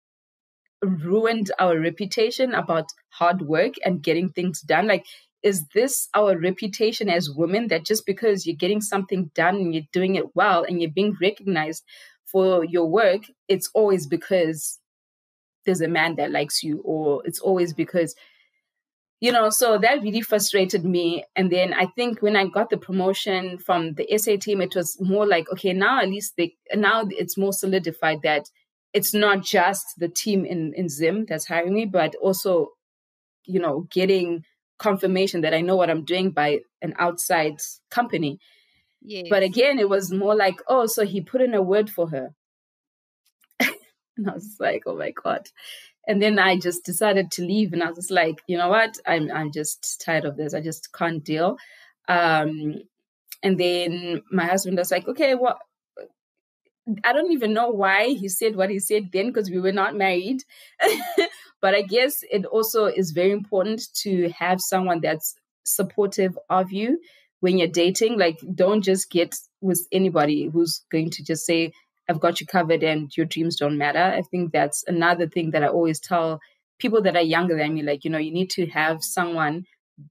ruined 0.81 1.51
our 1.59 1.79
reputation 1.79 2.53
about 2.53 2.85
hard 3.09 3.41
work 3.41 3.73
and 3.85 4.03
getting 4.03 4.29
things 4.29 4.61
done? 4.61 4.87
Like 4.87 5.05
is 5.43 5.67
this 5.73 6.07
our 6.15 6.37
reputation 6.37 7.09
as 7.09 7.29
women 7.29 7.67
that 7.67 7.85
just 7.85 8.05
because 8.05 8.47
you're 8.47 8.55
getting 8.55 8.81
something 8.81 9.29
done 9.35 9.57
and 9.57 9.73
you're 9.73 9.83
doing 9.91 10.15
it 10.15 10.35
well 10.35 10.63
and 10.63 10.81
you're 10.81 10.89
being 10.89 11.15
recognized 11.21 11.83
for 12.25 12.63
your 12.63 12.89
work, 12.89 13.23
it's 13.47 13.69
always 13.73 14.07
because 14.07 14.79
there's 15.65 15.81
a 15.81 15.87
man 15.87 16.15
that 16.15 16.31
likes 16.31 16.63
you, 16.63 16.81
or 16.83 17.21
it's 17.25 17.39
always 17.39 17.73
because, 17.73 18.15
you 19.19 19.31
know, 19.31 19.49
so 19.49 19.77
that 19.77 20.01
really 20.01 20.21
frustrated 20.21 20.83
me. 20.83 21.25
And 21.35 21.51
then 21.51 21.73
I 21.73 21.87
think 21.87 22.21
when 22.21 22.35
I 22.35 22.47
got 22.47 22.69
the 22.69 22.77
promotion 22.77 23.57
from 23.57 23.93
the 23.93 24.17
SA 24.17 24.37
team, 24.37 24.61
it 24.61 24.75
was 24.75 24.97
more 24.99 25.27
like, 25.27 25.49
okay, 25.51 25.73
now 25.73 26.01
at 26.01 26.09
least 26.09 26.33
they, 26.37 26.55
now 26.73 27.05
it's 27.09 27.37
more 27.37 27.53
solidified 27.53 28.21
that 28.23 28.49
it's 28.93 29.13
not 29.13 29.43
just 29.43 29.85
the 29.97 30.09
team 30.09 30.45
in, 30.45 30.73
in 30.75 30.89
Zim 30.89 31.25
that's 31.25 31.47
hiring 31.47 31.73
me, 31.73 31.85
but 31.85 32.15
also, 32.15 32.69
you 33.45 33.59
know, 33.59 33.87
getting 33.91 34.43
confirmation 34.77 35.41
that 35.41 35.53
I 35.53 35.61
know 35.61 35.75
what 35.75 35.89
I'm 35.89 36.05
doing 36.05 36.31
by 36.31 36.61
an 36.81 36.93
outside 36.97 37.61
company. 37.89 38.39
Yes. 39.01 39.27
But 39.29 39.43
again, 39.43 39.79
it 39.79 39.89
was 39.89 40.11
more 40.11 40.35
like, 40.35 40.61
oh, 40.67 40.85
so 40.87 41.05
he 41.05 41.21
put 41.21 41.41
in 41.41 41.53
a 41.53 41.61
word 41.61 41.89
for 41.89 42.09
her. 42.09 42.33
and 43.59 44.29
I 44.29 44.33
was 44.33 44.55
like, 44.59 44.83
oh 44.85 44.95
my 44.95 45.11
God. 45.11 45.49
And 46.07 46.21
then 46.21 46.37
I 46.37 46.57
just 46.57 46.83
decided 46.83 47.31
to 47.31 47.43
leave 47.43 47.73
and 47.73 47.83
I 47.83 47.91
was 47.91 48.11
like, 48.11 48.41
you 48.47 48.57
know 48.57 48.69
what? 48.69 48.97
I'm 49.05 49.31
I'm 49.31 49.51
just 49.51 50.01
tired 50.03 50.25
of 50.25 50.35
this. 50.35 50.53
I 50.53 50.61
just 50.61 50.91
can't 50.91 51.23
deal. 51.23 51.57
Um, 52.09 52.81
and 53.41 53.57
then 53.57 54.21
my 54.31 54.45
husband 54.45 54.77
was 54.77 54.91
like, 54.91 55.07
okay, 55.07 55.35
what 55.35 55.59
I 57.03 57.13
don't 57.13 57.31
even 57.31 57.53
know 57.53 57.69
why 57.69 58.09
he 58.09 58.27
said 58.27 58.55
what 58.55 58.69
he 58.69 58.79
said 58.79 59.09
then 59.13 59.27
because 59.27 59.49
we 59.49 59.59
were 59.59 59.71
not 59.71 59.95
married. 59.95 60.43
but 61.63 61.73
I 61.73 61.81
guess 61.81 62.25
it 62.29 62.45
also 62.45 62.87
is 62.87 63.11
very 63.11 63.31
important 63.31 63.83
to 64.01 64.29
have 64.37 64.59
someone 64.59 64.99
that's 64.99 65.33
supportive 65.63 66.37
of 66.49 66.73
you 66.73 66.99
when 67.39 67.57
you're 67.57 67.69
dating. 67.69 68.19
Like, 68.19 68.37
don't 68.53 68.81
just 68.81 69.09
get 69.09 69.33
with 69.61 69.87
anybody 69.89 70.49
who's 70.51 70.83
going 70.91 71.09
to 71.11 71.23
just 71.23 71.45
say, 71.45 71.71
I've 72.09 72.19
got 72.19 72.41
you 72.41 72.47
covered 72.47 72.83
and 72.83 73.09
your 73.15 73.25
dreams 73.25 73.55
don't 73.55 73.77
matter. 73.77 74.03
I 74.03 74.23
think 74.23 74.51
that's 74.51 74.83
another 74.87 75.25
thing 75.25 75.51
that 75.51 75.63
I 75.63 75.67
always 75.67 76.01
tell 76.01 76.41
people 76.79 77.01
that 77.03 77.15
are 77.15 77.21
younger 77.21 77.55
than 77.55 77.75
me. 77.75 77.81
Like, 77.81 78.03
you 78.03 78.11
know, 78.11 78.17
you 78.17 78.33
need 78.33 78.49
to 78.51 78.65
have 78.65 78.97
someone 79.01 79.63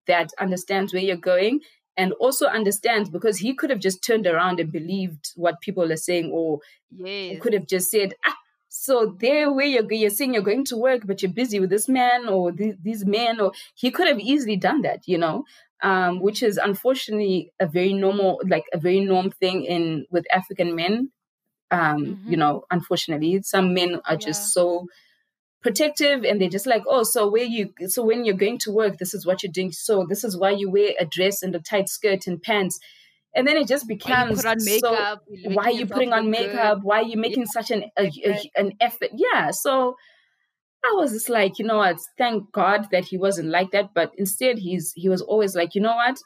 that 0.06 0.30
understands 0.40 0.94
where 0.94 1.02
you're 1.02 1.16
going 1.16 1.60
and 1.98 2.14
also 2.14 2.46
understands 2.46 3.10
because 3.10 3.36
he 3.36 3.54
could 3.54 3.68
have 3.68 3.80
just 3.80 4.02
turned 4.02 4.26
around 4.26 4.58
and 4.58 4.72
believed 4.72 5.32
what 5.36 5.60
people 5.60 5.92
are 5.92 5.96
saying 5.96 6.30
or 6.32 6.60
yes. 6.90 7.42
could 7.42 7.52
have 7.52 7.66
just 7.66 7.90
said 7.90 8.14
ah 8.26 8.36
so 8.82 9.16
there 9.20 9.52
where 9.52 9.64
you're, 9.64 9.92
you're 9.92 10.10
saying 10.10 10.34
you're 10.34 10.42
going 10.42 10.64
to 10.64 10.76
work 10.76 11.02
but 11.04 11.22
you're 11.22 11.30
busy 11.30 11.60
with 11.60 11.70
this 11.70 11.88
man 11.88 12.28
or 12.28 12.50
th- 12.50 12.74
these 12.82 13.06
men 13.06 13.40
or 13.40 13.52
he 13.76 13.92
could 13.92 14.08
have 14.08 14.18
easily 14.18 14.56
done 14.56 14.82
that 14.82 15.06
you 15.06 15.16
know 15.16 15.44
um, 15.84 16.20
which 16.20 16.42
is 16.42 16.58
unfortunately 16.58 17.52
a 17.60 17.66
very 17.66 17.92
normal 17.92 18.40
like 18.44 18.64
a 18.72 18.78
very 18.78 19.00
norm 19.00 19.30
thing 19.30 19.64
in 19.64 20.04
with 20.10 20.26
african 20.32 20.74
men 20.74 21.12
um, 21.70 21.80
mm-hmm. 21.80 22.30
you 22.30 22.36
know 22.36 22.64
unfortunately 22.72 23.40
some 23.42 23.72
men 23.72 24.00
are 24.04 24.14
yeah. 24.14 24.26
just 24.26 24.52
so 24.52 24.86
protective 25.62 26.24
and 26.24 26.40
they're 26.40 26.48
just 26.48 26.66
like 26.66 26.82
oh 26.88 27.04
so 27.04 27.30
where 27.30 27.44
you 27.44 27.72
so 27.86 28.02
when 28.02 28.24
you're 28.24 28.34
going 28.34 28.58
to 28.58 28.72
work 28.72 28.98
this 28.98 29.14
is 29.14 29.24
what 29.24 29.44
you're 29.44 29.52
doing 29.52 29.70
so 29.70 30.04
this 30.08 30.24
is 30.24 30.36
why 30.36 30.50
you 30.50 30.68
wear 30.68 30.90
a 30.98 31.06
dress 31.06 31.40
and 31.44 31.54
a 31.54 31.60
tight 31.60 31.88
skirt 31.88 32.26
and 32.26 32.42
pants 32.42 32.80
and 33.34 33.46
then 33.46 33.56
it 33.56 33.66
just 33.66 33.88
becomes 33.88 34.44
why 34.44 34.54
makeup, 34.58 35.22
so 35.42 35.50
why 35.50 35.64
are 35.64 35.72
you 35.72 35.86
putting 35.86 36.12
on 36.12 36.30
makeup 36.30 36.78
good. 36.78 36.84
why 36.84 37.00
are 37.00 37.04
you 37.04 37.16
making 37.16 37.42
yeah. 37.42 37.52
such 37.52 37.70
an 37.70 37.84
a, 37.98 38.10
a, 38.24 38.50
an 38.56 38.72
effort 38.80 39.10
yeah 39.14 39.50
so 39.50 39.96
i 40.84 40.92
was 40.94 41.12
just 41.12 41.28
like 41.28 41.58
you 41.58 41.64
know 41.64 41.78
what 41.78 41.96
thank 42.18 42.50
god 42.52 42.88
that 42.90 43.04
he 43.04 43.16
wasn't 43.16 43.48
like 43.48 43.70
that 43.70 43.94
but 43.94 44.12
instead 44.16 44.58
he's 44.58 44.92
he 44.94 45.08
was 45.08 45.22
always 45.22 45.54
like 45.54 45.74
you 45.74 45.80
know 45.80 45.96
what 45.96 46.18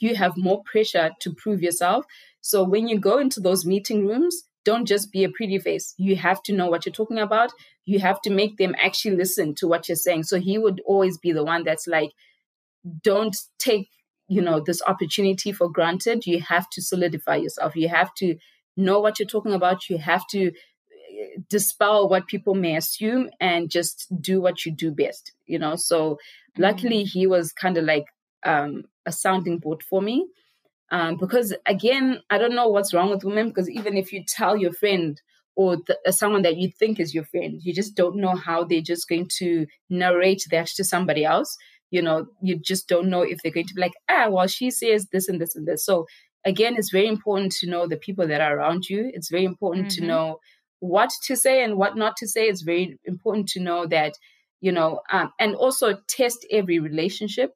you 0.00 0.14
have 0.14 0.36
more 0.36 0.62
pressure 0.64 1.10
to 1.20 1.32
prove 1.34 1.62
yourself 1.62 2.04
so 2.40 2.62
when 2.62 2.88
you 2.88 2.98
go 2.98 3.18
into 3.18 3.40
those 3.40 3.66
meeting 3.66 4.06
rooms 4.06 4.44
don't 4.64 4.86
just 4.86 5.12
be 5.12 5.24
a 5.24 5.28
pretty 5.28 5.58
face. 5.58 5.94
You 5.98 6.16
have 6.16 6.42
to 6.44 6.52
know 6.52 6.68
what 6.68 6.84
you're 6.84 6.92
talking 6.92 7.18
about. 7.18 7.52
You 7.84 8.00
have 8.00 8.20
to 8.22 8.30
make 8.30 8.56
them 8.56 8.74
actually 8.78 9.16
listen 9.16 9.54
to 9.56 9.68
what 9.68 9.88
you're 9.88 9.96
saying. 9.96 10.24
So 10.24 10.40
he 10.40 10.58
would 10.58 10.80
always 10.86 11.18
be 11.18 11.32
the 11.32 11.44
one 11.44 11.64
that's 11.64 11.86
like, 11.86 12.12
don't 13.02 13.36
take 13.58 13.88
you 14.28 14.40
know 14.40 14.60
this 14.60 14.82
opportunity 14.86 15.52
for 15.52 15.68
granted 15.70 16.26
you 16.26 16.40
have 16.40 16.68
to 16.70 16.82
solidify 16.82 17.36
yourself. 17.36 17.76
You 17.76 17.88
have 17.88 18.14
to 18.14 18.36
know 18.76 19.00
what 19.00 19.18
you're 19.18 19.28
talking 19.28 19.52
about. 19.52 19.88
You 19.88 19.98
have 19.98 20.26
to 20.28 20.48
eh, 20.48 21.36
dispel 21.48 22.08
what 22.08 22.26
people 22.26 22.54
may 22.54 22.76
assume 22.76 23.30
and 23.40 23.70
just 23.70 24.06
do 24.20 24.40
what 24.40 24.64
you 24.64 24.72
do 24.72 24.90
best 24.90 25.32
you 25.46 25.58
know? 25.58 25.76
So 25.76 26.18
luckily 26.58 27.00
mm-hmm. 27.04 27.18
he 27.18 27.26
was 27.26 27.52
kind 27.52 27.76
of 27.76 27.84
like 27.84 28.06
um, 28.44 28.84
a 29.06 29.12
sounding 29.12 29.58
board 29.58 29.82
for 29.82 30.00
me 30.02 30.26
um, 30.90 31.16
because 31.16 31.54
again 31.66 32.20
i 32.30 32.36
don't 32.36 32.54
know 32.54 32.68
what's 32.68 32.92
wrong 32.92 33.10
with 33.10 33.24
women 33.24 33.48
because 33.48 33.70
even 33.70 33.96
if 33.96 34.12
you 34.12 34.22
tell 34.26 34.56
your 34.56 34.72
friend 34.72 35.20
or 35.56 35.76
the, 35.76 35.98
uh, 36.06 36.12
someone 36.12 36.42
that 36.42 36.58
you 36.58 36.70
think 36.70 37.00
is 37.00 37.14
your 37.14 37.24
friend 37.24 37.60
you 37.62 37.72
just 37.72 37.94
don't 37.94 38.16
know 38.16 38.34
how 38.34 38.64
they're 38.64 38.82
just 38.82 39.08
going 39.08 39.26
to 39.38 39.66
narrate 39.88 40.46
that 40.50 40.66
to 40.66 40.84
somebody 40.84 41.24
else 41.24 41.56
you 41.94 42.02
know 42.02 42.26
you 42.42 42.58
just 42.58 42.88
don't 42.88 43.08
know 43.08 43.22
if 43.22 43.38
they're 43.40 43.52
going 43.52 43.68
to 43.68 43.74
be 43.74 43.80
like 43.80 43.94
ah 44.10 44.26
well 44.28 44.48
she 44.48 44.68
says 44.70 45.06
this 45.12 45.28
and 45.28 45.40
this 45.40 45.54
and 45.54 45.66
this. 45.66 45.84
So 45.84 46.06
again 46.44 46.74
it's 46.76 46.90
very 46.90 47.06
important 47.06 47.52
to 47.60 47.70
know 47.70 47.86
the 47.86 47.96
people 47.96 48.26
that 48.26 48.40
are 48.40 48.58
around 48.58 48.88
you. 48.88 49.10
It's 49.14 49.30
very 49.30 49.44
important 49.44 49.86
mm-hmm. 49.86 50.02
to 50.02 50.08
know 50.08 50.40
what 50.80 51.10
to 51.26 51.36
say 51.36 51.62
and 51.62 51.76
what 51.76 51.96
not 51.96 52.16
to 52.16 52.26
say. 52.26 52.48
It's 52.48 52.62
very 52.62 52.98
important 53.04 53.48
to 53.50 53.60
know 53.60 53.86
that 53.86 54.14
you 54.60 54.72
know 54.72 55.00
um, 55.12 55.32
and 55.38 55.54
also 55.54 55.98
test 56.08 56.44
every 56.50 56.80
relationship. 56.80 57.52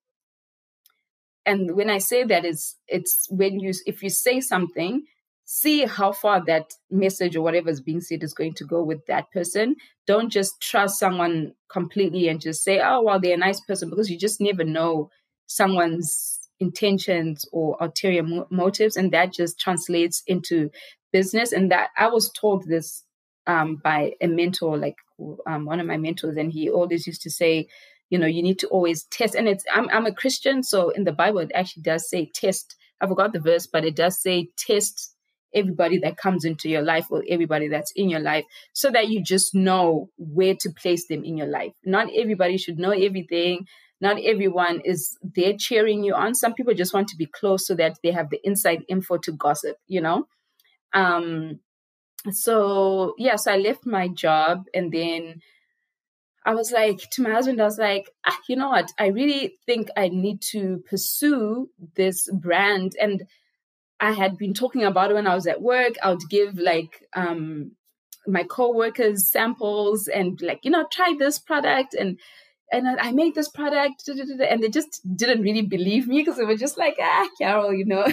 And 1.45 1.75
when 1.75 1.91
i 1.91 1.99
say 1.99 2.25
that 2.25 2.45
is 2.45 2.77
it's 2.87 3.27
when 3.31 3.59
you 3.59 3.73
if 3.87 4.03
you 4.03 4.11
say 4.11 4.41
something 4.41 5.03
see 5.51 5.87
how 5.87 6.13
far 6.13 6.45
that 6.45 6.75
message 6.91 7.35
or 7.35 7.41
whatever 7.41 7.71
is 7.71 7.81
being 7.81 8.03
said 8.03 8.23
is 8.23 8.35
going 8.35 8.53
to 8.53 8.67
go 8.67 8.83
with 8.83 9.07
that 9.07 9.31
person. 9.31 9.75
Don't 10.07 10.29
just 10.29 10.61
trust 10.61 10.99
someone 10.99 11.55
completely 11.71 12.29
and 12.29 12.39
just 12.39 12.63
say, 12.63 12.81
oh, 12.85 13.01
well, 13.01 13.19
they're 13.19 13.33
a 13.33 13.39
nice 13.39 13.59
person, 13.63 13.89
because 13.89 14.11
you 14.11 14.19
just 14.19 14.43
never 14.43 14.63
know 14.63 15.09
someone's 15.47 16.51
intentions 16.61 17.47
or 17.51 17.79
ulterior 17.81 18.23
mo- 18.23 18.47
motives. 18.51 18.95
And 18.95 19.11
that 19.13 19.33
just 19.33 19.59
translates 19.59 20.23
into 20.27 20.69
business. 21.15 21.53
And 21.53 21.73
that 21.73 21.89
I 21.97 22.09
was 22.09 22.31
told 22.31 22.69
this 22.69 23.03
um, 23.47 23.77
by 23.77 24.13
a 24.21 24.27
mentor, 24.27 24.77
like 24.77 24.97
um, 25.47 25.65
one 25.65 25.81
of 25.81 25.87
my 25.87 25.97
mentors, 25.97 26.37
and 26.37 26.53
he 26.53 26.69
always 26.69 27.07
used 27.07 27.23
to 27.23 27.31
say, 27.31 27.69
you 28.11 28.19
know, 28.19 28.27
you 28.27 28.43
need 28.43 28.59
to 28.59 28.69
always 28.69 29.05
test. 29.05 29.35
And 29.35 29.49
it's, 29.49 29.65
I'm, 29.73 29.89
I'm 29.89 30.05
a 30.05 30.13
Christian, 30.13 30.63
so 30.63 30.91
in 30.91 31.05
the 31.05 31.13
Bible, 31.13 31.39
it 31.39 31.53
actually 31.55 31.85
does 31.85 32.11
say 32.11 32.31
test. 32.35 32.77
I 33.01 33.07
forgot 33.07 33.33
the 33.33 33.41
verse, 33.41 33.67
but 33.67 33.87
it 33.87 33.97
does 33.97 34.21
say 34.21 34.51
test 34.59 35.15
everybody 35.55 35.99
that 35.99 36.17
comes 36.17 36.45
into 36.45 36.69
your 36.69 36.83
life 36.83 37.07
or 37.11 37.25
everybody 37.29 37.69
that's 37.69 37.93
in 37.93 38.09
your 38.09 38.21
life 38.21 38.45
so 38.73 38.91
that 38.91 39.09
you 39.09 39.23
just 39.23 39.55
know 39.55 40.11
where 40.17 40.55
to 40.61 40.71
place 40.71 41.07
them 41.07 41.25
in 41.25 41.37
your 41.37 41.47
life. 41.47 41.73
Not 41.85 42.09
everybody 42.15 42.59
should 42.59 42.79
know 42.79 42.91
everything. 42.91 43.67
Not 44.01 44.21
everyone 44.23 44.83
is 44.85 45.17
there 45.23 45.55
cheering 45.59 46.05
you 46.05 46.15
on. 46.15 46.35
Some 46.35 46.55
people 46.55 46.75
just 46.75 46.95
want 46.95 47.09
to 47.09 47.17
be 47.17 47.27
close 47.27 47.67
so 47.67 47.75
that 47.75 47.99
they 48.03 48.13
have 48.13 48.31
the 48.31 48.41
inside 48.45 48.85
info 48.89 49.19
to 49.19 49.33
gossip, 49.33 49.77
you 49.87 50.01
know? 50.01 50.27
Um, 50.93 51.61
so, 52.31 53.15
yeah, 53.19 53.37
so 53.37 53.53
I 53.53 53.57
left 53.57 53.87
my 53.87 54.09
job 54.09 54.65
and 54.75 54.93
then 54.93 55.41
I 56.45 56.55
was 56.55 56.73
like 56.73 56.99
to 57.11 57.23
my 57.23 57.31
husband, 57.31 57.61
I 57.61 57.65
was 57.65 57.79
like, 57.79 58.11
ah, 58.25 58.39
you 58.49 58.57
know 58.57 58.71
what? 58.71 58.91
I 58.99 59.09
really 59.09 59.59
think 59.67 59.89
I 59.97 60.09
need 60.09 60.41
to 60.53 60.83
pursue 60.89 61.69
this 61.95 62.29
brand. 62.33 62.93
And 63.01 63.25
I 64.01 64.13
had 64.13 64.39
been 64.39 64.55
talking 64.55 64.85
about 64.85 65.11
it 65.11 65.15
when 65.15 65.27
I 65.27 65.35
was 65.35 65.47
at 65.47 65.61
work. 65.61 65.95
I 66.03 66.11
would 66.11 66.29
give 66.31 66.59
like 66.59 67.05
um, 67.15 67.73
my 68.27 68.45
co-workers 68.45 69.31
samples 69.31 70.09
and 70.09 70.41
like, 70.43 70.61
you 70.63 70.71
know, 70.71 70.87
try 70.91 71.15
this 71.19 71.39
product 71.39 71.95
and 71.95 72.19
and 72.71 72.87
I 73.01 73.13
made 73.13 73.35
this 73.35 73.49
product, 73.49 74.09
and 74.09 74.63
they 74.63 74.69
just 74.69 75.01
didn't 75.17 75.43
really 75.43 75.63
believe 75.63 76.07
me 76.07 76.19
because 76.19 76.37
they 76.37 76.45
were 76.45 76.57
just 76.57 76.77
like, 76.77 76.97
ah, 77.01 77.27
Carol, 77.41 77.73
you 77.73 77.87
know. 77.87 78.05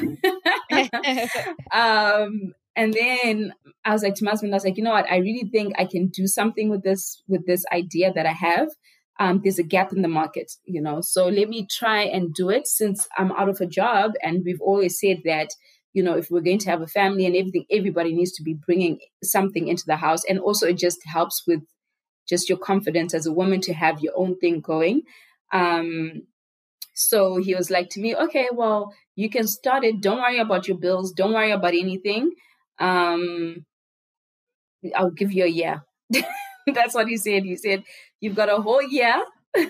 um, 1.74 2.54
and 2.76 2.94
then 2.94 3.54
I 3.84 3.92
was 3.94 4.04
like 4.04 4.16
to 4.16 4.24
my 4.24 4.32
husband, 4.32 4.54
I 4.54 4.58
was 4.58 4.66
like, 4.66 4.78
you 4.78 4.84
know 4.84 4.92
what? 4.92 5.12
I 5.12 5.18
really 5.18 5.50
think 5.52 5.74
I 5.78 5.86
can 5.86 6.08
do 6.08 6.28
something 6.28 6.70
with 6.70 6.84
this 6.84 7.22
with 7.28 7.46
this 7.46 7.66
idea 7.72 8.14
that 8.14 8.26
I 8.26 8.32
have. 8.32 8.70
Um, 9.18 9.42
there's 9.44 9.60
a 9.60 9.64
gap 9.64 9.94
in 9.94 10.02
the 10.02 10.10
market, 10.10 10.52
you 10.66 10.82
know. 10.82 11.00
So 11.02 11.28
let 11.28 11.48
me 11.48 11.68
try 11.70 12.04
and 12.04 12.34
do 12.34 12.50
it 12.50 12.68
since 12.68 13.08
I'm 13.18 13.32
out 13.34 13.50
of 13.50 13.62
a 13.62 13.66
job, 13.66 14.14
and 14.22 14.44
we've 14.46 14.62
always 14.62 15.00
said 15.00 15.22
that 15.26 15.50
you 15.96 16.04
know, 16.04 16.18
if 16.18 16.30
we're 16.30 16.42
going 16.42 16.60
to 16.60 16.70
have 16.70 16.82
a 16.82 16.88
family 16.88 17.26
and 17.26 17.38
everything, 17.38 17.66
everybody 17.72 18.14
needs 18.14 18.34
to 18.34 18.44
be 18.44 18.54
bringing 18.54 19.00
something 19.24 19.70
into 19.70 19.86
the 19.88 19.96
house. 19.96 20.24
And 20.28 20.40
also, 20.40 20.68
it 20.68 20.78
just 20.78 21.00
helps 21.06 21.44
with 21.48 21.62
just 22.28 22.50
your 22.50 22.58
confidence 22.58 23.14
as 23.14 23.26
a 23.26 23.32
woman 23.32 23.62
to 23.62 23.74
have 23.74 24.02
your 24.02 24.12
own 24.18 24.38
thing 24.38 24.60
going. 24.60 25.04
Um, 25.54 26.24
so 26.94 27.38
he 27.38 27.56
was 27.56 27.70
like 27.72 27.90
to 27.92 28.02
me, 28.02 28.14
okay, 28.14 28.50
well, 28.52 28.94
you 29.16 29.30
can 29.30 29.48
start 29.48 29.86
it. 29.86 30.02
Don't 30.02 30.18
worry 30.20 30.40
about 30.40 30.68
your 30.68 30.78
bills. 30.78 31.14
Don't 31.14 31.34
worry 31.34 31.52
about 31.52 31.74
anything. 31.74 32.34
Um, 32.78 33.66
I'll 34.98 35.12
give 35.12 35.32
you 35.32 35.46
a 35.46 35.48
year. 35.48 35.82
That's 36.68 36.94
what 36.94 37.08
he 37.08 37.16
said. 37.16 37.44
He 37.44 37.56
said, 37.56 37.84
you've 38.20 38.36
got 38.36 38.50
a 38.50 38.62
whole 38.62 38.82
year 38.82 39.24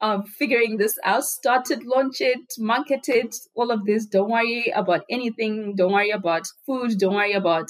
um, 0.00 0.22
figuring 0.24 0.76
this 0.76 0.98
out, 1.04 1.24
started, 1.24 1.84
launch 1.84 2.20
it, 2.20 2.40
market 2.58 3.08
it, 3.08 3.36
all 3.54 3.70
of 3.70 3.84
this. 3.84 4.06
Don't 4.06 4.30
worry 4.30 4.72
about 4.74 5.02
anything. 5.10 5.74
Don't 5.76 5.92
worry 5.92 6.10
about 6.10 6.46
food. 6.66 6.98
Don't 6.98 7.14
worry 7.14 7.32
about 7.32 7.66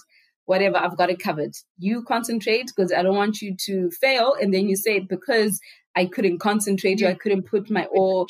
whatever. 0.46 0.76
I've 0.76 0.96
got 0.96 1.10
it 1.10 1.20
covered. 1.20 1.54
You 1.78 2.02
concentrate 2.02 2.72
because 2.74 2.92
I 2.92 3.02
don't 3.02 3.16
want 3.16 3.42
you 3.42 3.56
to 3.66 3.90
fail. 3.90 4.34
And 4.40 4.54
then 4.54 4.68
you 4.68 4.76
say, 4.76 5.00
because 5.00 5.60
I 5.96 6.06
couldn't 6.06 6.38
concentrate 6.38 7.02
or 7.02 7.08
I 7.08 7.14
couldn't 7.14 7.42
put 7.42 7.70
my 7.70 7.86
all. 7.86 8.28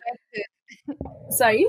Sorry? 1.30 1.66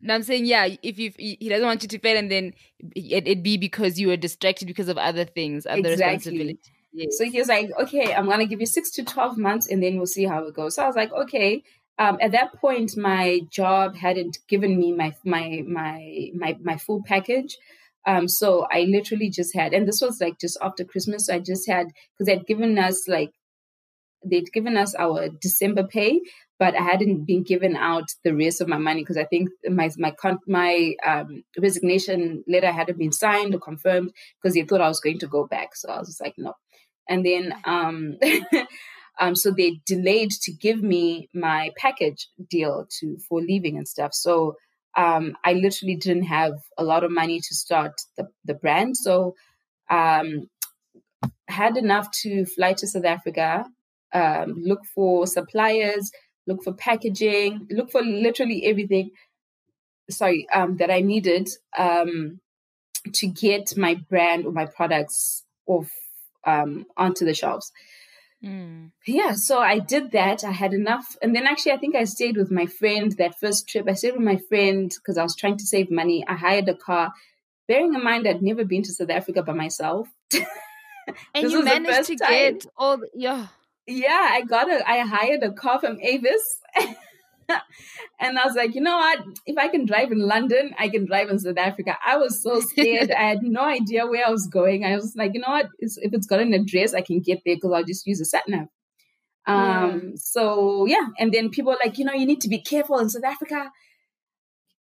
No, 0.00 0.14
I'm 0.14 0.22
saying, 0.22 0.44
yeah, 0.44 0.68
if 0.82 0.98
you 0.98 1.12
he 1.18 1.48
doesn't 1.48 1.64
want 1.64 1.82
you 1.82 1.88
to 1.88 1.98
fail 1.98 2.18
and 2.18 2.30
then 2.30 2.52
it, 2.94 3.26
it 3.26 3.42
be 3.42 3.56
because 3.56 3.98
you 3.98 4.08
were 4.08 4.18
distracted 4.18 4.66
because 4.66 4.88
of 4.88 4.98
other 4.98 5.24
things, 5.24 5.64
other 5.64 5.78
exactly. 5.78 5.94
responsibilities. 5.94 6.70
Yes. 6.94 7.18
So 7.18 7.24
he 7.24 7.38
was 7.38 7.48
like, 7.48 7.70
okay, 7.82 8.14
I'm 8.14 8.26
going 8.26 8.38
to 8.38 8.46
give 8.46 8.60
you 8.60 8.66
six 8.66 8.90
to 8.92 9.04
12 9.04 9.36
months 9.36 9.66
and 9.66 9.82
then 9.82 9.96
we'll 9.96 10.06
see 10.06 10.24
how 10.24 10.44
it 10.44 10.54
goes. 10.54 10.76
So 10.76 10.84
I 10.84 10.86
was 10.86 10.94
like, 10.94 11.12
okay. 11.12 11.64
Um, 11.98 12.18
at 12.20 12.32
that 12.32 12.54
point, 12.54 12.96
my 12.96 13.40
job 13.50 13.96
hadn't 13.96 14.38
given 14.48 14.78
me 14.78 14.92
my, 14.92 15.12
my, 15.24 15.62
my, 15.66 16.30
my, 16.34 16.56
my 16.62 16.76
full 16.76 17.02
package. 17.04 17.58
Um, 18.06 18.28
so 18.28 18.66
I 18.70 18.82
literally 18.82 19.28
just 19.28 19.56
had, 19.56 19.74
and 19.74 19.88
this 19.88 20.00
was 20.00 20.20
like 20.20 20.38
just 20.38 20.56
after 20.62 20.84
Christmas. 20.84 21.26
So 21.26 21.34
I 21.34 21.40
just 21.40 21.68
had, 21.68 21.88
because 22.12 22.26
they'd 22.26 22.46
given 22.46 22.78
us 22.78 23.08
like, 23.08 23.32
they'd 24.24 24.52
given 24.52 24.76
us 24.76 24.94
our 24.94 25.28
December 25.28 25.84
pay, 25.84 26.20
but 26.60 26.76
I 26.76 26.82
hadn't 26.82 27.24
been 27.24 27.42
given 27.42 27.76
out 27.76 28.04
the 28.22 28.34
rest 28.34 28.60
of 28.60 28.68
my 28.68 28.78
money 28.78 29.02
because 29.02 29.16
I 29.16 29.24
think 29.24 29.50
my 29.68 29.90
my 29.98 30.14
my 30.46 30.94
um, 31.04 31.42
resignation 31.60 32.44
letter 32.46 32.70
hadn't 32.70 32.98
been 32.98 33.12
signed 33.12 33.54
or 33.54 33.58
confirmed 33.58 34.12
because 34.40 34.54
they 34.54 34.62
thought 34.62 34.80
I 34.80 34.88
was 34.88 35.00
going 35.00 35.18
to 35.18 35.26
go 35.26 35.46
back. 35.46 35.74
So 35.74 35.90
I 35.90 35.98
was 35.98 36.08
just 36.08 36.20
like, 36.22 36.34
no 36.38 36.54
and 37.08 37.24
then 37.24 37.54
um, 37.64 38.18
um, 39.20 39.34
so 39.34 39.50
they 39.50 39.80
delayed 39.86 40.30
to 40.42 40.52
give 40.52 40.82
me 40.82 41.28
my 41.34 41.70
package 41.76 42.28
deal 42.48 42.86
to 43.00 43.16
for 43.28 43.40
leaving 43.40 43.76
and 43.76 43.88
stuff. 43.88 44.14
So 44.14 44.56
um, 44.96 45.36
I 45.44 45.54
literally 45.54 45.96
didn't 45.96 46.24
have 46.24 46.54
a 46.78 46.84
lot 46.84 47.04
of 47.04 47.10
money 47.10 47.40
to 47.40 47.54
start 47.54 48.00
the 48.16 48.28
the 48.44 48.54
brand. 48.54 48.96
So 48.96 49.34
um, 49.90 50.48
had 51.48 51.76
enough 51.76 52.10
to 52.22 52.46
fly 52.46 52.72
to 52.74 52.86
South 52.86 53.04
Africa, 53.04 53.64
um, 54.12 54.54
look 54.56 54.80
for 54.94 55.26
suppliers, 55.26 56.10
look 56.46 56.62
for 56.62 56.72
packaging, 56.72 57.66
look 57.70 57.90
for 57.90 58.02
literally 58.02 58.64
everything. 58.66 59.10
Sorry, 60.10 60.46
um, 60.52 60.76
that 60.76 60.90
I 60.90 61.00
needed 61.00 61.48
um, 61.78 62.40
to 63.12 63.26
get 63.26 63.76
my 63.76 63.94
brand 63.94 64.46
or 64.46 64.52
my 64.52 64.66
products 64.66 65.44
off 65.66 65.90
um, 66.46 66.86
onto 66.96 67.24
the 67.24 67.34
shelves. 67.34 67.72
Mm. 68.44 68.90
Yeah, 69.06 69.32
so 69.34 69.58
I 69.58 69.78
did 69.78 70.12
that. 70.12 70.44
I 70.44 70.50
had 70.50 70.74
enough. 70.74 71.16
And 71.22 71.34
then 71.34 71.46
actually, 71.46 71.72
I 71.72 71.78
think 71.78 71.96
I 71.96 72.04
stayed 72.04 72.36
with 72.36 72.50
my 72.50 72.66
friend 72.66 73.12
that 73.12 73.38
first 73.38 73.68
trip. 73.68 73.88
I 73.88 73.94
stayed 73.94 74.12
with 74.12 74.22
my 74.22 74.36
friend 74.36 74.92
because 74.94 75.16
I 75.16 75.22
was 75.22 75.34
trying 75.34 75.56
to 75.58 75.66
save 75.66 75.90
money. 75.90 76.24
I 76.28 76.34
hired 76.34 76.68
a 76.68 76.74
car, 76.74 77.12
bearing 77.66 77.94
in 77.94 78.04
mind 78.04 78.28
I'd 78.28 78.42
never 78.42 78.64
been 78.64 78.82
to 78.82 78.92
South 78.92 79.10
Africa 79.10 79.42
by 79.42 79.54
myself. 79.54 80.08
and 81.34 81.50
you 81.50 81.64
managed 81.64 82.08
to 82.08 82.16
time. 82.16 82.30
get 82.30 82.66
all, 82.76 82.98
the, 82.98 83.08
yeah. 83.14 83.46
Yeah, 83.86 84.28
I 84.32 84.42
got 84.42 84.70
a, 84.70 84.88
I 84.88 85.00
hired 85.00 85.42
a 85.42 85.52
car 85.52 85.80
from 85.80 85.98
Avis. 86.00 86.60
and 88.20 88.38
I 88.38 88.44
was 88.44 88.54
like, 88.54 88.74
you 88.74 88.80
know 88.80 88.96
what? 88.96 89.20
If 89.46 89.58
I 89.58 89.68
can 89.68 89.84
drive 89.84 90.12
in 90.12 90.20
London, 90.20 90.74
I 90.78 90.88
can 90.88 91.04
drive 91.04 91.28
in 91.28 91.38
South 91.38 91.58
Africa. 91.58 91.96
I 92.04 92.16
was 92.16 92.42
so 92.42 92.60
scared. 92.60 93.10
I 93.18 93.22
had 93.22 93.42
no 93.42 93.62
idea 93.62 94.06
where 94.06 94.26
I 94.26 94.30
was 94.30 94.46
going. 94.46 94.84
I 94.84 94.94
was 94.96 95.14
like, 95.16 95.32
you 95.34 95.40
know 95.40 95.50
what? 95.50 95.68
It's, 95.78 95.96
if 95.98 96.12
it's 96.12 96.26
got 96.26 96.40
an 96.40 96.54
address, 96.54 96.94
I 96.94 97.02
can 97.02 97.20
get 97.20 97.42
there 97.44 97.56
because 97.56 97.72
I'll 97.72 97.84
just 97.84 98.06
use 98.06 98.20
a 98.20 98.24
sat 98.24 98.44
nav. 98.48 98.68
Um, 99.46 99.56
yeah. 99.56 100.10
so 100.16 100.86
yeah. 100.86 101.06
And 101.18 101.32
then 101.32 101.50
people 101.50 101.72
are 101.72 101.78
like, 101.84 101.98
you 101.98 102.04
know, 102.04 102.14
you 102.14 102.26
need 102.26 102.40
to 102.42 102.48
be 102.48 102.60
careful 102.60 102.98
in 102.98 103.10
South 103.10 103.24
Africa. 103.24 103.70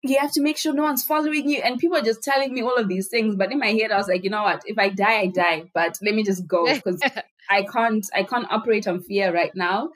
You 0.05 0.19
have 0.19 0.33
to 0.33 0.43
make 0.43 0.57
sure 0.57 0.73
no 0.73 0.83
one's 0.83 1.05
following 1.05 1.49
you. 1.49 1.59
And 1.59 1.79
people 1.79 1.97
are 1.97 2.03
just 2.03 2.23
telling 2.23 2.53
me 2.53 2.63
all 2.63 2.77
of 2.77 2.89
these 2.89 3.09
things. 3.09 3.37
But 3.37 3.53
in 3.53 3.59
my 3.59 3.69
head, 3.69 3.93
I 3.93 3.97
was 3.97 4.09
like, 4.09 4.25
you 4.25 4.31
know 4.31 4.43
what? 4.43 4.63
If 4.67 4.79
I 4.79 4.89
die, 4.89 5.21
I 5.21 5.27
die. 5.27 5.65
But 5.73 5.99
let 6.03 6.15
me 6.15 6.25
just 6.25 6.47
go 6.47 6.73
because 6.73 7.01
I 7.51 7.63
can't 7.63 8.05
I 8.15 8.25
can't 8.25 8.51
operate 8.51 8.87
on 8.87 9.03
fear 9.03 9.33
right 9.33 9.55
now 9.55 9.91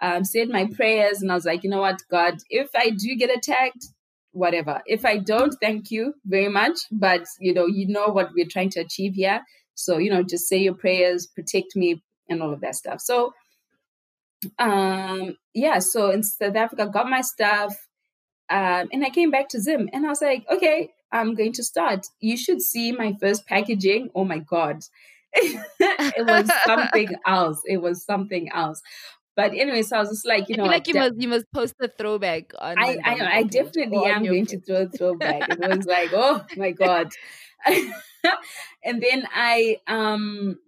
um, 0.00 0.24
said 0.24 0.48
my 0.48 0.66
prayers, 0.66 1.22
and 1.22 1.30
I 1.30 1.34
was 1.34 1.46
like, 1.46 1.64
you 1.64 1.70
know 1.70 1.80
what, 1.80 2.02
God, 2.10 2.38
if 2.50 2.70
I 2.74 2.90
do 2.90 3.14
get 3.16 3.36
attacked, 3.36 3.86
whatever. 4.36 4.82
If 4.86 5.04
I 5.04 5.18
don't, 5.18 5.54
thank 5.60 5.90
you 5.90 6.14
very 6.26 6.48
much. 6.48 6.78
But 6.92 7.26
you 7.40 7.54
know, 7.54 7.66
you 7.66 7.88
know 7.88 8.08
what 8.08 8.30
we're 8.34 8.46
trying 8.46 8.70
to 8.70 8.80
achieve 8.80 9.14
here. 9.14 9.42
So, 9.74 9.98
you 9.98 10.10
know, 10.10 10.22
just 10.22 10.48
say 10.48 10.58
your 10.58 10.74
prayers, 10.74 11.26
protect 11.26 11.74
me, 11.74 12.02
and 12.28 12.42
all 12.42 12.52
of 12.52 12.60
that 12.60 12.76
stuff. 12.76 13.00
So 13.00 13.32
um 14.58 15.36
yeah, 15.54 15.78
so 15.78 16.10
in 16.10 16.22
South 16.22 16.54
Africa, 16.54 16.90
got 16.92 17.08
my 17.08 17.22
stuff. 17.22 17.74
Um, 18.48 18.88
and 18.92 19.04
I 19.04 19.10
came 19.10 19.30
back 19.30 19.48
to 19.50 19.60
Zim 19.60 19.88
and 19.92 20.06
I 20.06 20.10
was 20.10 20.22
like, 20.22 20.44
okay, 20.50 20.90
I'm 21.10 21.34
going 21.34 21.52
to 21.54 21.64
start. 21.64 22.06
You 22.20 22.36
should 22.36 22.62
see 22.62 22.92
my 22.92 23.14
first 23.20 23.46
packaging. 23.46 24.10
Oh 24.14 24.24
my 24.24 24.38
God. 24.38 24.82
it 25.34 26.26
was 26.26 26.48
something 26.64 27.08
else. 27.26 27.60
It 27.64 27.78
was 27.78 28.04
something 28.04 28.48
else. 28.52 28.82
But 29.36 29.52
anyway, 29.52 29.82
so 29.82 29.96
I 29.96 30.00
was 30.00 30.08
just 30.08 30.26
like, 30.26 30.48
you 30.48 30.56
know, 30.56 30.64
I 30.64 30.68
like 30.68 30.88
you 30.88 30.94
must 30.94 31.14
you 31.18 31.28
must 31.28 31.44
post 31.52 31.74
a 31.80 31.88
throwback 31.88 32.52
on. 32.58 32.78
I 32.78 32.98
I, 33.04 33.14
know, 33.14 33.26
I 33.26 33.42
definitely 33.42 34.04
am 34.06 34.24
going 34.24 34.46
to 34.46 34.60
throw 34.60 34.82
a 34.82 34.88
throwback. 34.88 35.50
it 35.50 35.58
was 35.58 35.86
like, 35.86 36.10
oh 36.14 36.44
my 36.56 36.70
god. 36.70 37.12
and 37.66 39.02
then 39.02 39.28
I 39.34 39.78
um 39.86 40.58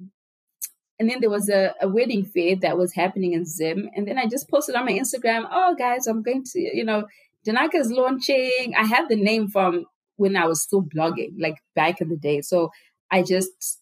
and 0.99 1.09
then 1.09 1.21
there 1.21 1.31
was 1.31 1.49
a, 1.49 1.75
a 1.81 1.89
wedding 1.89 2.25
fair 2.25 2.57
that 2.57 2.77
was 2.77 2.93
happening 2.93 3.33
in 3.33 3.47
Zim. 3.47 3.89
And 3.95 4.07
then 4.07 4.19
I 4.19 4.27
just 4.27 4.51
posted 4.51 4.75
on 4.75 4.85
my 4.85 4.93
Instagram, 4.93 5.49
oh 5.51 5.75
guys, 5.79 6.07
I'm 6.07 6.23
going 6.23 6.45
to, 6.53 6.61
you 6.61 6.85
know, 6.85 7.07
Ndanaka 7.47 7.77
is 7.77 7.91
launching. 7.91 8.75
I 8.77 8.85
have 8.85 9.09
the 9.09 9.17
name 9.17 9.49
from 9.49 9.87
when 10.17 10.37
I 10.37 10.47
was 10.47 10.61
still 10.61 10.83
blogging, 10.83 11.35
like 11.39 11.57
back 11.75 12.01
in 12.01 12.09
the 12.09 12.17
day. 12.17 12.41
So 12.43 12.71
I 13.11 13.23
just 13.23 13.81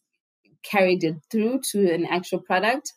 carried 0.63 1.05
it 1.05 1.17
through 1.31 1.63
to 1.71 1.93
an 1.93 2.05
actual 2.05 2.41
product. 2.41 2.93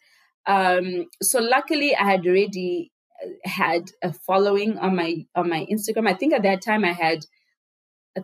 Um, 0.45 1.07
so 1.21 1.39
luckily, 1.39 1.95
I 1.95 2.03
had 2.03 2.25
already 2.25 2.91
uh, 3.23 3.29
had 3.45 3.91
a 4.01 4.13
following 4.13 4.77
on 4.77 4.95
my 4.95 5.25
on 5.35 5.49
my 5.49 5.65
Instagram. 5.71 6.07
I 6.07 6.13
think 6.13 6.33
at 6.33 6.43
that 6.43 6.61
time 6.61 6.83
I 6.83 6.93
had 6.93 7.25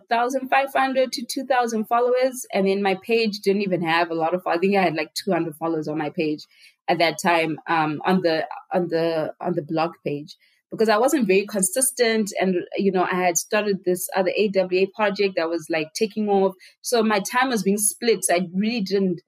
thousand 0.08 0.48
five 0.48 0.72
hundred 0.74 1.12
to 1.12 1.24
two 1.24 1.44
thousand 1.44 1.86
followers, 1.86 2.46
and 2.52 2.66
then 2.66 2.82
my 2.82 2.96
page 3.02 3.40
didn't 3.40 3.62
even 3.62 3.82
have 3.82 4.10
a 4.10 4.14
lot 4.14 4.34
of. 4.34 4.46
I 4.46 4.58
think 4.58 4.76
I 4.76 4.82
had 4.82 4.94
like 4.94 5.14
two 5.14 5.32
hundred 5.32 5.56
followers 5.56 5.88
on 5.88 5.98
my 5.98 6.10
page 6.10 6.44
at 6.88 6.98
that 6.98 7.18
time 7.22 7.58
um, 7.68 8.00
on 8.04 8.22
the 8.22 8.46
on 8.72 8.88
the 8.88 9.34
on 9.40 9.54
the 9.54 9.62
blog 9.62 9.92
page 10.04 10.36
because 10.70 10.88
I 10.88 10.98
wasn't 10.98 11.26
very 11.26 11.46
consistent, 11.46 12.32
and 12.40 12.56
you 12.76 12.92
know 12.92 13.06
I 13.10 13.16
had 13.16 13.38
started 13.38 13.84
this 13.84 14.08
other 14.14 14.32
AWA 14.36 14.86
project 14.94 15.34
that 15.36 15.48
was 15.48 15.66
like 15.70 15.92
taking 15.94 16.28
off, 16.28 16.54
so 16.82 17.02
my 17.02 17.20
time 17.20 17.48
was 17.48 17.62
being 17.62 17.78
split. 17.78 18.24
So 18.24 18.34
I 18.34 18.48
really 18.54 18.80
didn't 18.80 19.20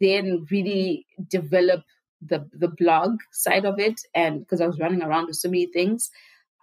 then 0.00 0.46
really 0.50 1.06
develop 1.28 1.82
the 2.24 2.48
the 2.52 2.68
blog 2.68 3.20
side 3.32 3.64
of 3.64 3.78
it 3.78 4.00
and 4.14 4.40
because 4.40 4.60
I 4.60 4.66
was 4.66 4.78
running 4.78 5.02
around 5.02 5.26
with 5.26 5.36
so 5.36 5.48
many 5.48 5.66
things. 5.66 6.10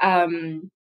Um, 0.01 0.71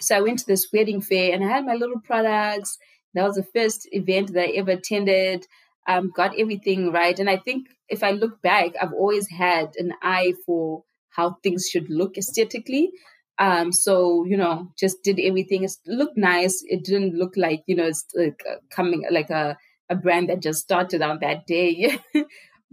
so 0.00 0.16
I 0.16 0.20
went 0.20 0.40
to 0.40 0.46
this 0.46 0.68
wedding 0.72 1.00
fair 1.00 1.32
and 1.32 1.44
I 1.44 1.48
had 1.48 1.66
my 1.66 1.74
little 1.74 2.00
products. 2.00 2.78
That 3.14 3.24
was 3.24 3.36
the 3.36 3.46
first 3.54 3.88
event 3.92 4.32
that 4.32 4.48
I 4.48 4.52
ever 4.52 4.72
attended. 4.72 5.46
Um, 5.86 6.12
got 6.14 6.38
everything 6.38 6.90
right. 6.90 7.18
And 7.18 7.28
I 7.28 7.36
think 7.36 7.68
if 7.88 8.02
I 8.02 8.10
look 8.10 8.40
back, 8.42 8.72
I've 8.80 8.92
always 8.92 9.28
had 9.28 9.74
an 9.76 9.92
eye 10.02 10.34
for 10.46 10.84
how 11.10 11.36
things 11.42 11.68
should 11.70 11.90
look 11.90 12.16
aesthetically. 12.18 12.90
Um, 13.38 13.72
so 13.72 14.24
you 14.24 14.36
know, 14.36 14.72
just 14.78 15.02
did 15.02 15.18
everything. 15.20 15.64
It 15.64 15.72
looked 15.86 16.16
nice. 16.16 16.62
It 16.66 16.84
didn't 16.84 17.14
look 17.14 17.36
like 17.36 17.62
you 17.66 17.76
know, 17.76 17.86
it's 17.86 18.06
like 18.14 18.42
coming 18.70 19.04
like 19.10 19.30
a 19.30 19.56
a 19.90 19.94
brand 19.94 20.28
that 20.28 20.40
just 20.40 20.62
started 20.62 21.02
on 21.02 21.18
that 21.20 21.46
day. 21.46 21.98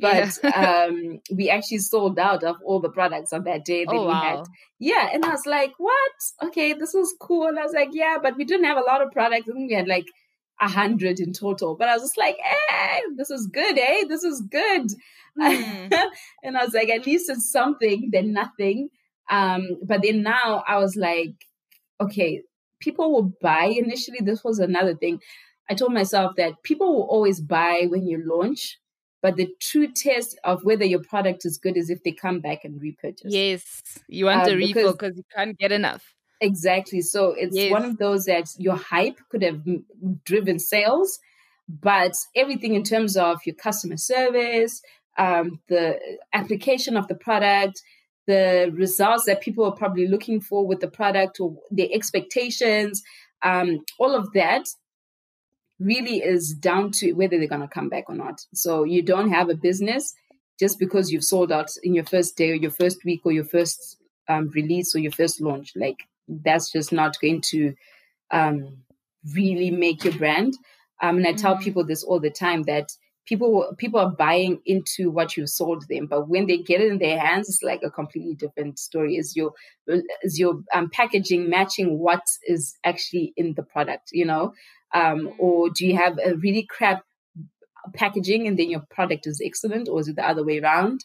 but 0.01 0.39
yeah. 0.43 0.85
um, 0.87 1.21
we 1.33 1.49
actually 1.49 1.77
sold 1.77 2.19
out 2.19 2.43
of 2.43 2.57
all 2.65 2.79
the 2.79 2.89
products 2.89 3.31
on 3.31 3.43
that 3.43 3.63
day 3.63 3.85
that 3.85 3.93
oh, 3.93 4.01
we 4.01 4.07
wow. 4.07 4.21
had. 4.21 4.45
Yeah, 4.79 5.09
and 5.13 5.23
I 5.23 5.29
was 5.29 5.45
like, 5.45 5.73
"What? 5.77 6.11
Okay, 6.43 6.73
this 6.73 6.95
is 6.95 7.13
cool." 7.19 7.47
And 7.47 7.59
I 7.59 7.63
was 7.63 7.73
like, 7.73 7.89
"Yeah," 7.91 8.17
but 8.21 8.35
we 8.35 8.43
didn't 8.43 8.65
have 8.65 8.77
a 8.77 8.81
lot 8.81 9.01
of 9.01 9.11
products. 9.11 9.47
I 9.49 9.53
think 9.53 9.69
we 9.69 9.75
had 9.75 9.87
like 9.87 10.07
a 10.59 10.67
hundred 10.67 11.19
in 11.19 11.33
total. 11.33 11.75
But 11.75 11.89
I 11.89 11.93
was 11.93 12.03
just 12.03 12.17
like, 12.17 12.37
"Hey, 12.37 12.97
eh, 12.97 12.99
this 13.15 13.29
is 13.29 13.47
good, 13.47 13.77
eh? 13.77 14.03
This 14.09 14.23
is 14.23 14.41
good." 14.41 14.91
Mm. 15.39 15.93
and 16.43 16.57
I 16.57 16.65
was 16.65 16.73
like, 16.73 16.89
"At 16.89 17.05
least 17.05 17.29
it's 17.29 17.51
something 17.51 18.09
than 18.11 18.33
nothing." 18.33 18.89
Um, 19.29 19.77
but 19.85 20.01
then 20.01 20.23
now 20.23 20.63
I 20.67 20.77
was 20.79 20.95
like, 20.95 21.35
"Okay, 22.01 22.41
people 22.79 23.13
will 23.13 23.33
buy." 23.41 23.65
Initially, 23.65 24.19
this 24.21 24.43
was 24.43 24.59
another 24.59 24.95
thing. 24.95 25.19
I 25.69 25.73
told 25.73 25.93
myself 25.93 26.35
that 26.35 26.63
people 26.63 26.93
will 26.93 27.07
always 27.09 27.39
buy 27.39 27.87
when 27.87 28.05
you 28.05 28.21
launch, 28.25 28.77
but 29.21 29.35
the 29.35 29.49
true 29.59 29.87
test 29.91 30.37
of 30.43 30.63
whether 30.63 30.85
your 30.85 31.03
product 31.03 31.45
is 31.45 31.57
good 31.57 31.77
is 31.77 31.89
if 31.89 32.03
they 32.03 32.11
come 32.11 32.39
back 32.39 32.63
and 32.63 32.81
repurchase. 32.81 33.31
Yes, 33.31 33.81
you 34.07 34.25
want 34.25 34.47
uh, 34.47 34.51
a 34.51 34.55
refill 34.55 34.91
because 34.93 35.15
you 35.15 35.23
can't 35.35 35.57
get 35.57 35.71
enough. 35.71 36.15
Exactly. 36.41 37.01
So 37.01 37.33
it's 37.37 37.55
yes. 37.55 37.71
one 37.71 37.85
of 37.85 37.97
those 37.97 38.25
that 38.25 38.49
your 38.57 38.75
hype 38.75 39.19
could 39.29 39.43
have 39.43 39.61
driven 40.25 40.57
sales, 40.57 41.19
but 41.69 42.15
everything 42.35 42.73
in 42.73 42.83
terms 42.83 43.15
of 43.15 43.39
your 43.45 43.55
customer 43.55 43.97
service, 43.97 44.81
um, 45.19 45.59
the 45.67 45.99
application 46.33 46.97
of 46.97 47.07
the 47.07 47.15
product, 47.15 47.83
the 48.25 48.71
results 48.73 49.25
that 49.25 49.41
people 49.41 49.65
are 49.65 49.75
probably 49.75 50.07
looking 50.07 50.41
for 50.41 50.65
with 50.65 50.79
the 50.79 50.87
product 50.87 51.39
or 51.39 51.55
their 51.69 51.89
expectations, 51.93 53.03
um, 53.43 53.83
all 53.99 54.15
of 54.15 54.33
that 54.33 54.65
really 55.81 56.17
is 56.17 56.53
down 56.53 56.91
to 56.91 57.13
whether 57.13 57.37
they're 57.37 57.47
going 57.47 57.61
to 57.61 57.67
come 57.67 57.89
back 57.89 58.05
or 58.07 58.15
not. 58.15 58.45
So 58.53 58.83
you 58.83 59.01
don't 59.01 59.31
have 59.31 59.49
a 59.49 59.55
business 59.55 60.13
just 60.59 60.79
because 60.79 61.11
you've 61.11 61.23
sold 61.23 61.51
out 61.51 61.71
in 61.83 61.95
your 61.95 62.05
first 62.05 62.37
day 62.37 62.51
or 62.51 62.55
your 62.55 62.71
first 62.71 63.03
week 63.03 63.21
or 63.25 63.31
your 63.31 63.43
first 63.43 63.97
um, 64.29 64.49
release 64.49 64.95
or 64.95 64.99
your 64.99 65.11
first 65.11 65.41
launch. 65.41 65.73
Like 65.75 66.07
that's 66.27 66.71
just 66.71 66.91
not 66.91 67.19
going 67.19 67.41
to 67.41 67.73
um, 68.31 68.77
really 69.33 69.71
make 69.71 70.03
your 70.03 70.13
brand. 70.13 70.53
Um, 71.01 71.17
and 71.17 71.27
I 71.27 71.33
tell 71.33 71.55
mm-hmm. 71.55 71.63
people 71.63 71.83
this 71.83 72.03
all 72.03 72.19
the 72.19 72.29
time 72.29 72.63
that 72.63 72.91
people 73.25 73.73
people 73.77 73.99
are 73.99 74.11
buying 74.11 74.61
into 74.65 75.09
what 75.09 75.35
you 75.37 75.47
sold 75.47 75.87
them, 75.87 76.05
but 76.05 76.27
when 76.27 76.47
they 76.47 76.57
get 76.57 76.81
it 76.81 76.91
in 76.91 76.99
their 76.99 77.19
hands, 77.19 77.49
it's 77.49 77.63
like 77.63 77.81
a 77.83 77.89
completely 77.89 78.35
different 78.35 78.79
story. 78.79 79.15
Is 79.15 79.35
your 79.35 79.53
is 80.21 80.39
your 80.39 80.61
um, 80.73 80.89
packaging 80.91 81.49
matching 81.49 81.99
what 81.99 82.23
is 82.47 82.75
actually 82.83 83.33
in 83.35 83.53
the 83.55 83.63
product? 83.63 84.09
You 84.11 84.25
know, 84.25 84.53
um, 84.93 85.31
or 85.39 85.69
do 85.69 85.85
you 85.85 85.95
have 85.95 86.17
a 86.23 86.35
really 86.35 86.65
crap 86.69 87.03
packaging 87.93 88.47
and 88.47 88.57
then 88.57 88.69
your 88.69 88.83
product 88.89 89.27
is 89.27 89.41
excellent, 89.43 89.89
or 89.89 89.99
is 89.99 90.07
it 90.07 90.15
the 90.15 90.27
other 90.27 90.45
way 90.45 90.59
around? 90.59 91.01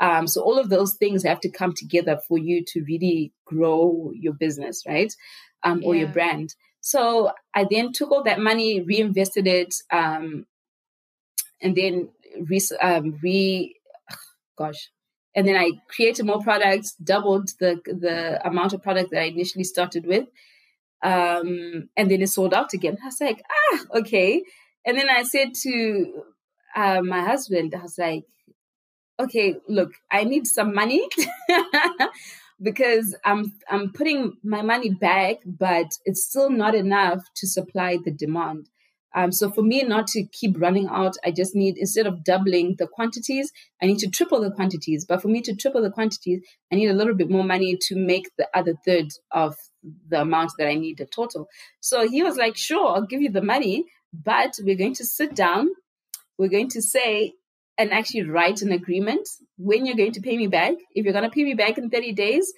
Um, 0.00 0.26
so 0.26 0.42
all 0.42 0.58
of 0.58 0.70
those 0.70 0.94
things 0.94 1.22
have 1.22 1.40
to 1.40 1.50
come 1.50 1.72
together 1.76 2.18
for 2.26 2.38
you 2.38 2.64
to 2.68 2.84
really 2.84 3.32
grow 3.46 4.10
your 4.14 4.32
business, 4.32 4.82
right? 4.86 5.12
Um, 5.62 5.82
or 5.84 5.94
yeah. 5.94 6.02
your 6.02 6.10
brand. 6.10 6.54
So 6.80 7.30
I 7.54 7.66
then 7.70 7.92
took 7.92 8.10
all 8.10 8.24
that 8.24 8.40
money, 8.40 8.80
reinvested 8.80 9.46
it, 9.46 9.74
um, 9.90 10.46
and 11.62 11.74
then 11.74 12.10
re, 12.40 12.60
um, 12.82 13.18
re 13.22 13.74
gosh, 14.58 14.90
and 15.34 15.48
then 15.48 15.56
I 15.56 15.72
created 15.88 16.26
more 16.26 16.42
products, 16.42 16.94
doubled 17.02 17.50
the 17.58 17.80
the 17.86 18.46
amount 18.46 18.72
of 18.72 18.82
product 18.82 19.10
that 19.10 19.20
I 19.20 19.26
initially 19.26 19.64
started 19.64 20.06
with, 20.06 20.26
um, 21.04 21.90
and 21.96 22.10
then 22.10 22.22
it 22.22 22.28
sold 22.28 22.54
out 22.54 22.72
again. 22.72 22.96
I 23.02 23.06
was 23.06 23.20
like, 23.20 23.42
ah, 23.50 23.98
okay. 23.98 24.42
And 24.86 24.96
then 24.96 25.10
I 25.10 25.22
said 25.22 25.48
to 25.62 26.24
uh, 26.74 27.02
my 27.02 27.22
husband, 27.22 27.74
I 27.74 27.82
was 27.82 27.98
like, 27.98 28.24
okay, 29.20 29.56
look, 29.68 29.92
I 30.10 30.24
need 30.24 30.46
some 30.46 30.74
money 30.74 31.06
because 32.62 33.14
I'm 33.24 33.52
I'm 33.70 33.92
putting 33.92 34.38
my 34.42 34.62
money 34.62 34.90
back, 34.90 35.36
but 35.44 35.86
it's 36.06 36.24
still 36.24 36.50
not 36.50 36.74
enough 36.74 37.22
to 37.36 37.46
supply 37.46 37.98
the 38.02 38.10
demand. 38.10 38.70
Um, 39.14 39.30
so 39.30 39.50
for 39.50 39.62
me 39.62 39.82
not 39.82 40.08
to 40.08 40.24
keep 40.24 40.60
running 40.60 40.88
out, 40.88 41.16
I 41.24 41.30
just 41.30 41.54
need 41.54 41.76
instead 41.76 42.06
of 42.06 42.24
doubling 42.24 42.76
the 42.78 42.88
quantities, 42.88 43.52
I 43.80 43.86
need 43.86 43.98
to 43.98 44.10
triple 44.10 44.40
the 44.40 44.50
quantities. 44.50 45.04
But 45.04 45.22
for 45.22 45.28
me 45.28 45.42
to 45.42 45.54
triple 45.54 45.82
the 45.82 45.90
quantities, 45.90 46.40
I 46.72 46.76
need 46.76 46.88
a 46.88 46.94
little 46.94 47.14
bit 47.14 47.30
more 47.30 47.44
money 47.44 47.76
to 47.88 47.94
make 47.94 48.30
the 48.38 48.48
other 48.54 48.74
third 48.84 49.08
of 49.30 49.54
the 50.08 50.22
amount 50.22 50.52
that 50.58 50.68
I 50.68 50.74
need 50.74 50.98
the 50.98 51.06
total. 51.06 51.48
So 51.80 52.08
he 52.08 52.22
was 52.22 52.36
like, 52.36 52.56
"Sure, 52.56 52.88
I'll 52.88 53.06
give 53.06 53.22
you 53.22 53.30
the 53.30 53.42
money, 53.42 53.84
but 54.12 54.54
we're 54.60 54.76
going 54.76 54.94
to 54.94 55.04
sit 55.04 55.34
down. 55.34 55.68
We're 56.38 56.48
going 56.48 56.70
to 56.70 56.82
say 56.82 57.34
and 57.76 57.92
actually 57.92 58.22
write 58.22 58.62
an 58.62 58.72
agreement 58.72 59.28
when 59.56 59.84
you're 59.84 59.96
going 59.96 60.12
to 60.12 60.20
pay 60.20 60.36
me 60.36 60.46
back. 60.46 60.74
If 60.94 61.04
you're 61.04 61.12
going 61.12 61.24
to 61.24 61.30
pay 61.30 61.44
me 61.44 61.54
back 61.54 61.78
in 61.78 61.90
30 61.90 62.12
days, 62.12 62.52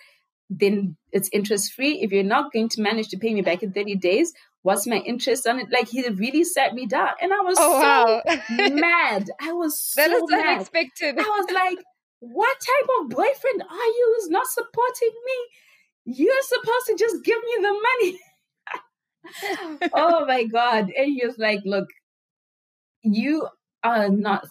then 0.51 0.97
it's 1.13 1.31
interest 1.33 1.73
free. 1.73 2.01
If 2.03 2.13
you're 2.13 2.23
not 2.23 2.53
going 2.53 2.69
to 2.71 2.83
manage 2.83 3.09
to 3.09 3.17
pay 3.17 3.33
me 3.35 3.43
back 3.43 3.63
in 3.63 3.73
30 3.73 3.97
days, 3.97 4.33
what's 4.63 4.87
my 4.87 4.99
interest 4.99 5.47
on 5.47 5.59
it? 5.59 5.69
Like 5.71 5.89
he 5.89 6.07
really 6.09 6.45
sat 6.45 6.75
me 6.75 6.87
down 6.87 7.11
and 7.21 7.33
I 7.33 7.41
was 7.41 7.57
oh, 7.59 7.81
so 7.81 8.35
wow. 8.35 8.69
mad. 8.69 9.31
I 9.41 9.53
was 9.53 9.81
so 9.81 10.03
that 10.03 10.11
is 10.11 10.23
mad. 10.31 10.47
unexpected. 10.47 11.19
I 11.19 11.23
was 11.23 11.51
like, 11.53 11.79
what 12.21 12.57
type 12.61 12.89
of 13.01 13.09
boyfriend 13.11 13.63
are 13.63 13.87
you 13.97 14.17
who's 14.17 14.29
not 14.29 14.47
supporting 14.47 15.13
me? 15.25 15.35
You're 16.07 16.43
supposed 16.43 16.87
to 16.87 16.97
just 16.99 17.25
give 17.25 17.39
me 17.39 17.57
the 17.61 17.81
money. 17.89 18.19
oh 19.95 20.25
my 20.25 20.45
God. 20.45 20.93
And 20.97 21.13
he 21.13 21.27
was 21.27 21.37
like, 21.37 21.61
look, 21.65 21.89
you 23.03 23.49
are 23.83 24.09
not 24.09 24.47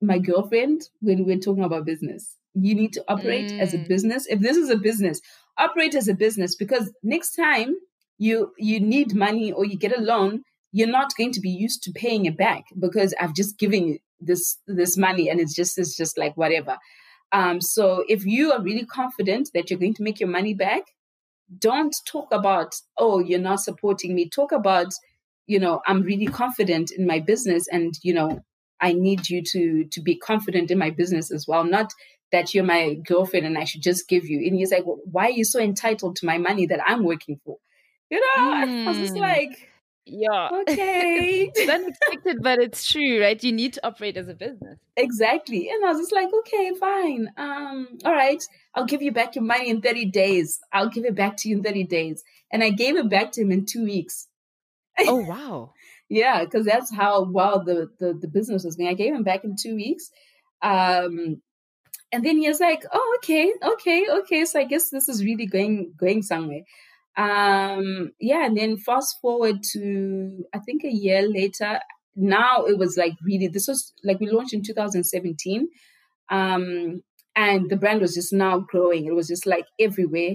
my 0.00 0.18
girlfriend 0.18 0.82
when 1.00 1.24
we're 1.24 1.38
talking 1.38 1.64
about 1.64 1.84
business. 1.84 2.36
You 2.54 2.74
need 2.74 2.92
to 2.94 3.04
operate 3.08 3.50
mm. 3.50 3.60
as 3.60 3.74
a 3.74 3.78
mm. 3.78 3.88
business. 3.88 4.26
If 4.26 4.40
this 4.40 4.56
is 4.56 4.70
a 4.70 4.76
business, 4.76 5.20
operate 5.58 5.94
as 5.94 6.08
a 6.08 6.14
business 6.14 6.56
because 6.56 6.92
next 7.02 7.36
time 7.36 7.76
you 8.18 8.52
you 8.58 8.80
need 8.80 9.14
money 9.14 9.52
or 9.52 9.64
you 9.64 9.76
get 9.76 9.96
a 9.96 10.00
loan, 10.00 10.42
you're 10.72 10.88
not 10.88 11.14
going 11.16 11.32
to 11.32 11.40
be 11.40 11.50
used 11.50 11.82
to 11.84 11.92
paying 11.92 12.26
it 12.26 12.36
back 12.36 12.64
because 12.78 13.14
I've 13.20 13.34
just 13.34 13.58
given 13.58 13.98
this 14.20 14.58
this 14.66 14.96
money 14.96 15.28
and 15.28 15.40
it's 15.40 15.54
just 15.54 15.78
it's 15.78 15.96
just 15.96 16.18
like 16.18 16.36
whatever. 16.36 16.78
Um, 17.32 17.60
so 17.60 18.04
if 18.08 18.24
you 18.24 18.52
are 18.52 18.62
really 18.62 18.84
confident 18.84 19.50
that 19.54 19.70
you're 19.70 19.78
going 19.78 19.94
to 19.94 20.02
make 20.02 20.18
your 20.18 20.28
money 20.28 20.54
back, 20.54 20.82
don't 21.58 21.94
talk 22.06 22.28
about 22.32 22.74
oh 22.98 23.18
you're 23.18 23.38
not 23.38 23.60
supporting 23.60 24.14
me. 24.14 24.28
Talk 24.28 24.52
about 24.52 24.92
you 25.46 25.58
know 25.58 25.80
I'm 25.86 26.02
really 26.02 26.26
confident 26.26 26.90
in 26.90 27.06
my 27.06 27.20
business 27.20 27.66
and 27.68 27.94
you 28.02 28.14
know 28.14 28.40
I 28.80 28.92
need 28.92 29.28
you 29.28 29.42
to 29.52 29.84
to 29.84 30.00
be 30.00 30.16
confident 30.16 30.70
in 30.70 30.78
my 30.78 30.90
business 30.90 31.30
as 31.30 31.46
well. 31.46 31.64
Not 31.64 31.92
that 32.32 32.54
you're 32.54 32.64
my 32.64 32.94
girlfriend 33.06 33.46
and 33.46 33.58
I 33.58 33.64
should 33.64 33.82
just 33.82 34.08
give 34.08 34.26
you. 34.26 34.38
And 34.46 34.56
he's 34.56 34.70
like, 34.70 34.86
well, 34.86 35.00
why 35.04 35.26
are 35.26 35.30
you 35.30 35.44
so 35.44 35.60
entitled 35.60 36.16
to 36.16 36.26
my 36.26 36.38
money 36.38 36.66
that 36.66 36.80
I'm 36.86 37.04
working 37.04 37.40
for? 37.44 37.58
You 38.08 38.20
know, 38.20 38.42
mm. 38.42 38.86
I 38.86 38.88
was 38.88 38.98
just 38.98 39.14
hmm. 39.14 39.20
like, 39.20 39.69
yeah. 40.10 40.48
Okay. 40.52 41.50
it's 41.54 41.70
unexpected, 41.70 42.42
but 42.42 42.58
it's 42.58 42.90
true, 42.90 43.20
right? 43.20 43.42
You 43.42 43.52
need 43.52 43.74
to 43.74 43.86
operate 43.86 44.16
as 44.16 44.28
a 44.28 44.34
business. 44.34 44.78
Exactly. 44.96 45.68
And 45.70 45.84
I 45.84 45.90
was 45.90 46.00
just 46.00 46.12
like, 46.12 46.28
okay, 46.40 46.72
fine. 46.78 47.30
Um, 47.36 47.98
all 48.04 48.12
right, 48.12 48.42
I'll 48.74 48.86
give 48.86 49.02
you 49.02 49.12
back 49.12 49.34
your 49.36 49.44
money 49.44 49.70
in 49.70 49.80
30 49.80 50.06
days. 50.06 50.60
I'll 50.72 50.88
give 50.88 51.04
it 51.04 51.14
back 51.14 51.36
to 51.38 51.48
you 51.48 51.58
in 51.58 51.62
30 51.62 51.84
days. 51.84 52.24
And 52.52 52.62
I 52.64 52.70
gave 52.70 52.96
it 52.96 53.08
back 53.08 53.32
to 53.32 53.42
him 53.42 53.52
in 53.52 53.66
two 53.66 53.84
weeks. 53.84 54.26
Oh 55.06 55.24
wow. 55.28 55.72
yeah, 56.08 56.44
because 56.44 56.66
that's 56.66 56.94
how 56.94 57.24
well 57.24 57.62
the, 57.64 57.90
the 57.98 58.12
the 58.12 58.28
business 58.28 58.64
was 58.64 58.76
going. 58.76 58.90
I 58.90 58.94
gave 58.94 59.14
him 59.14 59.22
back 59.22 59.44
in 59.44 59.56
two 59.56 59.76
weeks. 59.76 60.10
Um 60.62 61.40
and 62.12 62.24
then 62.24 62.38
he 62.38 62.48
was 62.48 62.58
like, 62.58 62.84
"Oh, 62.92 63.18
okay, 63.18 63.52
okay, 63.62 64.06
okay. 64.10 64.44
So 64.44 64.58
I 64.58 64.64
guess 64.64 64.90
this 64.90 65.08
is 65.08 65.24
really 65.24 65.46
going 65.46 65.94
going 65.96 66.22
somewhere." 66.22 66.62
Um, 67.16 68.12
yeah, 68.20 68.46
and 68.46 68.56
then 68.56 68.76
fast 68.78 69.16
forward 69.20 69.62
to 69.72 70.44
I 70.54 70.58
think 70.60 70.84
a 70.84 70.90
year 70.90 71.26
later. 71.28 71.80
Now 72.16 72.64
it 72.64 72.76
was 72.76 72.96
like 72.96 73.14
really. 73.24 73.48
This 73.48 73.68
was 73.68 73.92
like 74.04 74.20
we 74.20 74.30
launched 74.30 74.54
in 74.54 74.62
2017, 74.62 75.68
um, 76.30 77.02
and 77.36 77.70
the 77.70 77.76
brand 77.76 78.00
was 78.00 78.14
just 78.14 78.32
now 78.32 78.58
growing. 78.58 79.06
It 79.06 79.14
was 79.14 79.28
just 79.28 79.46
like 79.46 79.64
everywhere. 79.78 80.34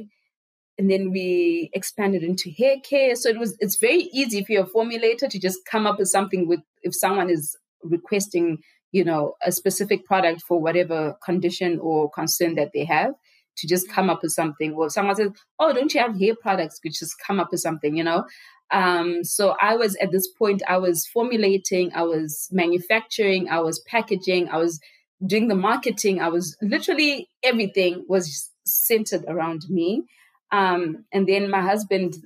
And 0.78 0.92
then 0.92 1.12
we 1.12 1.70
expanded 1.74 2.22
into 2.22 2.52
hair 2.52 2.76
care. 2.88 3.16
So 3.16 3.30
it 3.30 3.40
was 3.40 3.56
it's 3.60 3.78
very 3.78 4.10
easy 4.14 4.40
if 4.40 4.50
you're 4.50 4.64
a 4.64 4.70
formulator 4.70 5.30
to 5.30 5.40
just 5.40 5.60
come 5.70 5.88
up 5.88 6.00
with 6.00 6.10
something 6.10 6.48
with 6.48 6.62
if 6.82 6.96
someone 6.96 7.30
is 7.30 7.56
requesting 7.84 8.60
you 8.96 9.04
know, 9.04 9.34
a 9.44 9.52
specific 9.52 10.06
product 10.06 10.42
for 10.48 10.62
whatever 10.62 11.18
condition 11.22 11.80
or 11.82 12.10
concern 12.12 12.56
that 12.56 12.72
they 12.74 12.86
have 12.86 13.14
to 13.58 13.68
just 13.68 13.90
come 13.90 14.10
up 14.10 14.22
with 14.22 14.32
something. 14.32 14.74
Or 14.74 14.90
someone 14.90 15.16
says, 15.16 15.32
Oh, 15.60 15.74
don't 15.74 15.94
you 15.94 16.02
have 16.02 16.20
hair 16.20 16.36
products? 16.36 16.80
Could 16.80 16.94
just 16.94 17.16
come 17.26 17.40
up 17.40 17.52
with 17.52 17.62
something, 17.62 17.96
you 17.96 18.04
know? 18.04 18.26
Um, 18.72 19.24
so 19.24 19.56
I 19.62 19.76
was 19.76 19.96
at 19.98 20.12
this 20.12 20.28
point, 20.28 20.64
I 20.68 20.78
was 20.78 21.06
formulating, 21.06 21.92
I 21.94 22.04
was 22.04 22.50
manufacturing, 22.52 23.48
I 23.50 23.60
was 23.60 23.80
packaging, 23.80 24.50
I 24.50 24.58
was 24.58 24.80
doing 25.26 25.48
the 25.48 25.56
marketing, 25.56 26.20
I 26.20 26.30
was 26.30 26.58
literally 26.62 27.30
everything 27.44 28.06
was 28.08 28.52
centered 28.66 29.24
around 29.28 29.70
me. 29.70 30.04
Um, 30.52 31.06
and 31.12 31.28
then 31.28 31.50
my 31.50 31.62
husband 31.62 32.18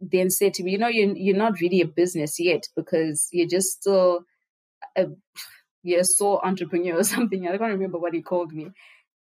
then 0.00 0.30
said 0.30 0.54
to 0.54 0.62
me, 0.62 0.72
you 0.72 0.78
know, 0.78 0.88
you're, 0.88 1.16
you're 1.16 1.36
not 1.36 1.60
really 1.60 1.80
a 1.80 1.86
business 1.86 2.38
yet 2.38 2.68
because 2.76 3.28
you're 3.32 3.48
just 3.48 3.80
still 3.80 4.24
a, 4.96 5.06
you're 5.82 6.04
so 6.04 6.40
entrepreneur 6.42 6.98
or 6.98 7.04
something. 7.14 7.46
I 7.46 7.58
can't 7.58 7.72
remember 7.72 7.98
what 7.98 8.14
he 8.14 8.22
called 8.22 8.52
me. 8.52 8.70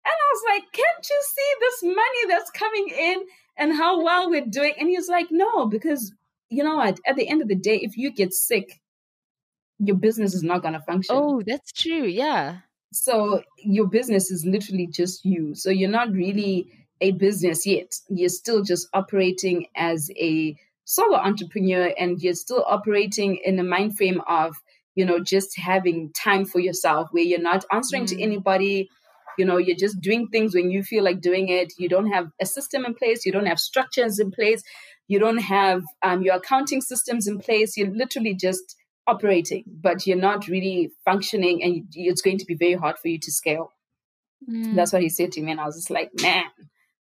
And 0.08 0.14
I 0.14 0.34
was 0.34 0.44
like, 0.50 0.72
can't 0.72 1.10
you 1.10 1.24
see 1.26 1.54
this 1.60 1.84
money 1.84 2.28
that's 2.30 2.52
coming 2.52 2.90
in 2.90 3.24
and 3.58 3.74
how 3.74 4.02
well 4.04 4.30
we're 4.30 4.46
doing? 4.46 4.74
And 4.80 4.90
he 4.90 4.96
was 4.96 5.10
like, 5.10 5.28
no, 5.32 5.66
because 5.66 6.14
you 6.50 6.64
know 6.64 6.78
what? 6.78 7.00
At 7.06 7.18
the 7.18 7.28
end 7.28 7.42
of 7.42 7.48
the 7.48 7.56
day, 7.56 7.78
if 7.78 7.98
you 7.98 8.12
get 8.12 8.34
sick, 8.34 8.80
your 9.80 9.98
business 9.98 10.34
is 10.34 10.44
not 10.44 10.62
going 10.62 10.74
to 10.74 10.80
function. 10.80 11.16
Oh, 11.18 11.42
that's 11.46 11.72
true. 11.72 12.06
Yeah. 12.06 12.60
So 12.94 13.44
your 13.58 13.88
business 13.88 14.32
is 14.32 14.46
literally 14.46 14.88
just 14.88 15.26
you. 15.26 15.54
So 15.56 15.70
you're 15.70 15.90
not 15.90 16.12
really 16.12 16.70
a 17.02 17.12
business 17.12 17.66
yet. 17.66 18.00
You're 18.10 18.30
still 18.30 18.64
just 18.64 18.88
operating 18.94 19.68
as 19.76 20.10
a 20.18 20.56
solo 20.86 21.18
entrepreneur 21.18 21.94
and 22.00 22.22
you're 22.22 22.34
still 22.34 22.64
operating 22.66 23.40
in 23.44 23.60
a 23.60 23.64
mind 23.64 23.98
frame 23.98 24.22
of 24.28 24.56
you 24.98 25.06
know, 25.06 25.20
just 25.20 25.56
having 25.60 26.12
time 26.14 26.44
for 26.44 26.60
yourself 26.60 27.10
where 27.12 27.24
you're 27.24 27.40
not 27.40 27.64
answering 27.72 28.06
mm. 28.06 28.08
to 28.08 28.22
anybody. 28.22 28.90
You 29.38 29.46
know, 29.46 29.58
you're 29.58 29.78
just 29.78 30.02
doing 30.02 30.28
things 30.28 30.56
when 30.56 30.72
you 30.72 30.84
feel 30.84 31.04
like 31.04 31.22
doing 31.22 31.50
it. 31.50 31.74
You 31.78 31.90
don't 31.90 32.12
have 32.12 32.28
a 32.42 32.46
system 32.46 32.86
in 32.86 32.94
place. 32.94 33.26
You 33.26 33.32
don't 33.32 33.46
have 33.46 33.60
structures 33.60 34.20
in 34.20 34.32
place. 34.32 34.64
You 35.08 35.20
don't 35.20 35.38
have 35.38 35.84
um, 36.04 36.22
your 36.22 36.36
accounting 36.36 36.82
systems 36.82 37.28
in 37.28 37.40
place. 37.40 37.78
You're 37.78 37.94
literally 37.94 38.36
just 38.36 38.76
operating, 39.08 39.64
but 39.68 40.06
you're 40.06 40.18
not 40.18 40.48
really 40.48 40.92
functioning, 41.06 41.64
and 41.64 41.86
it's 41.94 42.22
going 42.22 42.38
to 42.40 42.46
be 42.46 42.56
very 42.56 42.74
hard 42.74 42.98
for 43.00 43.08
you 43.08 43.20
to 43.20 43.32
scale. 43.32 43.72
Mm. 44.50 44.76
That's 44.76 44.94
what 44.94 45.02
he 45.02 45.10
said 45.10 45.32
to 45.34 45.42
me, 45.42 45.52
and 45.52 45.62
I 45.62 45.66
was 45.66 45.76
just 45.76 45.90
like, 45.90 46.12
man, 46.22 46.44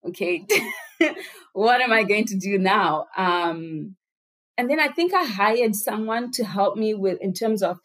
okay, 0.07 0.45
what 1.53 1.81
am 1.81 1.91
I 1.91 2.03
going 2.03 2.25
to 2.25 2.37
do 2.37 2.57
now? 2.57 3.07
Um, 3.17 3.95
and 4.57 4.69
then 4.69 4.79
I 4.79 4.89
think 4.89 5.13
I 5.13 5.25
hired 5.25 5.75
someone 5.75 6.31
to 6.31 6.43
help 6.43 6.77
me 6.77 6.93
with 6.93 7.19
in 7.21 7.33
terms 7.33 7.61
of 7.61 7.79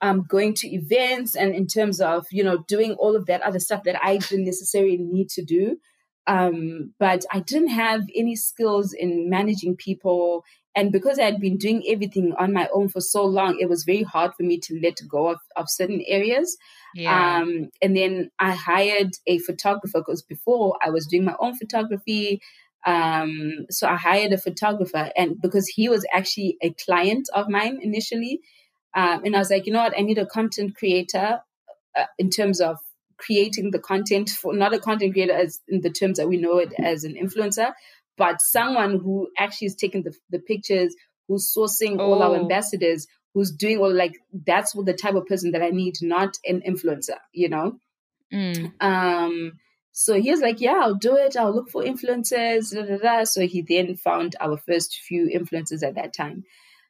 um, 0.00 0.24
going 0.28 0.54
to 0.54 0.68
events 0.68 1.34
and 1.34 1.54
in 1.54 1.66
terms 1.66 2.00
of 2.00 2.26
you 2.30 2.44
know 2.44 2.64
doing 2.68 2.92
all 2.94 3.16
of 3.16 3.26
that 3.26 3.42
other 3.42 3.58
stuff 3.58 3.84
that 3.84 4.02
I 4.02 4.18
didn't 4.18 4.44
necessarily 4.44 4.98
need 4.98 5.28
to 5.30 5.44
do. 5.44 5.78
Um, 6.26 6.92
but 6.98 7.24
I 7.32 7.40
didn't 7.40 7.70
have 7.70 8.02
any 8.14 8.36
skills 8.36 8.92
in 8.92 9.30
managing 9.30 9.76
people. 9.76 10.44
And 10.76 10.92
because 10.92 11.18
I 11.18 11.22
had 11.22 11.40
been 11.40 11.56
doing 11.56 11.82
everything 11.88 12.34
on 12.38 12.52
my 12.52 12.68
own 12.72 12.90
for 12.90 13.00
so 13.00 13.24
long, 13.24 13.58
it 13.58 13.68
was 13.68 13.84
very 13.84 14.02
hard 14.02 14.32
for 14.36 14.42
me 14.42 14.60
to 14.60 14.78
let 14.80 15.00
go 15.08 15.28
of, 15.28 15.38
of 15.56 15.70
certain 15.70 16.04
areas. 16.06 16.56
Yeah. 16.94 17.40
Um, 17.40 17.70
and 17.80 17.96
then 17.96 18.30
I 18.38 18.52
hired 18.52 19.12
a 19.26 19.38
photographer 19.38 20.00
because 20.00 20.22
before 20.22 20.76
I 20.84 20.90
was 20.90 21.06
doing 21.06 21.24
my 21.24 21.34
own 21.40 21.56
photography. 21.56 22.40
Um, 22.86 23.66
so 23.70 23.88
I 23.88 23.96
hired 23.96 24.32
a 24.32 24.38
photographer, 24.38 25.10
and 25.16 25.40
because 25.42 25.66
he 25.66 25.88
was 25.88 26.06
actually 26.14 26.56
a 26.62 26.72
client 26.86 27.28
of 27.34 27.48
mine 27.48 27.80
initially, 27.82 28.40
um, 28.94 29.24
and 29.24 29.34
I 29.36 29.38
was 29.38 29.50
like, 29.50 29.66
you 29.66 29.72
know 29.72 29.80
what, 29.80 29.98
I 29.98 30.02
need 30.02 30.18
a 30.18 30.26
content 30.26 30.76
creator 30.76 31.40
uh, 31.96 32.04
in 32.18 32.30
terms 32.30 32.60
of 32.60 32.78
creating 33.18 33.70
the 33.72 33.78
content 33.78 34.30
for 34.30 34.54
not 34.54 34.72
a 34.72 34.78
content 34.78 35.12
creator 35.12 35.32
as 35.32 35.60
in 35.68 35.80
the 35.80 35.90
terms 35.90 36.18
that 36.18 36.28
we 36.28 36.36
know 36.36 36.58
it 36.58 36.72
as 36.78 37.04
an 37.04 37.14
influencer, 37.14 37.72
but 38.16 38.40
someone 38.40 38.98
who 38.98 39.28
actually 39.38 39.66
is 39.66 39.74
taking 39.74 40.02
the, 40.02 40.14
the 40.30 40.38
pictures, 40.38 40.94
who's 41.26 41.52
sourcing 41.52 41.96
oh. 41.98 42.04
all 42.04 42.22
our 42.22 42.36
oh. 42.36 42.40
ambassadors, 42.40 43.06
who's 43.34 43.52
doing 43.52 43.78
all 43.78 43.92
like 43.92 44.14
that's 44.46 44.74
what 44.74 44.86
the 44.86 44.94
type 44.94 45.14
of 45.14 45.26
person 45.26 45.52
that 45.52 45.62
I 45.62 45.70
need, 45.70 45.96
not 46.00 46.34
an 46.44 46.62
influencer, 46.66 47.18
you 47.32 47.48
know. 47.48 47.78
Mm. 48.32 48.72
Um, 48.80 49.52
so 49.92 50.20
he 50.20 50.30
was 50.30 50.40
like, 50.40 50.60
Yeah, 50.60 50.80
I'll 50.82 50.94
do 50.94 51.16
it. 51.16 51.36
I'll 51.36 51.54
look 51.54 51.70
for 51.70 51.82
influencers. 51.82 52.72
Da, 52.72 52.82
da, 52.82 52.98
da. 52.98 53.24
So 53.24 53.46
he 53.46 53.62
then 53.62 53.96
found 53.96 54.36
our 54.40 54.56
first 54.56 54.96
few 55.06 55.28
influencers 55.28 55.82
at 55.82 55.94
that 55.96 56.12
time. 56.12 56.44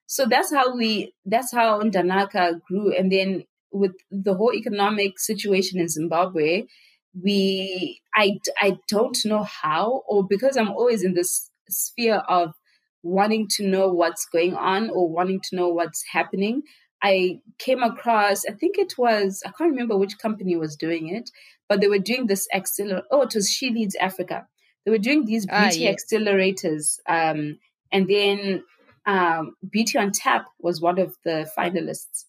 So 0.09 0.24
that's 0.24 0.52
how 0.52 0.74
we, 0.74 1.12
that's 1.26 1.52
how 1.52 1.82
Ndanaka 1.82 2.62
grew. 2.62 2.96
And 2.96 3.12
then 3.12 3.44
with 3.70 3.92
the 4.11 4.34
whole 4.34 4.54
economic 4.54 5.18
situation 5.18 5.78
in 5.78 5.88
Zimbabwe, 5.88 6.64
we, 7.22 8.00
I, 8.14 8.38
I 8.59 8.78
don't 8.88 9.18
know 9.26 9.42
how, 9.42 10.02
or 10.09 10.26
because 10.26 10.56
I'm 10.56 10.70
always 10.70 11.04
in 11.04 11.12
this 11.12 11.50
sphere 11.68 12.22
of 12.26 12.54
wanting 13.02 13.48
to 13.48 13.66
know 13.66 13.88
what's 13.92 14.24
going 14.24 14.54
on 14.54 14.88
or 14.88 15.11
wanting 15.11 15.40
to 15.50 15.56
know 15.56 15.68
what's 15.68 16.02
happening. 16.11 16.62
I 17.02 17.40
came 17.59 17.82
across, 17.82 18.46
I 18.46 18.52
think 18.52 18.78
it 18.78 18.94
was, 18.96 19.42
I 19.44 19.50
can't 19.50 19.70
remember 19.70 19.98
which 19.98 20.18
company 20.18 20.56
was 20.56 20.74
doing 20.74 21.14
it, 21.14 21.30
but 21.68 21.82
they 21.82 21.88
were 21.88 21.98
doing 21.98 22.28
this 22.28 22.48
accelerator. 22.54 23.04
Oh, 23.11 23.22
it 23.22 23.34
was 23.34 23.50
She 23.50 23.68
Leads 23.70 23.94
Africa. 23.96 24.46
They 24.86 24.90
were 24.90 24.98
doing 24.98 25.26
these 25.26 25.46
ah, 25.50 25.64
beauty 25.68 25.86
ah, 25.86 25.90
yes. 25.90 26.04
accelerators. 26.06 26.98
Um, 27.06 27.59
and 27.92 28.09
then 28.09 28.64
um, 29.09 29.56
Beauty 29.68 29.98
on 29.98 30.12
Tap 30.12 30.46
was 30.61 30.80
one 30.80 30.98
of 30.98 31.16
the 31.24 31.50
finalists. 31.56 32.26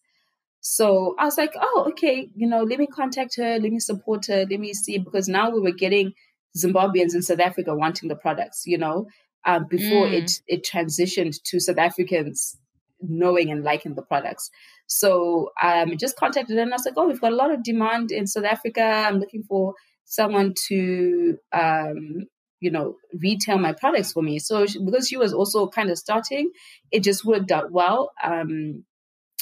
So 0.62 1.14
I 1.20 1.26
was 1.26 1.38
like, 1.38 1.54
oh, 1.60 1.88
okay, 1.90 2.30
you 2.36 2.48
know, 2.48 2.64
let 2.64 2.80
me 2.80 2.88
contact 2.88 3.36
her, 3.36 3.60
let 3.60 3.72
me 3.72 3.80
support 3.80 4.28
her, 4.28 4.46
let 4.50 4.60
me 4.60 4.74
see, 4.74 4.98
because 4.98 5.28
now 5.28 5.50
we 5.50 5.60
were 5.60 5.72
getting 5.72 6.14
Zimbabweans 6.58 7.14
in 7.14 7.22
South 7.22 7.42
Africa 7.42 7.76
wanting 7.76 8.08
the 8.08 8.16
products, 8.16 8.64
you 8.66 8.78
know, 8.78 9.08
um, 9.46 9.68
before 9.70 10.08
mm. 10.08 10.14
it 10.14 10.42
it 10.48 10.64
transitioned 10.64 11.42
to 11.44 11.60
South 11.60 11.78
Africans 11.78 12.58
knowing 13.02 13.52
and 13.52 13.64
liking 13.64 13.96
the 13.96 14.02
products. 14.02 14.50
So 14.88 15.52
um, 15.62 15.98
just 15.98 16.18
contacted 16.18 16.56
her 16.56 16.62
and 16.64 16.74
I 16.74 16.76
was 16.76 16.86
like, 16.86 16.96
oh, 16.98 17.08
we've 17.08 17.22
got 17.22 17.34
a 17.34 17.36
lot 17.36 17.52
of 17.52 17.64
demand 17.64 18.12
in 18.12 18.26
South 18.26 18.46
Africa. 18.46 18.82
I'm 18.82 19.20
looking 19.20 19.44
for 19.44 19.74
someone 20.06 20.54
to, 20.68 21.38
um, 21.54 22.26
you 22.60 22.72
know, 22.72 22.98
retail 23.14 23.58
my 23.58 23.74
products 23.74 24.12
for 24.12 24.22
me. 24.22 24.40
So 24.40 24.66
she, 24.66 24.84
because 24.84 25.08
she 25.08 25.18
was 25.18 25.34
also 25.34 25.68
kind 25.68 25.90
of 25.90 25.98
starting, 25.98 26.52
it 26.92 27.04
just 27.04 27.26
worked 27.26 27.52
out 27.52 27.72
well. 27.72 28.12
Um, 28.24 28.84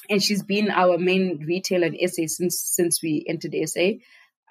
and 0.09 0.23
she's 0.23 0.43
been 0.43 0.69
our 0.69 0.97
main 0.97 1.43
retailer 1.45 1.87
in 1.87 2.07
SA 2.07 2.23
since 2.27 2.59
since 2.59 3.01
we 3.01 3.25
entered 3.27 3.55
SA. 3.65 3.91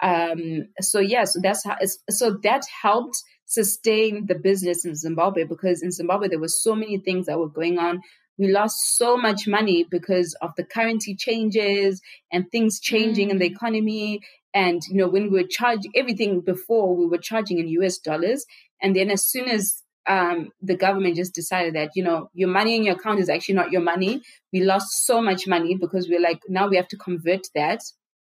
Um, 0.01 0.67
so 0.79 0.99
yeah, 0.99 1.23
so 1.23 1.39
that's 1.41 1.63
how. 1.63 1.77
So 2.09 2.37
that 2.43 2.63
helped 2.81 3.23
sustain 3.45 4.25
the 4.27 4.35
business 4.35 4.85
in 4.85 4.95
Zimbabwe 4.95 5.45
because 5.45 5.81
in 5.81 5.91
Zimbabwe 5.91 6.27
there 6.27 6.39
were 6.39 6.47
so 6.47 6.75
many 6.75 6.97
things 6.97 7.25
that 7.25 7.39
were 7.39 7.49
going 7.49 7.79
on. 7.79 8.01
We 8.37 8.51
lost 8.51 8.97
so 8.97 9.17
much 9.17 9.47
money 9.47 9.83
because 9.89 10.35
of 10.41 10.51
the 10.57 10.63
currency 10.63 11.15
changes 11.15 12.01
and 12.31 12.51
things 12.51 12.79
changing 12.79 13.29
mm. 13.29 13.31
in 13.31 13.37
the 13.39 13.49
mm. 13.49 13.53
economy. 13.53 14.21
And 14.57 14.81
you 14.89 14.95
know, 14.95 15.07
when 15.07 15.29
we 15.29 15.41
were 15.41 15.47
charging 15.47 15.91
everything 15.95 16.41
before, 16.41 16.95
we 16.95 17.05
were 17.05 17.19
charging 17.19 17.59
in 17.59 17.67
US 17.79 17.99
dollars, 17.99 18.43
and 18.81 18.95
then 18.95 19.11
as 19.11 19.23
soon 19.23 19.47
as 19.47 19.83
um, 20.07 20.49
the 20.63 20.75
government 20.75 21.15
just 21.15 21.35
decided 21.35 21.75
that 21.75 21.91
you 21.93 22.03
know 22.03 22.31
your 22.33 22.49
money 22.49 22.75
in 22.75 22.83
your 22.83 22.95
account 22.95 23.19
is 23.19 23.29
actually 23.29 23.53
not 23.53 23.71
your 23.71 23.81
money. 23.81 24.23
We 24.51 24.61
lost 24.61 25.05
so 25.05 25.21
much 25.21 25.45
money 25.45 25.75
because 25.75 26.09
we're 26.09 26.19
like 26.29 26.41
now 26.49 26.67
we 26.67 26.75
have 26.77 26.87
to 26.87 26.97
convert 26.97 27.45
that 27.53 27.81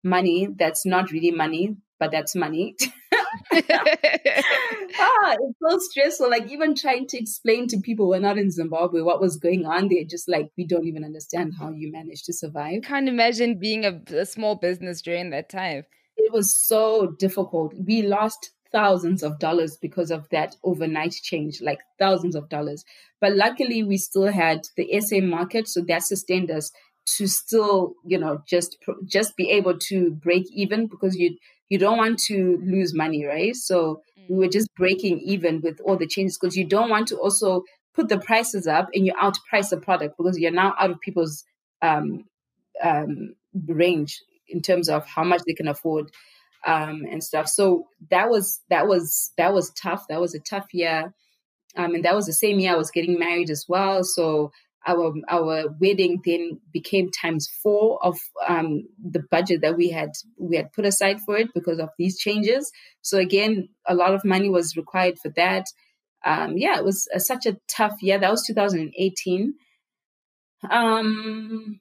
money 0.05 0.49
that's 0.59 0.85
not 0.85 1.11
really 1.11 1.31
money, 1.31 1.77
but 1.99 2.11
that's 2.11 2.37
money. 2.37 2.77
ah, 3.53 5.37
it's 5.41 5.59
so 5.63 5.79
stressful. 5.79 6.29
Like 6.29 6.51
even 6.51 6.75
trying 6.75 7.07
to 7.09 7.19
explain 7.19 7.67
to 7.69 7.79
people 7.79 8.07
who 8.07 8.13
are 8.13 8.21
not 8.21 8.37
in 8.37 8.51
Zimbabwe 8.51 9.01
what 9.01 9.23
was 9.23 9.39
going 9.39 9.65
on, 9.65 9.89
they're 9.89 10.05
just 10.05 10.29
like, 10.29 10.51
we 10.59 10.67
don't 10.67 10.87
even 10.87 11.05
understand 11.05 11.55
how 11.59 11.71
you 11.71 11.91
managed 11.91 12.27
to 12.27 12.33
survive. 12.33 12.83
Can't 12.83 13.09
imagine 13.09 13.59
being 13.59 13.85
a, 13.87 14.03
a 14.15 14.27
small 14.27 14.57
business 14.57 15.01
during 15.01 15.31
that 15.31 15.49
time. 15.49 15.85
It 16.31 16.37
was 16.37 16.57
so 16.57 17.09
difficult. 17.19 17.75
We 17.75 18.03
lost 18.03 18.53
thousands 18.71 19.25
of 19.25 19.41
dollars 19.41 19.77
because 19.77 20.13
of 20.13 20.29
that 20.31 20.55
overnight 20.63 21.11
change, 21.11 21.61
like 21.61 21.81
thousands 21.99 22.37
of 22.37 22.49
dollars. 22.49 22.85
But 23.21 23.35
luckily, 23.35 23.83
we 23.83 23.97
still 23.97 24.29
had 24.29 24.69
the 24.77 25.01
SA 25.01 25.23
market, 25.23 25.67
so 25.67 25.81
that 25.89 26.05
sustained 26.05 26.49
us 26.53 26.71
to 27.17 27.27
still, 27.27 27.95
you 28.07 28.17
know, 28.17 28.45
just 28.47 28.77
just 29.07 29.37
be 29.37 29.51
able 29.51 29.77
to 29.89 30.13
break 30.13 30.47
even 30.53 30.87
because 30.87 31.17
you 31.17 31.37
you 31.69 31.79
don't 31.79 31.99
want 31.99 32.21
to 32.29 32.63
lose 32.65 32.95
money, 32.95 33.25
right? 33.25 33.57
So 33.57 34.03
we 34.29 34.37
were 34.37 34.47
mm. 34.47 34.53
just 34.53 34.73
breaking 34.77 35.19
even 35.23 35.63
with 35.63 35.81
all 35.81 35.97
the 35.97 36.07
changes 36.07 36.39
because 36.39 36.57
you 36.57 36.65
don't 36.65 36.91
want 36.91 37.09
to 37.09 37.17
also 37.17 37.65
put 37.93 38.09
the 38.09 38.21
prices 38.21 38.69
up 38.69 38.89
and 38.95 39.05
you 39.05 39.13
outprice 39.15 39.71
the 39.71 39.79
product 39.79 40.15
because 40.17 40.39
you're 40.39 40.53
now 40.53 40.77
out 40.79 40.93
of 40.93 41.01
people's 41.01 41.43
um, 41.83 42.25
um, 42.81 43.35
range 43.67 44.21
in 44.51 44.63
terms 44.63 44.89
of 44.89 45.07
how 45.07 45.25
much 45.25 45.43
they 45.47 45.55
can 45.55 45.69
afford 45.69 46.11
um, 46.67 47.05
and 47.11 47.23
stuff. 47.23 47.49
So 47.49 47.89
that 48.11 48.29
was 48.29 48.61
that 48.69 48.87
was 48.87 49.33
that 49.37 49.53
was 49.53 49.71
tough. 49.71 50.05
That 50.09 50.21
was 50.21 50.35
a 50.35 50.41
tough 50.41 50.67
year, 50.73 51.13
um, 51.77 51.95
and 51.95 52.05
that 52.05 52.15
was 52.15 52.27
the 52.27 52.33
same 52.33 52.59
year 52.59 52.73
I 52.73 52.77
was 52.77 52.91
getting 52.91 53.19
married 53.19 53.51
as 53.51 53.67
well. 53.69 54.05
So 54.05 54.53
our 54.87 55.15
our 55.29 55.69
wedding 55.81 56.21
then 56.25 56.61
became 56.73 57.11
times 57.11 57.49
four 57.63 58.03
of 58.05 58.19
um, 58.49 58.85
the 59.03 59.23
budget 59.31 59.61
that 59.63 59.77
we 59.77 59.91
had 59.91 60.11
we 60.39 60.57
had 60.57 60.73
put 60.73 60.87
aside 60.87 61.21
for 61.21 61.37
it 61.37 61.49
because 61.55 61.79
of 61.79 61.91
these 61.99 62.19
changes. 62.19 62.71
So 63.03 63.19
again, 63.19 63.69
a 63.87 63.95
lot 63.95 64.15
of 64.15 64.25
money 64.25 64.49
was 64.49 64.77
required 64.77 65.19
for 65.19 65.31
that. 65.37 65.67
Um, 66.25 66.57
yeah, 66.57 66.79
it 66.79 66.85
was 66.85 67.09
a, 67.15 67.21
such 67.21 67.47
a 67.47 67.57
tough 67.69 68.03
year. 68.03 68.19
That 68.19 68.31
was 68.31 68.47
2018. 68.47 69.55
Um, 70.69 71.81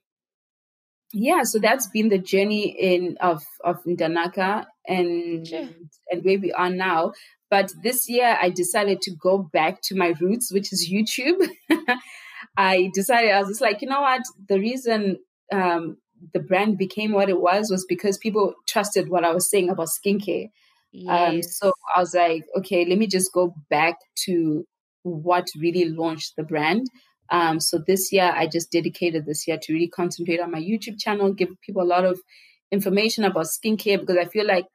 yeah, 1.13 1.43
so 1.43 1.59
that's 1.59 1.87
been 1.87 2.09
the 2.09 2.19
journey 2.19 2.67
in 2.67 3.17
of 3.19 3.43
of 3.63 3.83
Ndanaka 3.83 4.65
and 4.87 5.47
sure. 5.47 5.69
and 6.11 6.23
where 6.23 6.39
we 6.39 6.51
are 6.51 6.69
now. 6.69 7.13
But 7.49 7.71
this 7.81 8.07
year, 8.07 8.37
I 8.39 8.49
decided 8.51 9.01
to 9.01 9.11
go 9.15 9.39
back 9.39 9.81
to 9.83 9.95
my 9.95 10.13
roots, 10.21 10.53
which 10.53 10.71
is 10.71 10.89
YouTube. 10.91 11.49
I 12.57 12.91
decided 12.93 13.31
I 13.31 13.39
was 13.39 13.49
just 13.49 13.61
like, 13.61 13.81
you 13.81 13.87
know 13.87 14.01
what? 14.01 14.21
The 14.47 14.59
reason 14.59 15.17
um, 15.51 15.97
the 16.33 16.39
brand 16.39 16.77
became 16.77 17.11
what 17.11 17.29
it 17.29 17.41
was 17.41 17.69
was 17.71 17.85
because 17.87 18.17
people 18.17 18.53
trusted 18.67 19.09
what 19.09 19.23
I 19.23 19.33
was 19.33 19.49
saying 19.49 19.69
about 19.69 19.87
skincare. 19.87 20.45
Um, 21.07 21.35
yes. 21.35 21.35
Um, 21.35 21.41
so 21.43 21.73
I 21.95 21.99
was 21.99 22.13
like, 22.13 22.43
okay, 22.57 22.85
let 22.85 22.97
me 22.97 23.07
just 23.07 23.33
go 23.33 23.55
back 23.69 23.95
to 24.25 24.65
what 25.03 25.47
really 25.59 25.85
launched 25.85 26.33
the 26.35 26.43
brand. 26.43 26.87
Um, 27.31 27.59
so 27.59 27.77
this 27.77 28.11
year, 28.11 28.31
I 28.35 28.47
just 28.47 28.71
dedicated 28.71 29.25
this 29.25 29.47
year 29.47 29.57
to 29.61 29.73
really 29.73 29.87
concentrate 29.87 30.39
on 30.39 30.51
my 30.51 30.59
YouTube 30.59 30.99
channel, 30.99 31.33
give 31.33 31.49
people 31.61 31.83
a 31.83 31.85
lot 31.85 32.05
of 32.05 32.19
information 32.71 33.23
about 33.23 33.45
skincare 33.45 33.99
because 33.99 34.17
I 34.17 34.25
feel 34.25 34.45
like 34.45 34.65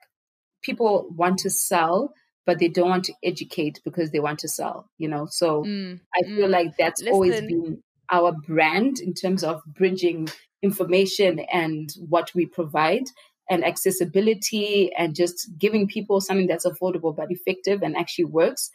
people 0.62 1.07
want 1.11 1.38
to 1.40 1.50
sell, 1.50 2.12
but 2.46 2.59
they 2.59 2.68
don't 2.68 2.88
want 2.88 3.05
to 3.05 3.14
educate 3.22 3.80
because 3.84 4.11
they 4.11 4.20
want 4.20 4.38
to 4.40 4.48
sell, 4.48 4.90
you 4.98 5.09
know? 5.09 5.26
So 5.30 5.64
mm, 5.64 6.00
I 6.14 6.22
feel 6.22 6.48
mm. 6.48 6.52
like 6.52 6.76
that's 6.78 7.00
Listen. 7.00 7.14
always 7.14 7.40
been 7.40 7.82
our 8.11 8.32
brand 8.32 9.00
in 9.00 9.14
terms 9.14 9.42
of 9.42 9.62
bridging 9.66 10.28
information 10.62 11.40
and 11.52 11.90
what 12.09 12.30
we 12.34 12.46
provide 12.46 13.05
and 13.50 13.64
accessibility 13.64 14.90
and 14.96 15.14
just 15.14 15.50
giving 15.59 15.86
people 15.86 16.20
something 16.20 16.46
that's 16.46 16.66
affordable 16.66 17.14
but 17.14 17.30
effective 17.30 17.82
and 17.82 17.96
actually 17.96 18.24
works. 18.24 18.70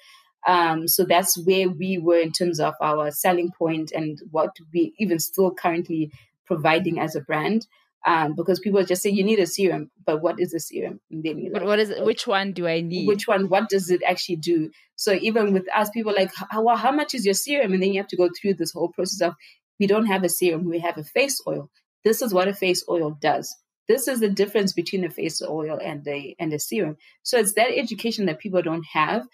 Um, 0.47 0.87
so 0.87 1.05
that's 1.05 1.37
where 1.37 1.69
we 1.69 1.97
were 1.97 2.19
in 2.19 2.31
terms 2.31 2.59
of 2.59 2.73
our 2.81 3.11
selling 3.11 3.51
point 3.51 3.91
and 3.91 4.19
what 4.31 4.55
we 4.73 4.93
even 4.97 5.19
still 5.19 5.51
currently 5.51 6.11
providing 6.45 6.99
as 6.99 7.15
a 7.15 7.21
brand 7.21 7.67
um, 8.05 8.35
because 8.35 8.59
people 8.59 8.83
just 8.83 9.01
say 9.01 9.09
you 9.09 9.23
need 9.23 9.39
a 9.39 9.45
serum, 9.45 9.91
but 10.05 10.21
what 10.21 10.39
is 10.39 10.53
a 10.53 10.59
serum? 10.59 11.01
And 11.11 11.23
then 11.23 11.37
you 11.37 11.51
like, 11.51 11.63
what 11.63 11.79
is 11.79 11.89
it? 11.89 12.05
Which 12.05 12.25
one 12.25 12.53
do 12.53 12.67
I 12.67 12.81
need? 12.81 13.07
Which 13.07 13.27
one? 13.27 13.49
What 13.49 13.69
does 13.69 13.89
it 13.89 14.01
actually 14.07 14.37
do? 14.37 14.71
So 14.95 15.13
even 15.13 15.53
with 15.53 15.67
us, 15.75 15.89
people 15.89 16.13
like, 16.15 16.31
how, 16.33 16.65
how 16.75 16.91
much 16.91 17.13
is 17.13 17.25
your 17.25 17.33
serum? 17.33 17.73
And 17.73 17.83
then 17.83 17.91
you 17.91 17.99
have 17.99 18.07
to 18.09 18.17
go 18.17 18.29
through 18.29 18.53
this 18.55 18.71
whole 18.71 18.89
process 18.89 19.21
of 19.21 19.35
we 19.79 19.87
don't 19.87 20.05
have 20.05 20.23
a 20.23 20.29
serum, 20.29 20.65
we 20.65 20.79
have 20.79 20.97
a 20.97 21.03
face 21.03 21.41
oil. 21.45 21.69
This 22.05 22.21
is 22.21 22.33
what 22.33 22.47
a 22.47 22.53
face 22.53 22.83
oil 22.89 23.17
does. 23.21 23.53
This 23.87 24.07
is 24.07 24.19
the 24.19 24.29
difference 24.29 24.71
between 24.71 25.03
a 25.03 25.09
face 25.09 25.41
oil 25.41 25.77
and 25.83 26.07
a 26.07 26.35
and 26.39 26.53
a 26.53 26.59
serum. 26.59 26.97
So 27.23 27.37
it's 27.37 27.53
that 27.53 27.77
education 27.77 28.27
that 28.27 28.39
people 28.39 28.61
don't 28.61 28.85
have, 28.93 29.25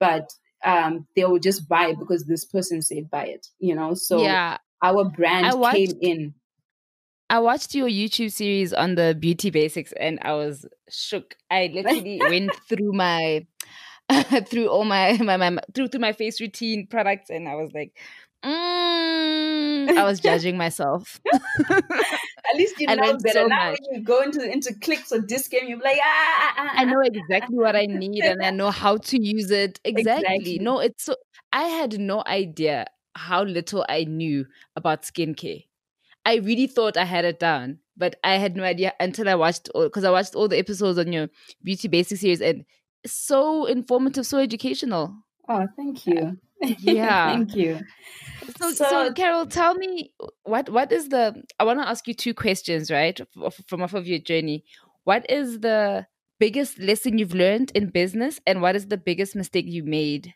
but 0.00 0.30
um, 0.64 1.06
they 1.14 1.24
will 1.24 1.38
just 1.38 1.68
buy 1.68 1.88
it 1.88 1.98
because 1.98 2.24
this 2.24 2.44
person 2.44 2.82
said 2.82 3.10
buy 3.10 3.26
it. 3.26 3.46
You 3.58 3.74
know, 3.74 3.94
so 3.94 4.22
yeah. 4.22 4.58
our 4.82 5.04
brand 5.04 5.58
watched- 5.58 5.76
came 5.76 5.98
in 6.00 6.34
I 7.30 7.38
watched 7.38 7.74
your 7.74 7.88
YouTube 7.88 8.30
series 8.32 8.72
on 8.72 8.96
the 8.96 9.16
beauty 9.18 9.50
basics 9.50 9.92
and 9.98 10.18
I 10.22 10.34
was 10.34 10.66
shook. 10.90 11.36
I 11.50 11.70
literally 11.72 12.20
went 12.28 12.54
through 12.68 12.92
my 12.92 13.46
through 14.46 14.68
all 14.68 14.84
my, 14.84 15.16
my, 15.22 15.36
my 15.36 15.58
through 15.74 15.88
through 15.88 16.00
my 16.00 16.12
face 16.12 16.40
routine 16.40 16.86
products 16.86 17.30
and 17.30 17.48
I 17.48 17.54
was 17.54 17.72
like, 17.72 17.96
mm, 18.44 19.98
I 19.98 20.04
was 20.04 20.20
judging 20.20 20.56
myself. 20.56 21.20
At 21.70 22.56
least 22.56 22.78
you 22.78 22.86
know 22.86 23.16
better. 23.18 23.40
So 23.40 23.46
now 23.46 23.70
much. 23.70 23.78
when 23.80 24.00
you 24.00 24.04
go 24.04 24.22
into 24.22 24.50
into 24.50 24.74
Clicks 24.74 25.12
or 25.12 25.20
Dis-Chem, 25.20 25.66
you're 25.66 25.78
like, 25.78 25.98
ah, 26.02 26.36
ah, 26.38 26.54
ah, 26.58 26.72
I 26.74 26.84
know 26.84 27.00
exactly 27.00 27.56
what 27.56 27.74
I 27.76 27.86
need 27.86 28.24
and 28.24 28.44
I 28.44 28.50
know 28.50 28.70
how 28.70 28.98
to 28.98 29.22
use 29.22 29.50
it. 29.50 29.80
Exactly. 29.84 30.24
exactly. 30.24 30.58
No, 30.58 30.80
it's 30.80 31.04
so 31.04 31.16
I 31.52 31.64
had 31.64 31.98
no 31.98 32.22
idea 32.26 32.86
how 33.14 33.44
little 33.44 33.84
I 33.88 34.04
knew 34.04 34.46
about 34.76 35.02
skincare. 35.02 35.64
I 36.26 36.36
really 36.36 36.66
thought 36.66 36.96
I 36.96 37.04
had 37.04 37.24
it 37.24 37.38
down, 37.38 37.78
but 37.96 38.16
I 38.24 38.36
had 38.36 38.56
no 38.56 38.64
idea 38.64 38.92
until 38.98 39.28
I 39.28 39.34
watched 39.34 39.70
because 39.74 40.04
I 40.04 40.10
watched 40.10 40.34
all 40.34 40.48
the 40.48 40.58
episodes 40.58 40.98
on 40.98 41.12
your 41.12 41.28
beauty 41.62 41.88
basic 41.88 42.18
series 42.18 42.40
and 42.40 42.64
so 43.06 43.66
informative, 43.66 44.26
so 44.26 44.38
educational. 44.38 45.14
Oh, 45.48 45.66
thank 45.76 46.06
you. 46.06 46.38
Yeah, 46.60 47.32
thank 47.34 47.54
you. 47.54 47.80
So, 48.58 48.72
so, 48.72 48.84
so, 48.88 49.12
Carol, 49.12 49.46
tell 49.46 49.74
me 49.74 50.12
what 50.44 50.68
what 50.68 50.92
is 50.92 51.08
the? 51.08 51.42
I 51.58 51.64
want 51.64 51.80
to 51.80 51.88
ask 51.88 52.06
you 52.06 52.14
two 52.14 52.34
questions, 52.34 52.90
right, 52.90 53.20
from 53.66 53.82
off 53.82 53.94
of 53.94 54.06
your 54.06 54.18
journey. 54.18 54.64
What 55.04 55.28
is 55.30 55.60
the 55.60 56.06
biggest 56.38 56.78
lesson 56.78 57.18
you've 57.18 57.34
learned 57.34 57.72
in 57.74 57.88
business, 57.88 58.40
and 58.46 58.62
what 58.62 58.76
is 58.76 58.88
the 58.88 58.96
biggest 58.96 59.34
mistake 59.34 59.66
you 59.66 59.82
made 59.84 60.34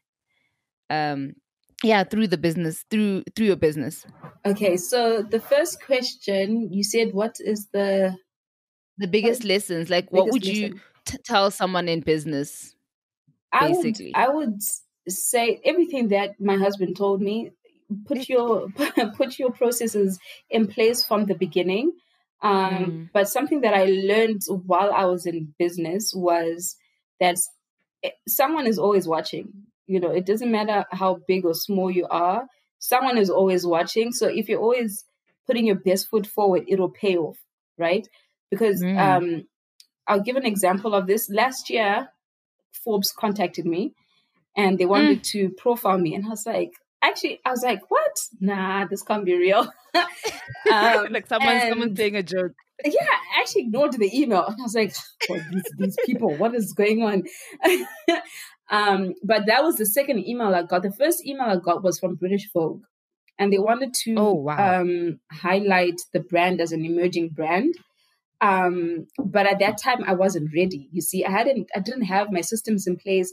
um, 0.91 1.35
yeah 1.83 2.05
through 2.05 2.27
the 2.27 2.39
business 2.39 2.85
through 2.91 3.23
through 3.37 3.47
your 3.47 3.57
business 3.57 4.05
okay 4.45 4.77
so 4.77 5.23
the 5.23 5.41
first 5.41 5.83
question 5.85 6.73
you 6.73 6.83
said 6.83 7.13
what 7.13 7.37
is 7.41 7.69
the 7.73 8.17
the 8.99 9.07
biggest 9.07 9.43
what? 9.43 9.49
lessons 9.49 9.91
like 9.91 10.11
what 10.11 10.31
would 10.31 10.45
lesson? 10.45 10.63
you 10.63 10.81
t- 11.05 11.19
tell 11.25 11.51
someone 11.51 11.89
in 11.89 12.01
business 12.01 12.75
basically 13.61 14.13
I 14.15 14.29
would, 14.29 14.31
I 14.31 14.35
would 14.35 14.61
say 15.09 15.61
everything 15.65 16.09
that 16.09 16.41
my 16.41 16.57
husband 16.57 16.97
told 16.97 17.21
me 17.21 17.51
put 18.07 18.29
your 18.29 18.69
put 19.17 19.39
your 19.39 19.51
processes 19.51 20.19
in 20.51 20.67
place 20.67 21.05
from 21.05 21.27
the 21.27 21.35
beginning 21.35 21.93
um, 22.43 22.73
mm. 22.73 23.09
but 23.13 23.29
something 23.29 23.63
that 23.63 23.75
i 23.75 23.85
learned 23.85 24.43
while 24.67 24.93
i 24.93 25.05
was 25.05 25.27
in 25.27 25.55
business 25.59 26.13
was 26.15 26.77
that 27.21 27.37
eh, 28.05 28.11
someone 28.27 28.67
is 28.67 28.79
always 28.79 29.09
watching 29.09 29.53
you 29.89 29.99
know, 29.99 30.11
it 30.11 30.27
doesn't 30.27 30.53
matter 30.53 30.85
how 30.93 31.19
big 31.27 31.45
or 31.47 31.55
small 31.55 31.91
you 31.91 32.07
are, 32.09 32.47
someone 32.79 33.19
is 33.19 33.31
always 33.31 33.67
watching. 33.67 34.13
So 34.13 34.29
if 34.29 34.49
you're 34.49 34.61
always 34.61 35.05
putting 35.47 35.67
your 35.67 35.77
best 35.77 36.09
foot 36.09 36.27
forward, 36.27 36.65
it'll 36.69 36.91
pay 36.91 37.17
off, 37.17 37.39
right? 37.79 38.07
Because 38.51 38.83
mm. 38.83 38.99
um, 38.99 39.49
I'll 40.07 40.21
give 40.21 40.37
an 40.37 40.45
example 40.45 40.95
of 40.95 41.07
this. 41.07 41.31
Last 41.31 41.71
year, 41.71 42.09
Forbes 42.85 43.13
contacted 43.19 43.65
me 43.65 43.95
and 44.59 44.77
they 44.77 44.87
wanted 44.87 45.21
mm. 45.21 45.23
to 45.23 45.51
profile 45.51 45.99
me. 45.99 46.15
And 46.17 46.27
I 46.27 46.31
was 46.31 46.45
like, 46.45 46.73
actually, 47.01 47.41
I 47.47 47.51
was 47.51 47.63
like, 47.63 47.81
what? 47.89 48.17
Nah, 48.41 48.87
this 48.87 49.03
can't 49.03 49.25
be 49.25 49.39
real. 49.39 49.61
um, 49.95 51.07
like 51.11 51.29
someone, 51.29 51.61
someone's 51.61 51.97
saying 51.97 52.17
a 52.17 52.25
joke. 52.25 52.53
yeah, 52.85 52.93
I 53.01 53.41
actually 53.41 53.63
ignored 53.63 53.93
the 53.93 54.11
email. 54.13 54.45
And 54.45 54.57
I 54.59 54.63
was 54.63 54.75
like, 54.75 54.95
oh, 55.31 55.41
these, 55.53 55.63
these 55.79 55.97
people, 56.05 56.35
what 56.37 56.57
is 56.57 56.73
going 56.73 57.03
on? 57.05 57.23
um, 58.71 59.15
but 59.23 59.47
that 59.47 59.63
was 59.63 59.77
the 59.77 59.87
second 59.87 60.27
email 60.27 60.53
I 60.53 60.65
got. 60.65 60.83
The 60.83 60.91
first 60.93 61.25
email 61.25 61.47
I 61.47 61.57
got 61.57 61.85
was 61.85 62.01
from 62.01 62.17
British 62.17 62.51
Vogue. 62.53 62.83
And 63.39 63.53
they 63.53 63.59
wanted 63.59 63.95
to 63.95 64.17
oh, 64.19 64.33
wow. 64.33 64.81
um, 64.81 65.21
highlight 65.31 66.01
the 66.13 66.19
brand 66.19 66.61
as 66.61 66.73
an 66.73 66.85
emerging 66.85 67.29
brand. 67.29 67.77
Um, 68.41 69.07
but 69.25 69.47
at 69.47 69.61
that 69.61 69.79
time, 69.79 70.03
I 70.05 70.15
wasn't 70.15 70.51
ready. 70.53 70.89
You 70.91 71.01
see, 71.01 71.25
I 71.25 71.31
hadn't, 71.31 71.69
I 71.75 71.79
didn't 71.79 72.03
have 72.03 72.33
my 72.33 72.41
systems 72.41 72.89
in 72.89 72.97
place, 72.97 73.33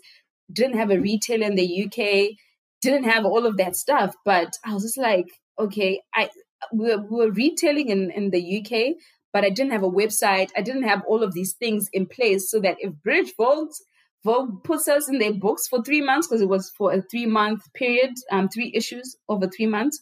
didn't 0.52 0.78
have 0.78 0.92
a 0.92 1.00
retailer 1.00 1.48
in 1.48 1.56
the 1.56 1.86
UK, 1.86 2.38
didn't 2.82 3.10
have 3.10 3.26
all 3.26 3.46
of 3.46 3.58
that 3.58 3.76
stuff. 3.76 4.16
But 4.26 4.58
I 4.66 4.74
was 4.74 4.84
just 4.84 4.98
like, 4.98 5.28
okay, 5.60 6.02
I 6.14 6.30
we 6.74 6.96
were, 6.96 7.02
we 7.02 7.18
were 7.26 7.32
retailing 7.32 7.90
in, 7.90 8.12
in 8.12 8.32
the 8.32 8.60
UK, 8.60 8.96
but 9.34 9.44
I 9.44 9.50
didn't 9.50 9.74
have 9.74 9.84
a 9.84 9.90
website. 9.90 10.50
I 10.56 10.62
didn't 10.62 10.84
have 10.84 11.04
all 11.08 11.24
of 11.24 11.34
these 11.34 11.54
things 11.54 11.90
in 11.94 12.06
place 12.06 12.50
so 12.50 12.60
that 12.62 12.78
if 12.80 12.94
British 13.04 13.34
Vogue 13.36 13.70
Vogue 14.26 14.64
puts 14.64 14.88
us 14.88 15.08
in 15.08 15.20
their 15.20 15.34
books 15.34 15.68
for 15.68 15.84
three 15.84 16.02
months 16.02 16.28
because 16.28 16.42
it 16.42 16.50
was 16.50 16.72
for 16.72 16.92
a 16.92 17.02
three 17.04 17.28
month 17.28 17.62
period, 17.74 18.16
um, 18.32 18.50
three 18.50 18.72
issues 18.74 19.16
over 19.30 19.48
three 19.48 19.68
months. 19.68 20.00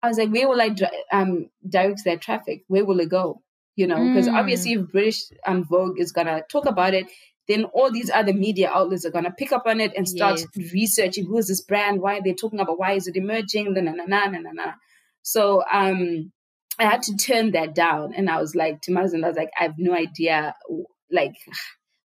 I 0.00 0.08
was 0.08 0.16
like, 0.16 0.30
where 0.30 0.48
will 0.48 0.60
I 0.60 0.74
um, 1.12 1.50
direct 1.68 2.02
that 2.04 2.20
traffic? 2.20 2.62
Where 2.68 2.84
will 2.84 3.00
it 3.00 3.08
go? 3.08 3.42
You 3.74 3.88
know, 3.88 3.96
because 3.96 4.28
mm. 4.28 4.34
obviously, 4.34 4.74
if 4.74 4.92
British 4.92 5.24
um, 5.44 5.64
Vogue 5.64 5.98
is 5.98 6.12
gonna 6.12 6.42
talk 6.50 6.66
about 6.66 6.94
it, 6.94 7.06
then 7.48 7.64
all 7.64 7.90
these 7.90 8.10
other 8.10 8.34
media 8.34 8.70
outlets 8.70 9.04
are 9.06 9.10
gonna 9.10 9.32
pick 9.32 9.52
up 9.52 9.64
on 9.66 9.80
it 9.80 9.92
and 9.96 10.08
start 10.08 10.40
yes. 10.54 10.72
researching 10.72 11.26
who 11.26 11.38
is 11.38 11.48
this 11.48 11.62
brand, 11.62 12.00
why 12.00 12.18
are 12.18 12.22
they 12.22 12.34
talking 12.34 12.60
about, 12.60 12.78
why 12.78 12.92
is 12.92 13.06
it 13.06 13.16
emerging, 13.16 13.72
na 13.74 13.80
na 13.80 13.92
na 13.92 14.26
na 14.26 14.38
na 14.38 14.50
na. 14.52 14.72
So 15.22 15.62
um, 15.70 16.32
I 16.78 16.84
had 16.84 17.02
to 17.02 17.16
turn 17.16 17.52
that 17.52 17.74
down. 17.74 18.14
And 18.14 18.30
I 18.30 18.40
was 18.40 18.54
like, 18.54 18.80
to 18.82 18.92
my 18.92 19.00
husband, 19.00 19.24
I 19.24 19.28
was 19.28 19.36
like, 19.36 19.50
I 19.58 19.64
have 19.64 19.74
no 19.78 19.94
idea, 19.94 20.54
like, 21.10 21.34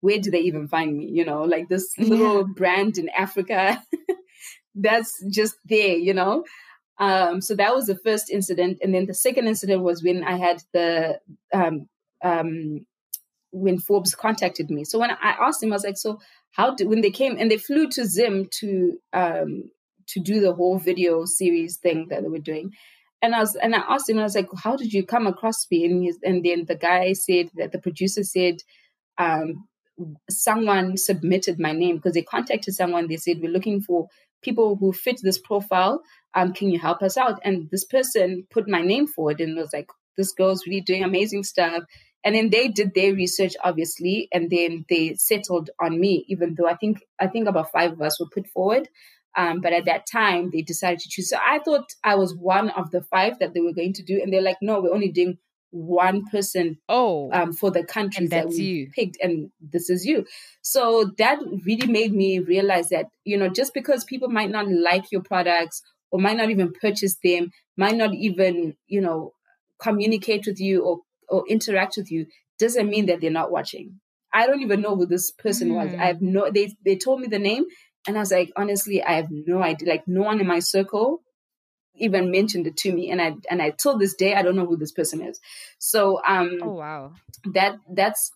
where 0.00 0.18
do 0.18 0.30
they 0.30 0.40
even 0.40 0.68
find 0.68 0.96
me? 0.96 1.06
You 1.06 1.24
know, 1.24 1.42
like 1.44 1.68
this 1.68 1.96
little 1.98 2.38
yeah. 2.38 2.52
brand 2.54 2.98
in 2.98 3.08
Africa 3.10 3.82
that's 4.74 5.12
just 5.30 5.56
there, 5.64 5.96
you 5.96 6.14
know? 6.14 6.44
Um, 6.98 7.40
so 7.40 7.54
that 7.54 7.74
was 7.74 7.86
the 7.86 7.98
first 7.98 8.30
incident. 8.30 8.78
And 8.82 8.94
then 8.94 9.06
the 9.06 9.14
second 9.14 9.46
incident 9.46 9.82
was 9.82 10.02
when 10.02 10.24
I 10.24 10.36
had 10.36 10.62
the, 10.72 11.20
um, 11.52 11.88
um, 12.24 12.86
when 13.56 13.78
Forbes 13.78 14.14
contacted 14.14 14.70
me. 14.70 14.84
So 14.84 14.98
when 14.98 15.10
I 15.10 15.36
asked 15.40 15.62
him, 15.62 15.72
I 15.72 15.76
was 15.76 15.84
like, 15.84 15.96
so 15.96 16.20
how 16.52 16.74
did, 16.74 16.88
when 16.88 17.00
they 17.00 17.10
came 17.10 17.36
and 17.38 17.50
they 17.50 17.58
flew 17.58 17.88
to 17.90 18.04
Zim 18.04 18.48
to, 18.60 18.98
um, 19.12 19.70
to 20.08 20.20
do 20.20 20.40
the 20.40 20.54
whole 20.54 20.78
video 20.78 21.24
series 21.24 21.78
thing 21.78 22.06
that 22.10 22.22
they 22.22 22.28
were 22.28 22.38
doing 22.38 22.72
and 23.22 23.34
I 23.34 23.40
was 23.40 23.56
and 23.56 23.74
I 23.74 23.82
asked 23.88 24.08
him, 24.08 24.18
I 24.18 24.24
was 24.24 24.34
like, 24.34 24.48
"How 24.62 24.76
did 24.76 24.92
you 24.92 25.04
come 25.04 25.26
across 25.26 25.66
me?" 25.70 25.84
And, 25.84 26.14
and 26.22 26.44
then 26.44 26.64
the 26.66 26.76
guy 26.76 27.12
said 27.12 27.50
that 27.56 27.72
the 27.72 27.78
producer 27.78 28.22
said, 28.22 28.56
um, 29.18 29.66
someone 30.28 30.96
submitted 30.96 31.58
my 31.58 31.72
name 31.72 31.96
because 31.96 32.12
they 32.12 32.22
contacted 32.22 32.74
someone. 32.74 33.08
They 33.08 33.16
said, 33.16 33.40
"We're 33.40 33.50
looking 33.50 33.80
for 33.80 34.08
people 34.42 34.76
who 34.76 34.92
fit 34.92 35.20
this 35.22 35.38
profile. 35.38 36.02
Um, 36.34 36.52
can 36.52 36.70
you 36.70 36.78
help 36.78 37.02
us 37.02 37.16
out?" 37.16 37.40
And 37.42 37.68
this 37.70 37.84
person 37.84 38.46
put 38.50 38.68
my 38.68 38.82
name 38.82 39.06
forward 39.06 39.40
and 39.40 39.56
was 39.56 39.72
like, 39.72 39.88
"This 40.16 40.32
girl's 40.32 40.66
really 40.66 40.82
doing 40.82 41.02
amazing 41.02 41.44
stuff." 41.44 41.84
And 42.26 42.34
then 42.34 42.50
they 42.50 42.66
did 42.66 42.92
their 42.92 43.14
research, 43.14 43.54
obviously, 43.62 44.28
and 44.32 44.50
then 44.50 44.84
they 44.90 45.14
settled 45.14 45.70
on 45.80 46.00
me. 46.00 46.24
Even 46.26 46.56
though 46.58 46.66
I 46.66 46.74
think 46.74 46.98
I 47.20 47.28
think 47.28 47.46
about 47.46 47.70
five 47.70 47.92
of 47.92 48.02
us 48.02 48.18
were 48.18 48.26
put 48.34 48.48
forward, 48.48 48.88
um, 49.36 49.60
but 49.60 49.72
at 49.72 49.84
that 49.84 50.06
time, 50.10 50.50
they 50.50 50.62
decided 50.62 50.98
to 50.98 51.08
choose. 51.08 51.30
So 51.30 51.36
I 51.36 51.60
thought 51.60 51.84
I 52.02 52.16
was 52.16 52.34
one 52.34 52.70
of 52.70 52.90
the 52.90 53.02
five 53.02 53.38
that 53.38 53.54
they 53.54 53.60
were 53.60 53.72
going 53.72 53.92
to 53.92 54.02
do. 54.02 54.20
And 54.20 54.32
they're 54.32 54.42
like, 54.42 54.56
no, 54.60 54.80
we're 54.80 54.92
only 54.92 55.12
doing 55.12 55.38
one 55.70 56.24
person 56.26 56.78
oh 56.88 57.30
um, 57.32 57.52
for 57.52 57.70
the 57.70 57.84
countries 57.84 58.30
that 58.30 58.48
we 58.48 58.56
you. 58.56 58.90
picked 58.94 59.18
and 59.20 59.50
this 59.60 59.90
is 59.90 60.06
you 60.06 60.24
so 60.62 61.10
that 61.18 61.38
really 61.66 61.86
made 61.86 62.14
me 62.14 62.38
realize 62.38 62.88
that 62.88 63.06
you 63.24 63.36
know 63.36 63.48
just 63.48 63.74
because 63.74 64.04
people 64.04 64.28
might 64.28 64.48
not 64.48 64.66
like 64.68 65.10
your 65.12 65.20
products 65.20 65.82
or 66.10 66.20
might 66.20 66.36
not 66.36 66.50
even 66.50 66.72
purchase 66.80 67.16
them 67.22 67.50
might 67.76 67.96
not 67.96 68.14
even 68.14 68.74
you 68.86 69.00
know 69.00 69.34
communicate 69.82 70.46
with 70.46 70.60
you 70.60 70.82
or 70.82 71.00
or 71.28 71.44
interact 71.48 71.96
with 71.96 72.10
you 72.10 72.26
doesn't 72.58 72.88
mean 72.88 73.06
that 73.06 73.20
they're 73.20 73.30
not 73.30 73.50
watching 73.50 74.00
i 74.32 74.46
don't 74.46 74.62
even 74.62 74.80
know 74.80 74.96
who 74.96 75.06
this 75.06 75.30
person 75.30 75.70
mm. 75.70 75.74
was 75.74 75.94
i 75.94 76.06
have 76.06 76.20
no 76.20 76.50
they 76.50 76.74
they 76.84 76.96
told 76.96 77.20
me 77.20 77.26
the 77.26 77.38
name 77.38 77.64
and 78.06 78.16
I 78.16 78.20
was 78.20 78.30
like, 78.30 78.52
honestly, 78.56 79.02
I 79.02 79.14
have 79.14 79.28
no 79.30 79.62
idea. 79.62 79.88
Like 79.88 80.04
no 80.06 80.22
one 80.22 80.40
in 80.40 80.46
my 80.46 80.60
circle 80.60 81.22
even 81.98 82.30
mentioned 82.30 82.66
it 82.66 82.76
to 82.76 82.92
me. 82.92 83.10
And 83.10 83.20
I 83.20 83.34
and 83.50 83.60
I 83.60 83.70
till 83.70 83.98
this 83.98 84.14
day 84.14 84.34
I 84.34 84.42
don't 84.42 84.56
know 84.56 84.66
who 84.66 84.76
this 84.76 84.92
person 84.92 85.22
is. 85.22 85.40
So 85.78 86.20
um 86.26 86.58
Oh 86.62 86.74
wow. 86.74 87.12
That 87.54 87.76
that's 87.92 88.32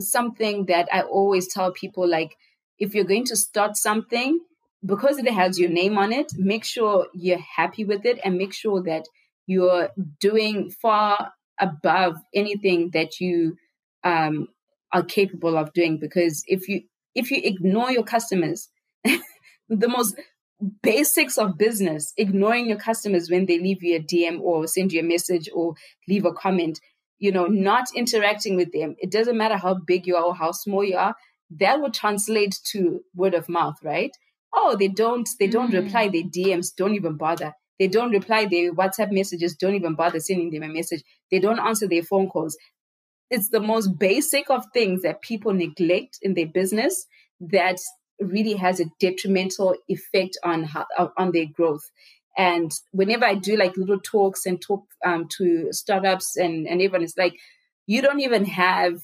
something 0.00 0.66
that 0.66 0.88
I 0.92 1.02
always 1.02 1.48
tell 1.52 1.72
people 1.72 2.08
like 2.08 2.36
if 2.78 2.94
you're 2.94 3.04
going 3.04 3.24
to 3.26 3.36
start 3.36 3.76
something, 3.76 4.40
because 4.84 5.18
it 5.18 5.30
has 5.30 5.60
your 5.60 5.70
name 5.70 5.96
on 5.96 6.12
it, 6.12 6.32
make 6.36 6.64
sure 6.64 7.06
you're 7.14 7.38
happy 7.38 7.84
with 7.84 8.04
it 8.04 8.18
and 8.24 8.36
make 8.36 8.52
sure 8.52 8.82
that 8.82 9.06
you're 9.46 9.90
doing 10.20 10.70
far 10.70 11.32
above 11.60 12.16
anything 12.34 12.90
that 12.92 13.20
you 13.20 13.56
um, 14.02 14.48
are 14.92 15.02
capable 15.02 15.56
of 15.56 15.72
doing. 15.72 15.98
Because 15.98 16.44
if 16.46 16.68
you 16.68 16.82
if 17.14 17.30
you 17.30 17.40
ignore 17.42 17.90
your 17.90 18.02
customers 18.02 18.68
the 19.68 19.88
most 19.88 20.16
basics 20.82 21.38
of 21.38 21.58
business, 21.58 22.12
ignoring 22.16 22.68
your 22.68 22.78
customers 22.78 23.30
when 23.30 23.46
they 23.46 23.58
leave 23.58 23.82
you 23.82 23.96
a 23.96 24.00
DM 24.00 24.40
or 24.40 24.66
send 24.66 24.92
you 24.92 25.00
a 25.00 25.04
message 25.04 25.48
or 25.54 25.74
leave 26.08 26.24
a 26.24 26.32
comment, 26.32 26.80
you 27.18 27.32
know, 27.32 27.46
not 27.46 27.86
interacting 27.94 28.56
with 28.56 28.72
them. 28.72 28.94
It 28.98 29.10
doesn't 29.10 29.36
matter 29.36 29.56
how 29.56 29.74
big 29.74 30.06
you 30.06 30.16
are 30.16 30.24
or 30.24 30.34
how 30.34 30.52
small 30.52 30.84
you 30.84 30.96
are, 30.96 31.14
that 31.58 31.80
would 31.80 31.94
translate 31.94 32.58
to 32.72 33.00
word 33.14 33.34
of 33.34 33.48
mouth, 33.48 33.76
right? 33.82 34.10
Oh, 34.52 34.76
they 34.76 34.88
don't 34.88 35.28
they 35.38 35.48
don't 35.48 35.72
mm. 35.72 35.84
reply 35.84 36.08
their 36.08 36.22
DMs, 36.22 36.74
don't 36.76 36.94
even 36.94 37.16
bother. 37.16 37.54
They 37.78 37.88
don't 37.88 38.12
reply 38.12 38.46
their 38.46 38.72
WhatsApp 38.72 39.12
messages, 39.12 39.56
don't 39.56 39.74
even 39.74 39.94
bother 39.94 40.20
sending 40.20 40.50
them 40.50 40.62
a 40.62 40.72
message. 40.72 41.02
They 41.30 41.38
don't 41.38 41.58
answer 41.58 41.88
their 41.88 42.02
phone 42.02 42.28
calls. 42.28 42.56
It's 43.30 43.48
the 43.48 43.60
most 43.60 43.98
basic 43.98 44.50
of 44.50 44.64
things 44.72 45.02
that 45.02 45.22
people 45.22 45.52
neglect 45.52 46.18
in 46.22 46.34
their 46.34 46.46
business 46.46 47.06
that 47.40 47.78
really 48.20 48.54
has 48.54 48.80
a 48.80 48.86
detrimental 49.00 49.74
effect 49.88 50.38
on 50.44 50.64
how, 50.64 50.86
on 51.16 51.32
their 51.32 51.46
growth. 51.46 51.90
And 52.36 52.72
whenever 52.92 53.24
I 53.24 53.34
do 53.34 53.56
like 53.56 53.76
little 53.76 54.00
talks 54.00 54.46
and 54.46 54.60
talk 54.60 54.84
um, 55.04 55.28
to 55.38 55.72
startups 55.72 56.36
and, 56.36 56.66
and 56.66 56.80
everyone, 56.80 57.02
it's 57.02 57.16
like 57.16 57.38
you 57.86 58.02
don't 58.02 58.20
even 58.20 58.44
have 58.44 59.00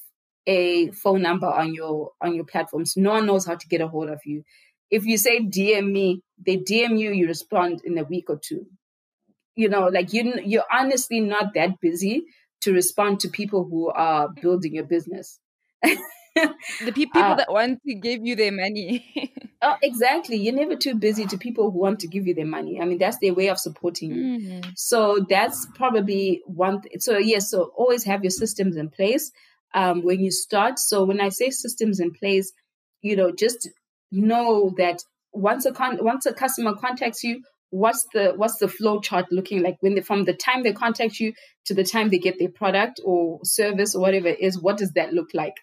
a 0.47 0.91
phone 0.93 1.23
number 1.23 1.47
on 1.47 1.75
your 1.75 2.11
on 2.21 2.35
your 2.35 2.45
platforms. 2.45 2.97
No 2.97 3.11
one 3.11 3.27
knows 3.27 3.47
how 3.47 3.55
to 3.55 3.69
get 3.69 3.81
a 3.81 3.89
hold 3.89 4.09
of 4.09 4.21
you. 4.25 4.43
If 4.91 5.05
you 5.05 5.17
say 5.19 5.41
DM 5.41 5.93
me, 5.93 6.23
they 6.45 6.57
DM 6.57 6.99
you, 6.99 7.13
you 7.13 7.27
respond 7.27 7.83
in 7.85 7.99
a 7.99 8.05
week 8.05 8.29
or 8.29 8.41
two. 8.43 8.67
You 9.57 9.69
know, 9.69 9.89
like 9.89 10.13
you 10.13 10.35
you're 10.45 10.65
honestly 10.73 11.21
not 11.21 11.55
that 11.55 11.81
busy 11.81 12.25
to 12.63 12.73
respond 12.73 13.21
to 13.21 13.29
people 13.29 13.65
who 13.65 13.89
are 13.89 14.29
building 14.29 14.75
your 14.75 14.85
business. 14.85 15.39
the 15.83 16.53
pe- 16.87 16.93
people 16.93 17.23
uh, 17.23 17.35
that 17.37 17.51
want 17.51 17.81
to 17.87 17.95
give 17.95 18.25
you 18.25 18.37
their 18.37 18.53
money. 18.53 19.33
oh, 19.63 19.77
exactly. 19.83 20.37
You're 20.37 20.55
never 20.55 20.77
too 20.77 20.95
busy 20.95 21.27
to 21.27 21.39
people 21.39 21.71
who 21.71 21.79
want 21.79 22.01
to 22.01 22.09
give 22.09 22.27
you 22.27 22.35
their 22.35 22.47
money. 22.47 22.81
I 22.81 22.85
mean, 22.85 22.99
that's 22.99 23.19
their 23.19 23.35
way 23.35 23.49
of 23.49 23.59
supporting 23.59 24.15
you. 24.15 24.23
Mm-hmm. 24.23 24.71
So 24.77 25.25
that's 25.29 25.67
probably 25.75 26.43
one. 26.47 26.83
Th- 26.83 27.01
so 27.01 27.19
yes, 27.19 27.29
yeah, 27.29 27.39
so 27.39 27.73
always 27.77 28.05
have 28.05 28.23
your 28.23 28.31
systems 28.31 28.77
in 28.77 28.91
place 28.91 29.33
um, 29.75 30.03
when 30.03 30.21
you 30.21 30.31
start. 30.31 30.79
So 30.79 31.05
when 31.05 31.21
I 31.21 31.31
say 31.31 31.51
systems 31.51 32.01
in 32.01 32.13
place, 32.13 32.53
you 33.03 33.17
know, 33.17 33.33
just 33.33 33.69
know 34.11 34.73
that 34.79 35.03
once 35.33 35.67
a 35.67 35.73
con- 35.73 36.03
once 36.03 36.27
a 36.27 36.33
customer 36.33 36.75
contacts 36.75 37.23
you, 37.23 37.43
what's 37.71 38.07
the 38.13 38.33
what's 38.37 38.57
the 38.59 38.69
flow 38.69 39.01
chart 39.01 39.27
looking 39.31 39.63
like 39.63 39.77
when 39.81 39.95
they 39.95 40.01
from 40.01 40.25
the 40.25 40.35
time 40.35 40.63
they 40.63 40.73
contact 40.73 41.21
you 41.21 41.33
to 41.67 41.75
the 41.75 41.85
time 41.85 42.11
they 42.11 42.19
get 42.19 42.39
their 42.39 42.49
product 42.49 43.01
or 43.05 43.39
service 43.45 43.95
or 43.95 44.01
whatever 44.01 44.27
it 44.27 44.41
is 44.41 44.61
what 44.61 44.77
does 44.77 44.91
that 44.95 45.13
look 45.13 45.29
like 45.35 45.55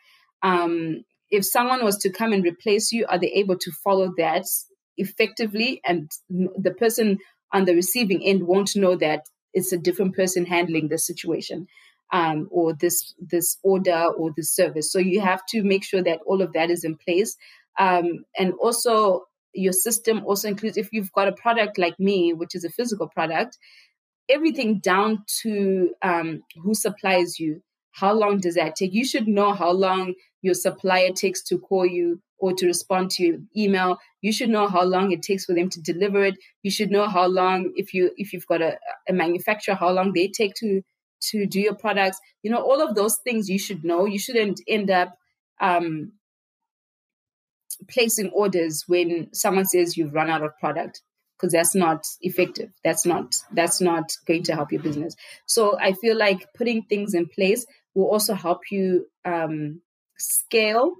um, 0.41 1.04
if 1.30 1.45
someone 1.45 1.84
was 1.84 1.98
to 1.98 2.10
come 2.10 2.34
and 2.34 2.43
replace 2.43 2.91
you, 2.91 3.06
are 3.08 3.20
they 3.20 3.32
able 3.34 3.58
to 3.58 3.72
follow 3.84 4.14
that 4.18 4.45
effectively? 4.98 5.82
And 5.86 6.10
the 6.30 6.74
person 6.78 7.20
on 7.52 7.66
the 7.66 7.76
receiving 7.76 8.24
end 8.24 8.43
won't 8.43 8.76
know 8.76 8.95
that 8.98 9.24
it's 9.54 9.72
a 9.72 9.78
different 9.78 10.16
person 10.16 10.45
handling 10.45 10.88
the 10.88 10.98
situation 10.98 11.68
um, 12.14 12.48
or 12.52 12.74
this 12.74 13.14
this 13.20 13.58
order 13.64 14.06
or 14.18 14.32
this 14.36 14.54
service. 14.54 14.91
So 14.91 15.00
you 15.00 15.22
have 15.22 15.41
to 15.50 15.64
make 15.64 15.84
sure 15.84 16.04
that 16.04 16.20
all 16.26 16.41
of 16.41 16.54
that 16.54 16.70
is 16.70 16.84
in 16.84 16.98
place. 16.98 17.36
Um, 17.78 18.26
and 18.38 18.54
also 18.62 19.26
your 19.54 19.74
system 19.74 20.24
also 20.26 20.48
includes 20.48 20.78
if 20.78 20.90
you've 20.92 21.12
got 21.14 21.28
a 21.28 21.34
product 21.34 21.78
like 21.78 22.00
me, 22.00 22.34
which 22.34 22.56
is 22.56 22.64
a 22.64 22.70
physical 22.70 23.08
product, 23.08 23.58
everything 24.30 24.80
down 24.80 25.24
to 25.42 25.92
um, 26.02 26.42
who 26.62 26.74
supplies 26.74 27.40
you 27.40 27.62
how 27.98 28.14
long 28.14 28.40
does 28.40 28.56
that 28.56 28.76
take? 28.76 28.94
You 28.94 29.04
should 29.04 29.28
know 29.28 29.54
how 29.54 29.72
long 29.72 30.14
your 30.44 30.54
supplier 30.54 31.12
takes 31.12 31.42
to 31.46 31.58
call 31.58 31.86
you 31.86 32.22
or 32.38 32.54
to 32.54 32.68
respond 32.68 33.10
to 33.12 33.24
your 33.24 33.38
email. 33.58 33.98
You 34.22 34.32
should 34.32 34.50
know 34.50 34.68
how 34.68 34.84
long 34.84 35.12
it 35.12 35.24
takes 35.24 35.46
for 35.46 35.56
them 35.56 35.68
to 35.70 35.82
deliver 35.82 36.24
it. 36.24 36.36
You 36.62 36.70
should 36.70 36.92
know 36.92 37.08
how 37.08 37.26
long 37.26 37.74
if 37.76 37.96
you 37.96 38.12
if 38.16 38.34
you've 38.34 38.46
got 38.46 38.62
a, 38.62 38.78
a 39.10 39.14
manufacturer, 39.14 39.74
how 39.74 39.90
long 39.90 40.14
they 40.14 40.28
take 40.28 40.54
to 40.58 40.84
to 41.30 41.48
do 41.48 41.60
your 41.60 41.74
products. 41.74 42.20
You 42.44 42.52
know, 42.52 42.62
all 42.62 42.88
of 42.88 42.94
those 42.94 43.18
things 43.24 43.50
you 43.50 43.58
should 43.58 43.84
know. 43.84 44.06
You 44.06 44.20
shouldn't 44.20 44.62
end 44.68 44.92
up 44.92 45.18
um, 45.60 46.12
placing 47.88 48.30
orders 48.32 48.84
when 48.88 49.34
someone 49.34 49.66
says 49.66 49.98
you've 49.98 50.14
run 50.14 50.30
out 50.30 50.44
of 50.44 50.58
product 50.60 51.02
because 51.38 51.54
that's 51.54 51.76
not 51.76 52.06
effective. 52.22 52.72
That's 52.84 53.06
not 53.06 53.36
that's 53.52 53.80
not 53.80 54.12
going 54.26 54.44
to 54.44 54.56
help 54.56 54.72
your 54.72 54.82
business. 54.82 55.16
So 55.46 55.78
i 55.80 55.94
feel 55.94 56.18
like 56.18 56.48
putting 56.56 56.84
things 56.84 57.14
in 57.14 57.28
place 57.28 57.66
will 57.94 58.08
also 58.08 58.34
help 58.34 58.72
you 58.72 59.08
um, 59.26 59.82
scale 60.18 60.96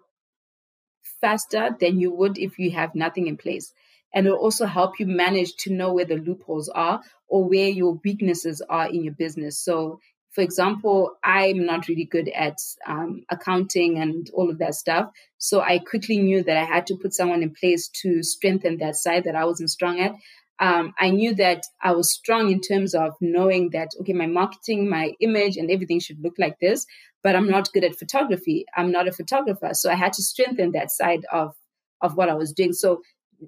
faster 1.22 1.76
than 1.80 2.00
you 2.00 2.12
would 2.12 2.38
if 2.38 2.60
you 2.60 2.72
have 2.72 2.96
nothing 2.96 3.28
in 3.28 3.38
place. 3.38 3.74
And 4.14 4.26
it'll 4.26 4.40
also 4.40 4.66
help 4.66 5.00
you 5.00 5.06
manage 5.06 5.56
to 5.58 5.74
know 5.74 5.94
where 5.94 6.06
the 6.06 6.16
loopholes 6.16 6.70
are 6.70 7.02
or 7.28 7.48
where 7.48 7.70
your 7.70 8.00
weaknesses 8.04 8.62
are 8.70 8.88
in 8.88 9.04
your 9.04 9.14
business. 9.14 9.60
So 9.60 10.00
for 10.38 10.44
example, 10.44 11.18
I'm 11.24 11.66
not 11.66 11.88
really 11.88 12.06
good 12.06 12.30
at 12.30 12.60
um, 12.86 13.24
accounting 13.28 13.98
and 13.98 14.30
all 14.36 14.52
of 14.52 14.60
that 14.60 14.76
stuff. 14.76 15.10
So 15.40 15.62
I 15.62 15.80
quickly 15.80 16.20
knew 16.20 16.44
that 16.44 16.56
I 16.56 16.64
had 16.64 16.86
to 16.88 16.96
put 16.96 17.16
someone 17.16 17.42
in 17.42 17.56
place 17.60 17.90
to 18.04 18.22
strengthen 18.22 18.78
that 18.78 18.98
side 18.98 19.24
that 19.24 19.36
I 19.36 19.46
wasn't 19.46 19.72
strong 19.72 20.00
at. 20.00 20.14
Um, 20.60 20.94
I 21.00 21.10
knew 21.10 21.34
that 21.38 21.64
I 21.82 21.94
was 21.94 22.14
strong 22.14 22.52
in 22.52 22.62
terms 22.62 22.94
of 22.94 23.14
knowing 23.20 23.72
that, 23.72 23.90
okay, 24.02 24.14
my 24.14 24.28
marketing, 24.28 24.88
my 24.88 25.14
image, 25.22 25.58
and 25.58 25.72
everything 25.72 26.00
should 26.00 26.22
look 26.22 26.36
like 26.38 26.60
this, 26.60 26.86
but 27.24 27.36
I'm 27.36 27.50
not 27.50 27.74
good 27.74 27.84
at 27.84 27.96
photography. 27.96 28.66
I'm 28.76 28.92
not 28.92 29.08
a 29.08 29.14
photographer. 29.14 29.72
So 29.74 29.90
I 29.90 29.96
had 29.96 30.14
to 30.14 30.22
strengthen 30.22 30.74
that 30.74 30.92
side 30.92 31.26
of, 31.34 31.56
of 32.00 32.16
what 32.16 32.30
I 32.30 32.36
was 32.36 32.54
doing. 32.54 32.74
So 32.74 33.02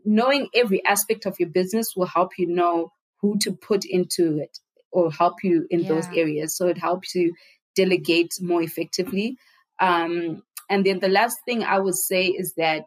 knowing 0.06 0.50
every 0.56 0.84
aspect 0.86 1.28
of 1.28 1.36
your 1.40 1.50
business 1.50 1.94
will 1.96 2.08
help 2.08 2.40
you 2.40 2.48
know 2.48 2.94
who 3.22 3.38
to 3.42 3.52
put 3.52 3.86
into 3.86 4.40
it 4.40 4.58
or 4.92 5.12
help 5.12 5.44
you 5.44 5.68
in 5.70 5.82
yeah. 5.82 5.90
those 5.90 6.08
areas. 6.16 6.56
So 6.56 6.68
it 6.68 6.78
helps 6.78 7.16
you 7.16 7.34
delegate 7.76 8.34
more 8.42 8.62
effectively. 8.62 9.38
Um, 9.80 10.44
and 10.70 10.86
then 10.86 11.00
the 11.00 11.10
last 11.10 11.38
thing 11.46 11.64
I 11.64 11.80
would 11.80 11.96
say 11.96 12.26
is 12.26 12.54
that 12.56 12.86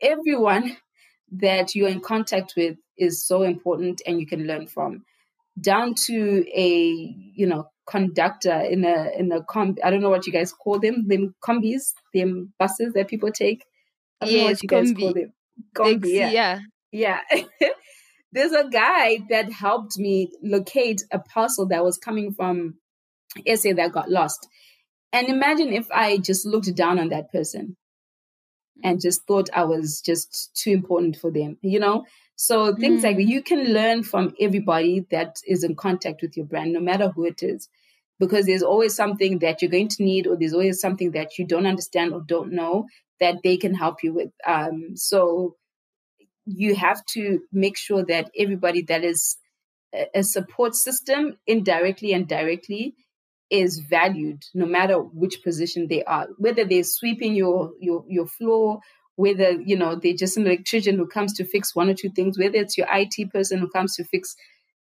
everyone 0.00 0.76
that 1.32 1.74
you're 1.74 1.88
in 1.88 2.00
contact 2.00 2.54
with 2.56 2.76
is 2.98 3.26
so 3.26 3.42
important 3.42 4.02
and 4.06 4.20
you 4.20 4.26
can 4.26 4.46
learn 4.46 4.66
from 4.66 5.04
down 5.60 5.94
to 6.06 6.44
a 6.54 7.14
you 7.34 7.46
know 7.46 7.68
conductor 7.86 8.58
in 8.60 8.84
a 8.84 9.10
in 9.18 9.30
a 9.32 9.42
com 9.44 9.76
I 9.84 9.90
don't 9.90 10.00
know 10.00 10.10
what 10.10 10.26
you 10.26 10.32
guys 10.32 10.52
call 10.52 10.78
them 10.78 11.08
them 11.08 11.34
combis 11.44 11.92
them 12.14 12.52
buses 12.58 12.94
that 12.94 13.08
people 13.08 13.30
take 13.30 13.64
I 14.20 14.26
don't 14.26 14.34
yes, 14.34 14.40
know 14.40 14.50
what 14.50 14.62
you 14.62 14.68
guys 14.68 14.92
call 14.92 15.12
them 15.12 15.32
combi 15.74 16.14
yeah 16.14 16.60
yeah, 16.90 17.20
yeah. 17.30 17.42
there's 18.32 18.52
a 18.52 18.68
guy 18.68 19.20
that 19.28 19.52
helped 19.52 19.98
me 19.98 20.32
locate 20.42 21.02
a 21.12 21.18
parcel 21.18 21.66
that 21.66 21.84
was 21.84 21.98
coming 21.98 22.32
from 22.32 22.74
SA 23.46 23.74
that 23.74 23.92
got 23.92 24.10
lost. 24.10 24.48
And 25.12 25.28
imagine 25.28 25.72
if 25.72 25.90
I 25.90 26.18
just 26.18 26.46
looked 26.46 26.74
down 26.74 26.98
on 26.98 27.10
that 27.10 27.30
person 27.30 27.76
and 28.82 29.00
just 29.00 29.26
thought 29.26 29.50
I 29.52 29.64
was 29.64 30.00
just 30.00 30.50
too 30.54 30.70
important 30.70 31.16
for 31.16 31.30
them, 31.30 31.58
you 31.60 31.78
know? 31.78 32.04
So 32.36 32.74
things 32.74 33.02
mm. 33.02 33.04
like 33.04 33.26
you 33.26 33.42
can 33.42 33.72
learn 33.72 34.02
from 34.02 34.34
everybody 34.40 35.06
that 35.10 35.36
is 35.46 35.62
in 35.62 35.76
contact 35.76 36.22
with 36.22 36.36
your 36.36 36.46
brand, 36.46 36.72
no 36.72 36.80
matter 36.80 37.08
who 37.08 37.24
it 37.26 37.42
is, 37.42 37.68
because 38.18 38.46
there's 38.46 38.62
always 38.62 38.96
something 38.96 39.40
that 39.40 39.60
you're 39.60 39.70
going 39.70 39.88
to 39.88 40.02
need, 40.02 40.26
or 40.26 40.36
there's 40.36 40.54
always 40.54 40.80
something 40.80 41.12
that 41.12 41.38
you 41.38 41.46
don't 41.46 41.66
understand 41.66 42.12
or 42.12 42.22
don't 42.22 42.52
know 42.52 42.86
that 43.20 43.36
they 43.44 43.56
can 43.56 43.74
help 43.74 44.02
you 44.02 44.14
with. 44.14 44.30
Um, 44.46 44.96
so 44.96 45.56
you 46.46 46.74
have 46.74 47.04
to 47.06 47.40
make 47.52 47.76
sure 47.76 48.04
that 48.04 48.30
everybody 48.38 48.82
that 48.82 49.04
is 49.04 49.36
a 50.14 50.22
support 50.22 50.74
system 50.74 51.36
indirectly 51.46 52.12
and 52.12 52.26
directly 52.26 52.94
is 53.50 53.78
valued 53.78 54.42
no 54.54 54.64
matter 54.64 54.98
which 54.98 55.42
position 55.44 55.86
they 55.88 56.02
are. 56.04 56.28
Whether 56.38 56.64
they're 56.64 56.84
sweeping 56.84 57.34
your 57.34 57.72
your 57.80 58.04
your 58.08 58.26
floor 58.26 58.80
whether 59.16 59.52
you 59.52 59.76
know 59.76 59.94
they're 59.94 60.14
just 60.14 60.36
an 60.36 60.46
electrician 60.46 60.96
who 60.96 61.06
comes 61.06 61.34
to 61.34 61.44
fix 61.44 61.76
one 61.76 61.90
or 61.90 61.94
two 61.94 62.10
things 62.10 62.38
whether 62.38 62.56
it's 62.56 62.78
your 62.78 62.86
IT 62.90 63.30
person 63.30 63.58
who 63.58 63.68
comes 63.68 63.94
to 63.94 64.04
fix 64.04 64.34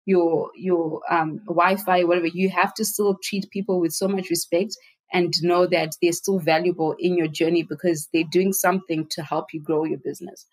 your 0.06 0.50
your 0.54 1.00
um, 1.10 1.40
Wi-Fi 1.46 2.04
whatever 2.04 2.28
you 2.28 2.48
have 2.48 2.72
to 2.74 2.84
still 2.84 3.18
treat 3.22 3.50
people 3.50 3.80
with 3.80 3.92
so 3.92 4.08
much 4.08 4.30
respect 4.30 4.76
and 5.12 5.34
know 5.42 5.66
that 5.66 5.92
they're 6.00 6.12
still 6.12 6.38
valuable 6.38 6.94
in 6.98 7.16
your 7.16 7.26
journey 7.26 7.64
because 7.64 8.08
they're 8.12 8.22
doing 8.30 8.52
something 8.52 9.06
to 9.10 9.22
help 9.22 9.46
you 9.52 9.60
grow 9.60 9.84
your 9.84 9.98
business 9.98 10.46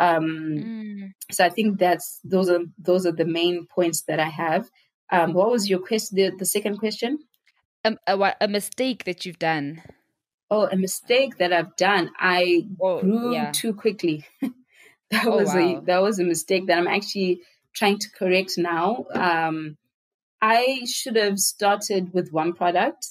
mm. 0.00 1.12
So 1.30 1.44
I 1.44 1.48
think 1.48 1.78
that's 1.78 2.20
those 2.24 2.48
are 2.48 2.60
those 2.78 3.06
are 3.06 3.12
the 3.12 3.24
main 3.24 3.66
points 3.66 4.02
that 4.02 4.20
I 4.20 4.28
have. 4.28 4.68
Um, 5.10 5.32
what 5.32 5.50
was 5.50 5.68
your 5.70 5.78
question? 5.78 6.16
The, 6.16 6.32
the 6.36 6.46
second 6.46 6.78
question? 6.78 7.18
Um, 7.84 7.98
a, 8.06 8.34
a 8.40 8.48
mistake 8.48 9.04
that 9.04 9.24
you've 9.24 9.38
done. 9.38 9.82
Oh, 10.50 10.66
a 10.66 10.76
mistake 10.76 11.38
that 11.38 11.52
I've 11.52 11.76
done. 11.76 12.10
I 12.18 12.66
oh, 12.80 13.00
grew 13.00 13.32
yeah. 13.32 13.52
too 13.52 13.74
quickly. 13.74 14.24
that 15.10 15.26
oh, 15.26 15.38
was 15.38 15.54
wow. 15.54 15.78
a 15.78 15.80
that 15.82 16.02
was 16.02 16.18
a 16.18 16.24
mistake 16.24 16.66
that 16.66 16.78
I'm 16.78 16.88
actually 16.88 17.42
trying 17.74 17.98
to 17.98 18.10
correct 18.10 18.54
now. 18.56 19.06
Um, 19.14 19.76
I 20.40 20.82
should 20.86 21.16
have 21.16 21.38
started 21.38 22.12
with 22.12 22.30
one 22.30 22.52
product 22.52 23.06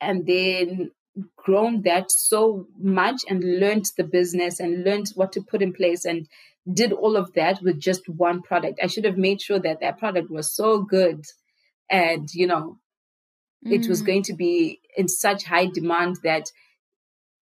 and 0.00 0.26
then 0.26 0.90
grown 1.36 1.82
that 1.82 2.10
so 2.10 2.66
much 2.78 3.22
and 3.28 3.60
learned 3.60 3.90
the 3.96 4.04
business 4.04 4.60
and 4.60 4.84
learned 4.84 5.08
what 5.14 5.32
to 5.32 5.40
put 5.40 5.62
in 5.62 5.72
place 5.72 6.04
and 6.04 6.28
did 6.72 6.92
all 6.92 7.16
of 7.16 7.32
that 7.34 7.62
with 7.62 7.80
just 7.80 8.08
one 8.08 8.42
product. 8.42 8.80
I 8.82 8.86
should 8.86 9.04
have 9.04 9.16
made 9.16 9.40
sure 9.40 9.58
that 9.58 9.80
that 9.80 9.98
product 9.98 10.30
was 10.30 10.52
so 10.52 10.82
good 10.82 11.24
and, 11.90 12.28
you 12.34 12.46
know, 12.46 12.78
mm. 13.64 13.72
it 13.72 13.88
was 13.88 14.02
mm. 14.02 14.06
going 14.06 14.22
to 14.24 14.34
be 14.34 14.80
in 14.96 15.08
such 15.08 15.44
high 15.44 15.66
demand 15.66 16.16
that 16.24 16.50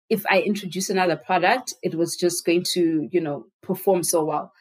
if 0.10 0.26
I 0.30 0.42
introduce 0.42 0.90
another 0.90 1.16
product, 1.16 1.74
it 1.82 1.96
was 1.96 2.16
just 2.16 2.46
going 2.46 2.64
to, 2.74 3.08
you 3.12 3.22
know, 3.22 3.46
perform 3.62 4.04
so 4.04 4.26
well. 4.26 4.54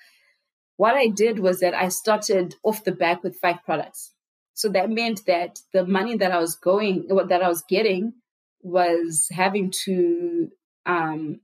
What 0.76 0.94
I 0.94 1.08
did 1.08 1.40
was 1.40 1.60
that 1.60 1.74
I 1.74 1.88
started 1.88 2.54
off 2.62 2.84
the 2.84 2.92
back 2.92 3.22
with 3.22 3.36
five 3.36 3.64
products. 3.64 4.12
So 4.54 4.68
that 4.70 4.90
meant 4.90 5.22
that 5.26 5.58
the 5.72 5.84
money 5.84 6.16
that 6.16 6.30
I 6.30 6.38
was 6.38 6.54
going, 6.54 7.08
that 7.08 7.42
I 7.42 7.48
was 7.48 7.62
getting 7.68 8.14
was 8.62 9.28
having 9.30 9.72
to 9.84 10.48
um, 10.86 11.40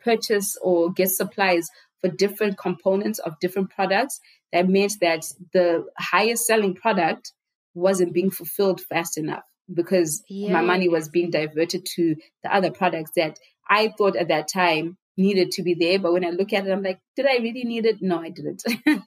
purchase 0.00 0.56
or 0.62 0.92
get 0.92 1.10
supplies 1.10 1.68
for 2.00 2.08
different 2.08 2.58
components 2.58 3.18
of 3.18 3.38
different 3.40 3.70
products. 3.70 4.20
That 4.52 4.68
meant 4.68 4.94
that 5.00 5.24
the 5.52 5.86
highest 5.98 6.46
selling 6.46 6.74
product 6.74 7.32
wasn't 7.74 8.14
being 8.14 8.30
fulfilled 8.30 8.80
fast 8.80 9.18
enough 9.18 9.44
because 9.72 10.22
yeah. 10.28 10.52
my 10.52 10.62
money 10.62 10.88
was 10.88 11.08
being 11.08 11.30
diverted 11.30 11.86
to 11.96 12.16
the 12.42 12.54
other 12.54 12.70
products 12.70 13.12
that 13.16 13.38
I 13.68 13.92
thought 13.96 14.16
at 14.16 14.28
that 14.28 14.48
time 14.48 14.96
needed 15.16 15.50
to 15.52 15.62
be 15.62 15.74
there. 15.74 15.98
But 15.98 16.12
when 16.12 16.24
I 16.24 16.30
look 16.30 16.52
at 16.52 16.66
it, 16.66 16.72
I'm 16.72 16.82
like, 16.82 17.00
did 17.16 17.26
I 17.26 17.36
really 17.42 17.64
need 17.64 17.84
it? 17.84 18.00
No, 18.00 18.18
I 18.20 18.30
didn't. 18.30 18.62
um, 18.86 19.04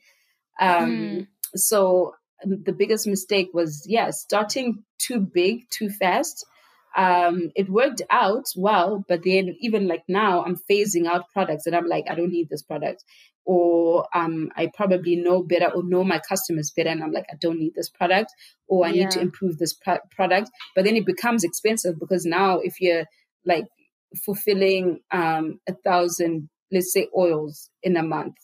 mm. 0.60 1.28
So 1.56 2.14
um, 2.44 2.64
the 2.64 2.74
biggest 2.74 3.08
mistake 3.08 3.50
was, 3.54 3.86
yeah, 3.88 4.12
starting 4.12 4.84
too 5.00 5.20
big, 5.20 5.70
too 5.70 5.90
fast, 5.90 6.46
um, 6.96 7.52
it 7.56 7.70
worked 7.70 8.02
out 8.10 8.46
well, 8.56 9.04
but 9.08 9.24
then 9.24 9.56
even 9.60 9.88
like 9.88 10.04
now, 10.08 10.44
I'm 10.44 10.58
phasing 10.70 11.06
out 11.06 11.30
products 11.34 11.66
and 11.66 11.76
I'm 11.76 11.88
like, 11.88 12.06
I 12.10 12.16
don't 12.16 12.32
need 12.32 12.50
this 12.50 12.62
product. 12.62 13.04
Or 13.44 14.08
um, 14.14 14.52
I 14.56 14.70
probably 14.74 15.16
know 15.16 15.42
better 15.42 15.72
or 15.72 15.84
know 15.84 16.04
my 16.04 16.20
customers 16.20 16.72
better, 16.76 16.90
and 16.90 17.04
I'm 17.04 17.12
like, 17.12 17.26
I 17.32 17.36
don't 17.40 17.60
need 17.60 17.74
this 17.74 17.90
product, 17.90 18.32
or 18.68 18.86
I 18.86 18.90
yeah. 18.90 19.04
need 19.04 19.12
to 19.12 19.20
improve 19.20 19.58
this 19.58 19.74
pro- 19.74 19.98
product. 20.12 20.52
But 20.76 20.86
then 20.86 20.96
it 20.96 21.08
becomes 21.08 21.44
expensive 21.44 22.00
because 22.00 22.24
now, 22.24 22.60
if 22.60 22.80
you're 22.80 23.06
like 23.44 23.66
fulfilling 24.24 25.00
um, 25.10 25.60
a 25.68 25.74
thousand, 25.74 26.50
let's 26.72 26.94
say, 26.94 27.08
oils 27.18 27.72
in 27.82 27.98
a 27.98 28.04
month, 28.04 28.36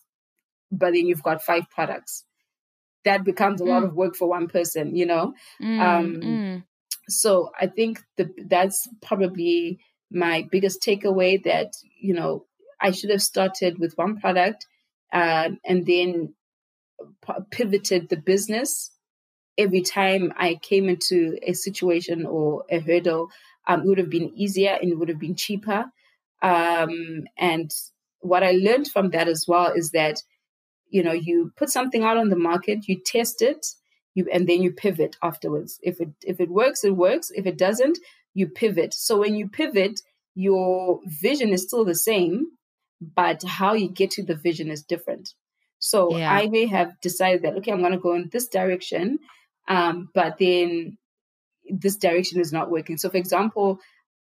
but 0.71 0.93
then 0.93 1.05
you've 1.05 1.23
got 1.23 1.43
five 1.43 1.69
products, 1.69 2.25
that 3.05 3.23
becomes 3.23 3.61
a 3.61 3.65
mm. 3.65 3.69
lot 3.69 3.83
of 3.83 3.93
work 3.93 4.15
for 4.15 4.27
one 4.27 4.47
person, 4.47 4.95
you 4.95 5.05
know. 5.05 5.33
Mm, 5.61 5.79
um, 5.79 6.15
mm 6.15 6.63
so 7.09 7.51
I 7.59 7.67
think 7.67 8.01
the, 8.17 8.29
that's 8.47 8.87
probably 9.01 9.79
my 10.11 10.47
biggest 10.51 10.81
takeaway 10.81 11.43
that, 11.43 11.73
you 11.99 12.13
know, 12.13 12.45
I 12.79 12.91
should 12.91 13.09
have 13.09 13.21
started 13.21 13.79
with 13.79 13.97
one 13.97 14.19
product 14.19 14.65
um, 15.11 15.59
and 15.65 15.85
then 15.85 16.33
pivoted 17.51 18.09
the 18.09 18.17
business 18.17 18.91
every 19.57 19.81
time 19.81 20.33
I 20.37 20.55
came 20.55 20.87
into 20.87 21.37
a 21.41 21.53
situation 21.53 22.25
or 22.25 22.65
a 22.69 22.79
hurdle. 22.79 23.29
Um, 23.67 23.81
it 23.81 23.87
would 23.87 23.97
have 23.97 24.09
been 24.09 24.31
easier 24.35 24.77
and 24.79 24.91
it 24.91 24.95
would 24.95 25.09
have 25.09 25.19
been 25.19 25.35
cheaper. 25.35 25.85
Um, 26.41 27.23
and 27.37 27.71
what 28.19 28.43
I 28.43 28.51
learned 28.51 28.89
from 28.89 29.09
that 29.11 29.27
as 29.27 29.45
well 29.47 29.71
is 29.73 29.91
that, 29.91 30.21
you 30.89 31.03
know, 31.03 31.13
you 31.13 31.51
put 31.57 31.69
something 31.69 32.03
out 32.03 32.17
on 32.17 32.29
the 32.29 32.35
market, 32.35 32.87
you 32.87 33.01
test 33.03 33.41
it, 33.41 33.65
you 34.17 34.27
and 34.33 34.47
then 34.47 34.61
you 34.61 34.71
pivot 34.71 35.15
afterwards 35.21 35.79
if 35.83 36.01
it 36.01 36.09
if 36.23 36.39
it 36.39 36.49
works 36.49 36.83
it 36.83 36.95
works 36.95 37.31
if 37.35 37.45
it 37.45 37.57
doesn't 37.57 37.97
you 38.33 38.47
pivot 38.47 38.93
so 38.93 39.19
when 39.19 39.35
you 39.35 39.47
pivot 39.47 40.01
your 40.35 40.99
vision 41.05 41.49
is 41.49 41.63
still 41.63 41.85
the 41.85 41.95
same 41.95 42.45
but 43.01 43.43
how 43.43 43.73
you 43.73 43.89
get 43.89 44.11
to 44.11 44.23
the 44.23 44.35
vision 44.35 44.69
is 44.69 44.83
different 44.83 45.33
so 45.79 46.17
yeah. 46.17 46.31
i 46.31 46.47
may 46.47 46.65
have 46.65 46.99
decided 47.01 47.41
that 47.43 47.55
okay 47.55 47.71
i'm 47.71 47.79
going 47.79 47.91
to 47.91 48.07
go 48.07 48.15
in 48.15 48.29
this 48.31 48.47
direction 48.47 49.19
Um, 49.67 50.09
but 50.13 50.37
then 50.39 50.97
this 51.69 51.97
direction 51.97 52.39
is 52.39 52.53
not 52.53 52.71
working. 52.71 52.97
So, 52.97 53.09
for 53.09 53.17
example, 53.17 53.79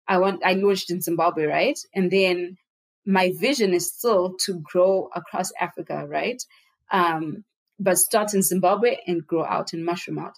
I 0.07 0.17
want 0.17 0.41
I 0.43 0.53
launched 0.53 0.91
in 0.91 1.01
Zimbabwe, 1.01 1.45
right? 1.45 1.79
And 1.93 2.11
then 2.11 2.57
my 3.05 3.33
vision 3.39 3.73
is 3.73 3.93
still 3.93 4.35
to 4.45 4.59
grow 4.59 5.09
across 5.15 5.51
Africa, 5.59 6.05
right? 6.07 6.41
Um, 6.91 7.43
but 7.79 7.97
start 7.97 8.33
in 8.33 8.41
Zimbabwe 8.41 8.97
and 9.07 9.25
grow 9.25 9.45
out 9.45 9.73
and 9.73 9.85
mushroom 9.85 10.19
out. 10.19 10.37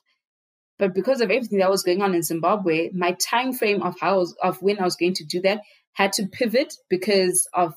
But 0.80 0.94
because 0.94 1.22
of 1.22 1.32
everything 1.32 1.60
that 1.60 1.72
was 1.72 1.84
going 1.84 2.02
on 2.02 2.14
in 2.14 2.22
Zimbabwe, 2.22 2.92
my 2.94 3.14
time 3.14 3.54
frame 3.54 3.82
of 3.82 4.00
how 4.00 4.20
was, 4.20 4.36
of 4.44 4.62
when 4.62 4.80
I 4.80 4.84
was 4.84 4.96
going 4.96 5.16
to 5.16 5.26
do 5.26 5.42
that 5.42 5.62
had 5.94 6.14
to 6.14 6.28
pivot 6.28 6.74
because 6.90 7.48
of 7.54 7.74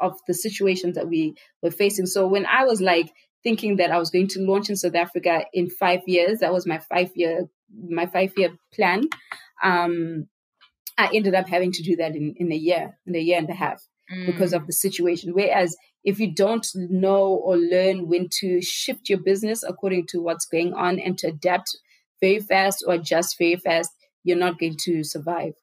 of 0.00 0.16
the 0.26 0.32
situations 0.32 0.94
that 0.94 1.08
we 1.08 1.34
were 1.62 1.70
facing. 1.70 2.06
So 2.06 2.26
when 2.26 2.46
I 2.46 2.64
was 2.64 2.80
like 2.80 3.12
thinking 3.42 3.76
that 3.76 3.90
I 3.90 3.98
was 3.98 4.10
going 4.10 4.28
to 4.28 4.40
launch 4.40 4.70
in 4.70 4.76
South 4.76 4.94
Africa 4.94 5.44
in 5.52 5.68
five 5.68 6.00
years, 6.06 6.38
that 6.38 6.52
was 6.52 6.66
my 6.66 6.78
five 6.78 7.10
year 7.14 7.48
my 7.88 8.06
five 8.06 8.32
year 8.36 8.56
plan. 8.74 9.08
Um, 9.62 10.26
I 10.98 11.10
ended 11.14 11.34
up 11.34 11.48
having 11.48 11.72
to 11.72 11.82
do 11.82 11.96
that 11.96 12.16
in, 12.16 12.34
in 12.36 12.50
a 12.50 12.56
year, 12.56 12.98
in 13.06 13.14
a 13.14 13.20
year 13.20 13.38
and 13.38 13.48
a 13.48 13.54
half 13.54 13.82
mm. 14.12 14.26
because 14.26 14.52
of 14.52 14.66
the 14.66 14.72
situation. 14.72 15.32
Whereas 15.34 15.76
if 16.04 16.18
you 16.18 16.34
don't 16.34 16.66
know 16.74 17.26
or 17.26 17.56
learn 17.56 18.08
when 18.08 18.28
to 18.40 18.60
shift 18.62 19.08
your 19.08 19.18
business 19.18 19.62
according 19.62 20.06
to 20.08 20.20
what's 20.20 20.46
going 20.46 20.72
on 20.74 20.98
and 20.98 21.18
to 21.18 21.28
adapt 21.28 21.76
very 22.20 22.40
fast 22.40 22.84
or 22.86 22.94
adjust 22.94 23.38
very 23.38 23.56
fast, 23.56 23.90
you're 24.24 24.36
not 24.36 24.58
going 24.58 24.76
to 24.84 25.04
survive. 25.04 25.54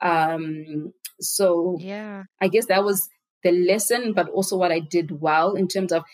Um, 0.00 0.92
so 1.20 1.76
yeah, 1.80 2.24
I 2.40 2.48
guess 2.48 2.66
that 2.66 2.84
was 2.84 3.08
the 3.42 3.52
lesson, 3.52 4.12
but 4.12 4.28
also 4.28 4.56
what 4.56 4.72
I 4.72 4.80
did 4.80 5.20
well 5.20 5.54
in 5.54 5.68
terms 5.68 5.92
of 5.92 6.04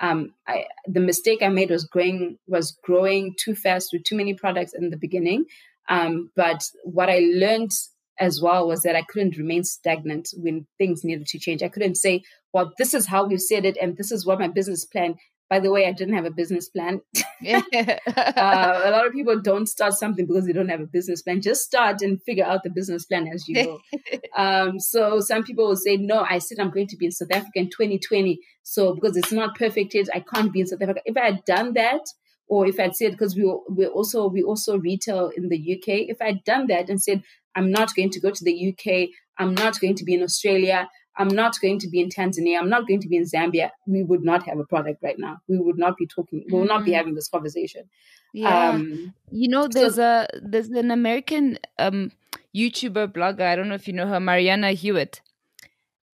um, 0.00 0.34
I, 0.46 0.66
the 0.86 1.00
mistake 1.00 1.42
I 1.42 1.48
made 1.48 1.70
was 1.70 1.84
growing 1.84 2.38
was 2.46 2.76
growing 2.82 3.34
too 3.38 3.54
fast 3.54 3.90
with 3.92 4.04
too 4.04 4.16
many 4.16 4.34
products 4.34 4.72
in 4.74 4.90
the 4.90 4.96
beginning. 4.96 5.46
Um, 5.88 6.30
but 6.34 6.64
what 6.84 7.08
I 7.08 7.20
learned 7.20 7.70
as 8.18 8.40
well 8.40 8.66
was 8.66 8.82
that 8.82 8.96
I 8.96 9.02
couldn't 9.02 9.36
remain 9.36 9.64
stagnant 9.64 10.30
when 10.36 10.66
things 10.78 11.04
needed 11.04 11.26
to 11.26 11.38
change. 11.38 11.62
I 11.62 11.68
couldn't 11.68 11.96
say, 11.96 12.22
well, 12.52 12.72
this 12.78 12.94
is 12.94 13.06
how 13.06 13.26
we've 13.26 13.40
said 13.40 13.64
it, 13.64 13.76
and 13.80 13.96
this 13.96 14.10
is 14.10 14.26
what 14.26 14.38
my 14.38 14.48
business 14.48 14.84
plan. 14.84 15.16
By 15.48 15.60
the 15.60 15.70
way, 15.70 15.86
I 15.86 15.92
didn't 15.92 16.14
have 16.14 16.24
a 16.24 16.30
business 16.30 16.68
plan. 16.68 17.02
uh, 17.46 17.60
a 17.76 18.90
lot 18.90 19.06
of 19.06 19.12
people 19.12 19.40
don't 19.40 19.68
start 19.68 19.92
something 19.94 20.26
because 20.26 20.44
they 20.44 20.52
don't 20.52 20.70
have 20.70 20.80
a 20.80 20.86
business 20.86 21.22
plan. 21.22 21.40
Just 21.40 21.62
start 21.62 22.02
and 22.02 22.20
figure 22.24 22.44
out 22.44 22.64
the 22.64 22.70
business 22.70 23.04
plan 23.04 23.28
as 23.32 23.46
you 23.46 23.62
go. 23.62 23.80
um, 24.36 24.80
so 24.80 25.20
some 25.20 25.44
people 25.44 25.68
will 25.68 25.76
say, 25.76 25.98
no, 25.98 26.26
I 26.28 26.38
said 26.38 26.58
I'm 26.58 26.72
going 26.72 26.88
to 26.88 26.96
be 26.96 27.06
in 27.06 27.12
South 27.12 27.30
Africa 27.30 27.52
in 27.60 27.66
2020. 27.66 28.40
So 28.64 28.94
because 28.94 29.16
it's 29.16 29.30
not 29.30 29.56
perfect 29.56 29.94
yet, 29.94 30.08
I 30.12 30.24
can't 30.34 30.52
be 30.52 30.60
in 30.60 30.66
South 30.66 30.82
Africa. 30.82 31.02
If 31.04 31.16
I 31.16 31.26
had 31.26 31.44
done 31.44 31.74
that, 31.74 32.00
or 32.48 32.66
if 32.66 32.78
I'd 32.78 32.96
said 32.96 33.12
because 33.12 33.34
we 33.34 33.44
we 33.68 33.86
also 33.86 34.28
we 34.28 34.42
also 34.42 34.78
retail 34.78 35.30
in 35.36 35.48
the 35.48 35.56
UK, 35.56 36.08
if 36.08 36.20
I'd 36.20 36.44
done 36.44 36.66
that 36.68 36.88
and 36.88 37.02
said 37.02 37.22
I'm 37.54 37.70
not 37.70 37.94
going 37.94 38.10
to 38.10 38.20
go 38.20 38.30
to 38.30 38.44
the 38.44 38.68
UK. 38.68 39.08
I'm 39.38 39.54
not 39.54 39.80
going 39.80 39.96
to 39.96 40.04
be 40.04 40.14
in 40.14 40.22
Australia. 40.22 40.88
I'm 41.18 41.28
not 41.28 41.58
going 41.60 41.78
to 41.80 41.88
be 41.88 42.00
in 42.00 42.10
Tanzania. 42.10 42.58
I'm 42.58 42.68
not 42.68 42.86
going 42.86 43.00
to 43.00 43.08
be 43.08 43.16
in 43.16 43.24
Zambia. 43.24 43.70
We 43.86 44.02
would 44.02 44.22
not 44.22 44.42
have 44.44 44.58
a 44.58 44.64
product 44.64 45.02
right 45.02 45.18
now. 45.18 45.38
We 45.48 45.58
would 45.58 45.78
not 45.78 45.96
be 45.96 46.06
talking. 46.06 46.44
We 46.50 46.58
will 46.58 46.66
not 46.66 46.84
be 46.84 46.90
mm. 46.90 46.96
having 46.96 47.14
this 47.14 47.28
conversation. 47.28 47.88
Yeah. 48.34 48.70
Um, 48.70 49.14
you 49.30 49.48
know, 49.48 49.66
there's 49.66 49.94
so, 49.94 50.02
a 50.02 50.28
there's 50.42 50.68
an 50.68 50.90
American 50.90 51.58
um, 51.78 52.12
YouTuber 52.54 53.08
blogger. 53.08 53.42
I 53.42 53.56
don't 53.56 53.68
know 53.68 53.74
if 53.74 53.88
you 53.88 53.94
know 53.94 54.06
her, 54.06 54.20
Marianna 54.20 54.72
Hewitt. 54.72 55.22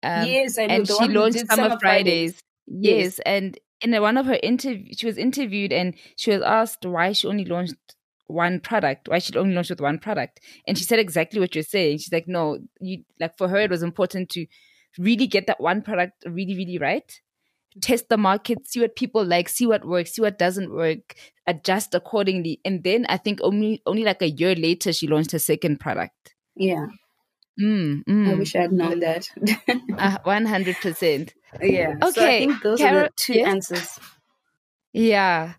Um, 0.02 0.26
yes, 0.26 0.58
I 0.58 0.66
know. 0.66 0.74
And 0.76 0.88
she 0.88 1.08
launched 1.08 1.38
Summer, 1.40 1.62
Summer 1.62 1.78
Fridays. 1.78 1.80
Fridays. 1.80 2.42
Yes. 2.66 3.02
yes, 3.02 3.20
and 3.26 3.58
in 3.94 4.02
one 4.02 4.16
of 4.16 4.26
her 4.26 4.38
interviews, 4.42 4.96
she 4.98 5.06
was 5.06 5.18
interviewed 5.18 5.72
and 5.72 5.94
she 6.16 6.30
was 6.30 6.42
asked 6.42 6.84
why 6.84 7.12
she 7.12 7.26
only 7.26 7.44
launched 7.44 7.76
one 8.28 8.58
product 8.58 9.08
why 9.08 9.18
she'd 9.18 9.36
only 9.36 9.54
launched 9.54 9.70
with 9.70 9.80
one 9.80 9.98
product. 9.98 10.40
And 10.66 10.76
she 10.76 10.84
said 10.84 10.98
exactly 10.98 11.40
what 11.40 11.54
you're 11.54 11.64
saying. 11.64 11.98
She's 11.98 12.12
like 12.12 12.26
no 12.26 12.58
you 12.80 13.04
like 13.20 13.36
for 13.38 13.48
her 13.48 13.58
it 13.58 13.70
was 13.70 13.82
important 13.82 14.30
to 14.30 14.46
really 14.98 15.26
get 15.26 15.46
that 15.46 15.60
one 15.60 15.82
product 15.82 16.24
really 16.26 16.56
really 16.56 16.78
right. 16.78 17.20
Test 17.80 18.08
the 18.08 18.16
market 18.16 18.66
see 18.66 18.80
what 18.80 18.96
people 18.96 19.24
like 19.24 19.48
see 19.48 19.66
what 19.66 19.86
works 19.86 20.14
see 20.14 20.22
what 20.22 20.38
doesn't 20.38 20.72
work 20.72 21.14
adjust 21.46 21.94
accordingly. 21.94 22.60
And 22.64 22.82
then 22.82 23.06
i 23.08 23.16
think 23.16 23.40
only 23.42 23.82
only 23.86 24.02
like 24.02 24.22
a 24.22 24.30
year 24.30 24.54
later 24.54 24.92
she 24.92 25.06
launched 25.06 25.32
her 25.32 25.38
second 25.38 25.78
product. 25.78 26.34
Yeah 26.56 26.86
mm, 27.60 28.04
mm. 28.04 28.28
i 28.28 28.34
wish 28.34 28.54
i 28.54 28.62
had 28.62 28.72
known 28.72 29.00
that. 29.00 29.28
Uh, 29.98 30.18
100% 30.26 31.32
yeah 31.62 31.94
okay 32.02 32.10
so 32.12 32.26
i 32.26 32.38
think 32.38 32.62
those 32.62 32.80
are 32.82 32.94
the 32.94 33.10
two 33.16 33.34
yes? 33.34 33.48
answers. 33.48 33.98
Yeah. 34.96 35.54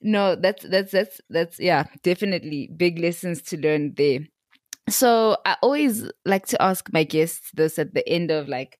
No 0.00 0.36
that's 0.36 0.64
that's 0.64 0.92
that's 0.92 1.20
that's 1.28 1.58
yeah 1.58 1.84
definitely 2.02 2.70
big 2.76 2.98
lessons 3.00 3.42
to 3.42 3.60
learn 3.60 3.94
there. 3.96 4.20
So 4.88 5.36
i 5.44 5.56
always 5.62 6.08
like 6.24 6.46
to 6.48 6.62
ask 6.62 6.92
my 6.92 7.02
guests 7.02 7.50
this 7.54 7.78
at 7.78 7.94
the 7.94 8.08
end 8.08 8.30
of 8.30 8.48
like 8.48 8.78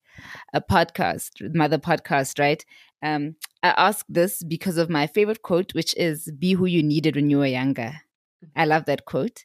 a 0.55 0.61
podcast 0.61 1.31
mother 1.55 1.79
podcast 1.79 2.39
right? 2.39 2.65
Um 3.03 3.35
i 3.65 3.71
ask 3.77 4.07
this 4.09 4.45
because 4.45 4.77
of 4.77 4.89
my 4.91 5.09
favorite 5.09 5.43
quote 5.43 5.75
which 5.75 5.97
is 5.97 6.31
be 6.39 6.53
who 6.53 6.67
you 6.67 6.83
needed 6.83 7.17
when 7.17 7.29
you 7.31 7.39
were 7.39 7.47
younger. 7.47 7.95
I 8.55 8.65
love 8.65 8.85
that 8.85 9.05
quote. 9.07 9.45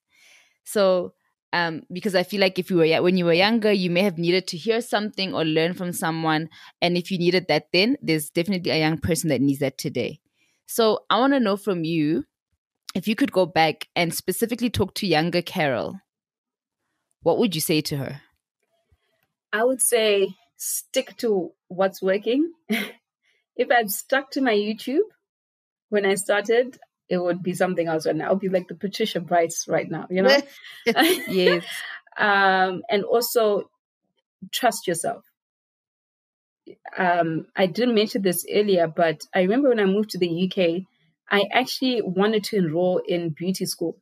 So 0.64 1.14
um, 1.54 1.84
because 1.92 2.16
I 2.16 2.24
feel 2.24 2.42
like 2.42 2.58
if 2.60 2.70
you 2.70 2.78
were 2.78 3.02
when 3.02 3.18
you 3.18 3.26
were 3.26 3.34
younger, 3.34 3.72
you 3.72 3.90
may 3.90 4.02
have 4.04 4.18
needed 4.18 4.48
to 4.48 4.58
hear 4.58 4.82
something 4.82 5.34
or 5.34 5.44
learn 5.44 5.74
from 5.74 5.92
someone, 5.92 6.50
and 6.82 6.98
if 6.98 7.12
you 7.12 7.18
needed 7.18 7.48
that 7.48 7.68
then, 7.74 7.98
there's 8.02 8.30
definitely 8.30 8.72
a 8.72 8.80
young 8.80 8.98
person 8.98 9.30
that 9.30 9.42
needs 9.42 9.60
that 9.60 9.78
today. 9.78 10.20
So 10.66 11.00
I 11.10 11.20
want 11.20 11.34
to 11.34 11.40
know 11.40 11.58
from 11.58 11.84
you 11.84 12.26
if 12.96 13.08
you 13.08 13.16
could 13.16 13.32
go 13.32 13.46
back 13.46 13.88
and 13.96 14.14
specifically 14.14 14.70
talk 14.70 14.94
to 14.96 15.08
younger 15.08 15.42
Carol, 15.42 16.00
what 17.22 17.38
would 17.38 17.56
you 17.56 17.62
say 17.62 17.82
to 17.82 17.98
her? 17.98 18.22
I 19.54 19.64
would 19.64 19.82
say 19.82 20.36
stick 20.58 21.18
to 21.18 21.52
what's 21.68 22.02
working. 22.02 22.54
if 22.70 23.70
I'd 23.70 23.92
stuck 23.92 24.32
to 24.32 24.42
my 24.42 24.54
YouTube 24.54 25.10
when 25.90 26.06
I 26.06 26.16
started, 26.16 26.80
it 27.12 27.22
would 27.22 27.44
be 27.44 27.54
something 27.54 27.88
else 27.88 28.08
right 28.08 28.16
now. 28.16 28.30
I 28.30 28.32
would 28.32 28.40
be 28.40 28.50
like 28.50 28.68
the 28.68 28.76
Patricia 28.76 29.20
Bright 29.20 29.54
right 29.68 29.90
now, 29.90 30.08
you 30.10 30.22
know? 30.24 30.38
yes. 30.86 31.64
um, 32.18 32.82
and 32.90 33.04
also 33.04 33.70
trust 34.52 34.88
yourself 34.88 35.24
um, 36.98 37.48
I 37.56 37.66
didn't 37.66 37.96
mention 37.96 38.22
this 38.22 38.46
earlier, 38.52 38.88
but 38.88 39.22
I 39.34 39.42
remember 39.42 39.70
when 39.70 39.80
I 39.80 39.86
moved 39.86 40.12
to 40.12 40.18
the 40.18 40.46
UK, 40.46 40.84
I 41.30 41.46
actually 41.52 42.02
wanted 42.02 42.44
to 42.46 42.58
enroll 42.58 43.02
in 43.06 43.30
beauty 43.30 43.66
school. 43.66 43.98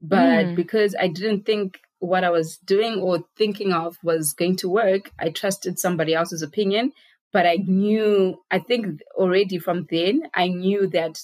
But 0.00 0.46
mm. 0.46 0.56
because 0.56 0.96
I 0.98 1.08
didn't 1.08 1.46
think 1.46 1.78
what 2.00 2.24
I 2.24 2.30
was 2.30 2.56
doing 2.58 3.00
or 3.00 3.24
thinking 3.36 3.72
of 3.72 3.96
was 4.02 4.32
going 4.32 4.56
to 4.56 4.68
work, 4.68 5.12
I 5.18 5.30
trusted 5.30 5.78
somebody 5.78 6.14
else's 6.14 6.42
opinion. 6.42 6.92
But 7.32 7.46
I 7.46 7.56
knew, 7.64 8.42
I 8.50 8.58
think 8.58 9.00
already 9.14 9.58
from 9.58 9.86
then, 9.90 10.24
I 10.34 10.48
knew 10.48 10.88
that 10.88 11.18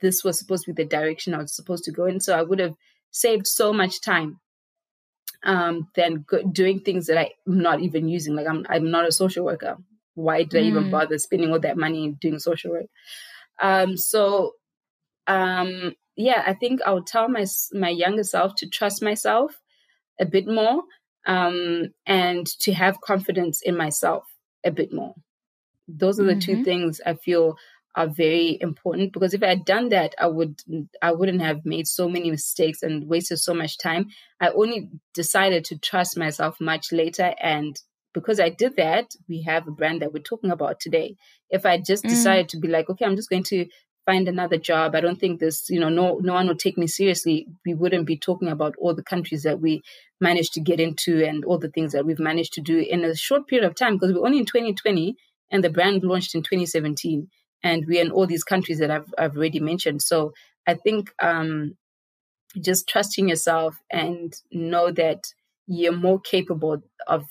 this 0.00 0.24
was 0.24 0.38
supposed 0.38 0.64
to 0.64 0.72
be 0.72 0.82
the 0.82 0.88
direction 0.88 1.34
I 1.34 1.38
was 1.38 1.54
supposed 1.54 1.84
to 1.84 1.92
go 1.92 2.06
in. 2.06 2.20
So 2.20 2.36
I 2.36 2.42
would 2.42 2.58
have 2.58 2.74
saved 3.10 3.46
so 3.46 3.72
much 3.72 4.00
time 4.00 4.40
um, 5.44 5.88
than 5.94 6.24
go- 6.28 6.42
doing 6.42 6.80
things 6.80 7.06
that 7.06 7.18
I'm 7.18 7.32
not 7.46 7.80
even 7.80 8.08
using. 8.08 8.34
Like 8.34 8.46
I'm, 8.48 8.66
I'm 8.68 8.90
not 8.90 9.08
a 9.08 9.12
social 9.12 9.44
worker. 9.44 9.76
Why 10.14 10.42
did 10.42 10.62
mm. 10.62 10.64
I 10.64 10.68
even 10.68 10.84
mm. 10.84 10.90
bother 10.90 11.18
spending 11.18 11.52
all 11.52 11.60
that 11.60 11.76
money 11.76 12.16
doing 12.20 12.38
social 12.38 12.72
work? 12.72 12.86
Um, 13.62 13.96
so, 13.96 14.52
um, 15.26 15.94
yeah, 16.16 16.42
I 16.46 16.54
think 16.54 16.80
I 16.82 16.92
would 16.92 17.06
tell 17.06 17.28
my 17.28 17.46
my 17.72 17.88
younger 17.88 18.24
self 18.24 18.54
to 18.56 18.68
trust 18.68 19.02
myself 19.02 19.58
a 20.18 20.26
bit 20.26 20.46
more 20.46 20.82
um, 21.26 21.88
and 22.06 22.46
to 22.60 22.72
have 22.72 23.00
confidence 23.00 23.62
in 23.62 23.76
myself 23.76 24.24
a 24.64 24.70
bit 24.70 24.92
more. 24.92 25.14
Those 25.88 26.20
are 26.20 26.24
the 26.24 26.32
mm-hmm. 26.32 26.40
two 26.40 26.64
things 26.64 27.00
I 27.04 27.14
feel 27.14 27.56
are 27.96 28.06
very 28.06 28.56
important 28.60 29.12
because 29.12 29.34
if 29.34 29.42
I 29.42 29.48
had 29.48 29.64
done 29.64 29.88
that, 29.88 30.14
I 30.18 30.26
would 30.26 30.62
I 31.02 31.12
wouldn't 31.12 31.42
have 31.42 31.64
made 31.64 31.86
so 31.86 32.08
many 32.08 32.30
mistakes 32.30 32.82
and 32.82 33.08
wasted 33.08 33.40
so 33.40 33.52
much 33.52 33.78
time. 33.78 34.06
I 34.40 34.50
only 34.50 34.88
decided 35.14 35.64
to 35.66 35.78
trust 35.78 36.16
myself 36.16 36.60
much 36.60 36.92
later, 36.92 37.34
and 37.40 37.80
because 38.14 38.40
I 38.40 38.48
did 38.48 38.76
that, 38.76 39.14
we 39.28 39.42
have 39.42 39.66
a 39.66 39.72
brand 39.72 40.02
that 40.02 40.12
we're 40.12 40.22
talking 40.22 40.50
about 40.50 40.80
today. 40.80 41.16
If 41.48 41.66
I 41.66 41.78
just 41.78 42.04
mm. 42.04 42.10
decided 42.10 42.46
mm. 42.46 42.50
to 42.50 42.58
be 42.58 42.68
like, 42.68 42.88
okay, 42.90 43.04
I'm 43.04 43.16
just 43.16 43.30
going 43.30 43.44
to 43.44 43.66
find 44.06 44.28
another 44.28 44.56
job, 44.56 44.94
I 44.94 45.00
don't 45.00 45.20
think 45.20 45.40
this, 45.40 45.68
you 45.68 45.80
know, 45.80 45.88
no 45.88 46.20
no 46.22 46.34
one 46.34 46.46
would 46.48 46.58
take 46.58 46.78
me 46.78 46.86
seriously. 46.86 47.48
We 47.66 47.74
wouldn't 47.74 48.06
be 48.06 48.16
talking 48.16 48.48
about 48.48 48.76
all 48.78 48.94
the 48.94 49.02
countries 49.02 49.42
that 49.42 49.60
we 49.60 49.82
managed 50.20 50.54
to 50.54 50.60
get 50.60 50.80
into 50.80 51.24
and 51.24 51.44
all 51.44 51.58
the 51.58 51.70
things 51.70 51.92
that 51.92 52.06
we've 52.06 52.20
managed 52.20 52.54
to 52.54 52.60
do 52.60 52.78
in 52.78 53.04
a 53.04 53.16
short 53.16 53.48
period 53.48 53.66
of 53.66 53.74
time 53.74 53.94
because 53.94 54.12
we're 54.12 54.24
only 54.24 54.38
in 54.38 54.46
2020 54.46 55.16
and 55.50 55.64
the 55.64 55.70
brand 55.70 56.04
launched 56.04 56.34
in 56.34 56.42
2017 56.42 57.28
and 57.62 57.86
we're 57.86 58.02
in 58.02 58.10
all 58.10 58.26
these 58.26 58.44
countries 58.44 58.78
that 58.78 58.90
I've, 58.90 59.12
I've 59.18 59.36
already 59.36 59.60
mentioned. 59.60 60.02
So 60.02 60.32
I 60.66 60.74
think 60.74 61.12
um, 61.22 61.76
just 62.60 62.88
trusting 62.88 63.28
yourself 63.28 63.76
and 63.90 64.34
know 64.50 64.90
that 64.92 65.24
you're 65.66 65.96
more 65.96 66.20
capable 66.20 66.82
of 67.06 67.26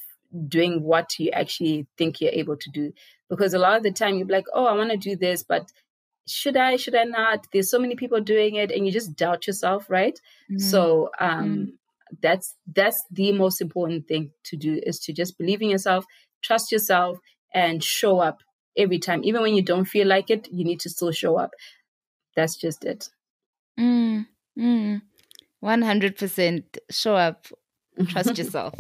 doing 0.48 0.84
what 0.84 1.18
you 1.20 1.32
actually 1.32 1.88
think 1.98 2.22
you're 2.22 2.32
able 2.32 2.58
to 2.58 2.70
do. 2.72 2.94
Because 3.30 3.54
a 3.54 3.60
lot 3.60 3.78
of 3.78 3.84
the 3.84 3.92
time 3.92 4.18
you're 4.18 4.28
like, 4.28 4.46
oh, 4.54 4.66
I 4.66 4.74
want 4.74 4.92
to 4.92 4.98
do 4.98 5.16
this, 5.16 5.44
but 5.44 5.72
should 6.28 6.58
I, 6.58 6.76
should 6.76 6.96
I 6.96 7.04
not? 7.04 7.48
There's 7.52 7.72
so 7.72 7.80
many 7.80 7.96
people 7.96 8.22
doing 8.22 8.56
it, 8.56 8.72
and 8.72 8.86
you 8.86 8.92
just 8.92 9.16
doubt 9.16 9.48
yourself, 9.48 9.90
right? 9.90 10.20
Mm. 10.52 10.62
So 10.62 11.10
um, 11.20 11.50
mm. 11.50 11.68
that's 12.22 12.56
that's 12.76 13.04
the 13.12 13.32
most 13.32 13.62
important 13.62 14.08
thing 14.08 14.32
to 14.46 14.58
do 14.58 14.80
is 14.84 15.00
to 15.02 15.14
just 15.14 15.38
believe 15.38 15.62
in 15.62 15.70
yourself, 15.70 16.06
trust 16.44 16.72
yourself, 16.72 17.18
and 17.54 17.84
show 17.84 18.20
up 18.20 18.40
every 18.80 19.00
time. 19.00 19.24
Even 19.24 19.42
when 19.42 19.56
you 19.56 19.62
don't 19.62 19.86
feel 19.86 20.08
like 20.08 20.30
it, 20.30 20.48
you 20.52 20.66
need 20.66 20.80
to 20.82 20.90
still 20.90 21.12
show 21.12 21.38
up. 21.38 21.52
That's 22.36 22.56
just 22.56 22.86
it. 22.86 23.10
Mm. 23.80 24.26
Mm. 24.58 25.02
100% 25.64 26.64
show 26.90 27.16
up, 27.16 27.48
trust 28.08 28.38
yourself. 28.38 28.74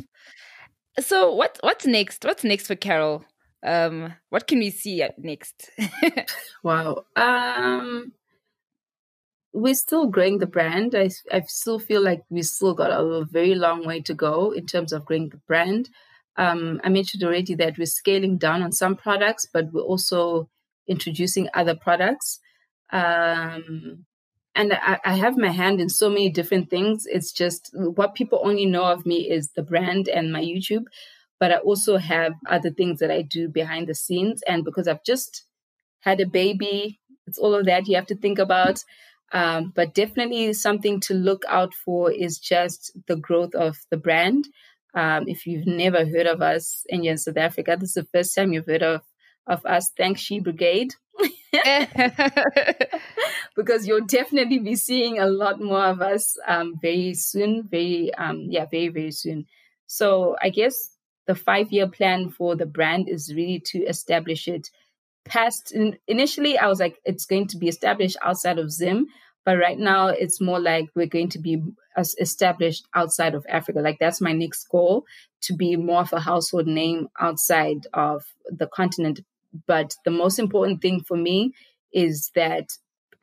So 0.99 1.33
what 1.33 1.57
what's 1.61 1.85
next? 1.85 2.25
What's 2.25 2.43
next 2.43 2.67
for 2.67 2.75
Carol? 2.75 3.23
Um, 3.63 4.13
what 4.29 4.47
can 4.47 4.59
we 4.59 4.69
see 4.69 5.05
next? 5.17 5.69
wow. 6.63 7.03
Um, 7.15 8.13
we're 9.53 9.73
still 9.73 10.07
growing 10.07 10.39
the 10.39 10.45
brand. 10.45 10.95
I, 10.95 11.09
I 11.31 11.41
still 11.41 11.79
feel 11.79 12.01
like 12.01 12.23
we 12.29 12.41
still 12.41 12.73
got 12.73 12.91
a 12.91 13.25
very 13.25 13.55
long 13.55 13.85
way 13.85 14.01
to 14.01 14.13
go 14.13 14.51
in 14.51 14.65
terms 14.65 14.93
of 14.93 15.05
growing 15.05 15.29
the 15.29 15.37
brand. 15.47 15.89
Um, 16.39 16.81
I 16.83 16.89
mentioned 16.89 17.23
already 17.23 17.53
that 17.55 17.77
we're 17.77 17.85
scaling 17.85 18.37
down 18.37 18.63
on 18.63 18.71
some 18.71 18.95
products, 18.95 19.45
but 19.51 19.71
we're 19.71 19.81
also 19.81 20.49
introducing 20.87 21.49
other 21.53 21.75
products. 21.75 22.39
Um, 22.91 24.05
and 24.55 24.73
I, 24.73 24.99
I, 25.05 25.15
have 25.15 25.37
my 25.37 25.49
hand 25.49 25.79
in 25.79 25.89
so 25.89 26.09
many 26.09 26.29
different 26.29 26.71
things. 26.71 27.05
It's 27.05 27.31
just 27.31 27.69
what 27.73 28.15
people 28.15 28.41
only 28.43 28.65
know 28.65 28.85
of 28.85 29.05
me 29.05 29.29
is 29.29 29.51
the 29.55 29.61
brand 29.61 30.07
and 30.07 30.33
my 30.33 30.41
YouTube 30.41 30.85
but 31.39 31.51
I 31.51 31.57
also 31.57 31.97
have 31.97 32.33
other 32.47 32.69
things 32.69 32.99
that 32.99 33.11
I 33.11 33.21
do 33.21 33.47
behind 33.47 33.87
the 33.87 33.95
scenes. 33.95 34.43
And 34.47 34.65
because 34.65 34.87
I've 34.87 35.03
just 35.03 35.45
had 36.01 36.19
a 36.19 36.27
baby, 36.27 36.99
it's 37.25 37.39
all 37.39 37.55
of 37.55 37.65
that 37.65 37.87
you 37.87 37.95
have 37.95 38.07
to 38.07 38.15
think 38.15 38.39
about. 38.39 38.83
Um, 39.31 39.71
but 39.75 39.93
definitely 39.93 40.53
something 40.53 40.99
to 41.01 41.13
look 41.13 41.43
out 41.47 41.73
for 41.73 42.11
is 42.11 42.39
just 42.39 42.91
the 43.07 43.15
growth 43.15 43.55
of 43.55 43.77
the 43.89 43.97
brand. 43.97 44.45
Um, 44.93 45.27
if 45.27 45.45
you've 45.45 45.67
never 45.67 46.05
heard 46.05 46.25
of 46.25 46.41
us 46.41 46.83
and 46.89 47.03
you're 47.03 47.11
in 47.11 47.17
South 47.17 47.37
Africa, 47.37 47.77
this 47.79 47.89
is 47.89 47.95
the 47.95 48.07
first 48.13 48.35
time 48.35 48.53
you've 48.53 48.65
heard 48.65 48.83
of 48.83 49.01
of 49.47 49.65
us. 49.65 49.91
Thanks, 49.97 50.21
She 50.21 50.39
Brigade. 50.39 50.93
because 53.55 53.87
you'll 53.87 54.05
definitely 54.05 54.59
be 54.59 54.75
seeing 54.75 55.19
a 55.19 55.25
lot 55.25 55.59
more 55.59 55.85
of 55.85 56.01
us 56.01 56.37
um, 56.47 56.75
very 56.81 57.13
soon. 57.15 57.67
Very, 57.69 58.13
um, 58.13 58.47
yeah, 58.49 58.65
very, 58.69 58.89
very 58.89 59.11
soon. 59.11 59.45
So 59.87 60.35
I 60.41 60.49
guess 60.49 60.75
the 61.25 61.35
five 61.35 61.71
year 61.71 61.87
plan 61.87 62.29
for 62.29 62.55
the 62.55 62.65
brand 62.65 63.09
is 63.09 63.33
really 63.35 63.59
to 63.65 63.79
establish 63.83 64.47
it 64.47 64.69
past 65.25 65.75
initially 66.07 66.57
i 66.57 66.65
was 66.67 66.79
like 66.79 66.97
it's 67.05 67.25
going 67.25 67.45
to 67.45 67.57
be 67.57 67.67
established 67.67 68.17
outside 68.23 68.57
of 68.57 68.71
zim 68.71 69.05
but 69.49 69.57
right 69.57 69.79
now 69.79 70.09
it's 70.09 70.39
more 70.39 70.59
like 70.59 70.89
we're 70.95 71.07
going 71.07 71.27
to 71.27 71.39
be 71.39 71.59
established 72.21 72.85
outside 72.93 73.33
of 73.33 73.43
africa. 73.49 73.79
Like 73.79 73.97
that's 73.99 74.21
my 74.21 74.31
next 74.31 74.67
goal 74.69 75.05
to 75.41 75.55
be 75.55 75.75
more 75.75 76.01
of 76.01 76.13
a 76.13 76.19
household 76.19 76.67
name 76.67 77.07
outside 77.19 77.87
of 77.95 78.23
the 78.45 78.67
continent. 78.67 79.21
But 79.65 79.95
the 80.05 80.11
most 80.11 80.37
important 80.37 80.83
thing 80.83 81.01
for 81.01 81.17
me 81.17 81.53
is 81.91 82.29
that 82.35 82.67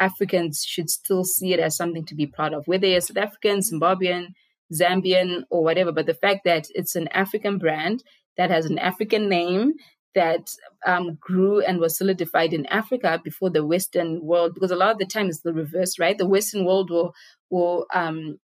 africans 0.01 0.65
should 0.67 0.91
still 0.91 1.23
see 1.23 1.53
it 1.53 1.61
as 1.61 1.77
something 1.77 2.05
to 2.07 2.17
be 2.17 2.27
proud 2.27 2.53
of 2.53 2.67
whether 2.67 2.89
you're 2.89 3.01
south 3.01 3.17
african 3.17 3.61
zimbabwean 3.61 4.33
Zambian 4.75 5.45
or 5.49 5.63
whatever, 5.63 5.93
but 5.93 6.07
the 6.07 6.15
fact 6.15 6.41
that 6.45 6.67
it's 6.75 6.97
an 6.97 7.07
African 7.09 7.57
brand 7.59 8.03
that 8.37 8.51
has 8.51 8.67
an 8.67 8.81
African 8.81 9.29
name 9.29 9.75
that 10.17 10.51
um, 10.85 11.17
grew 11.21 11.61
and 11.61 11.79
was 11.79 11.97
solidified 11.97 12.53
in 12.53 12.67
Africa 12.67 13.21
before 13.23 13.51
the 13.51 13.65
Western 13.65 14.21
world, 14.25 14.55
because 14.55 14.73
a 14.73 14.77
lot 14.77 14.91
of 14.91 14.99
the 14.99 15.07
time 15.07 15.29
it's 15.29 15.43
the 15.43 15.53
reverse, 15.53 16.01
right? 16.01 16.19
The 16.19 16.27
Western 16.27 16.65
world 16.65 16.91
will 16.91 17.15
will 17.51 17.87
um, 17.95 18.41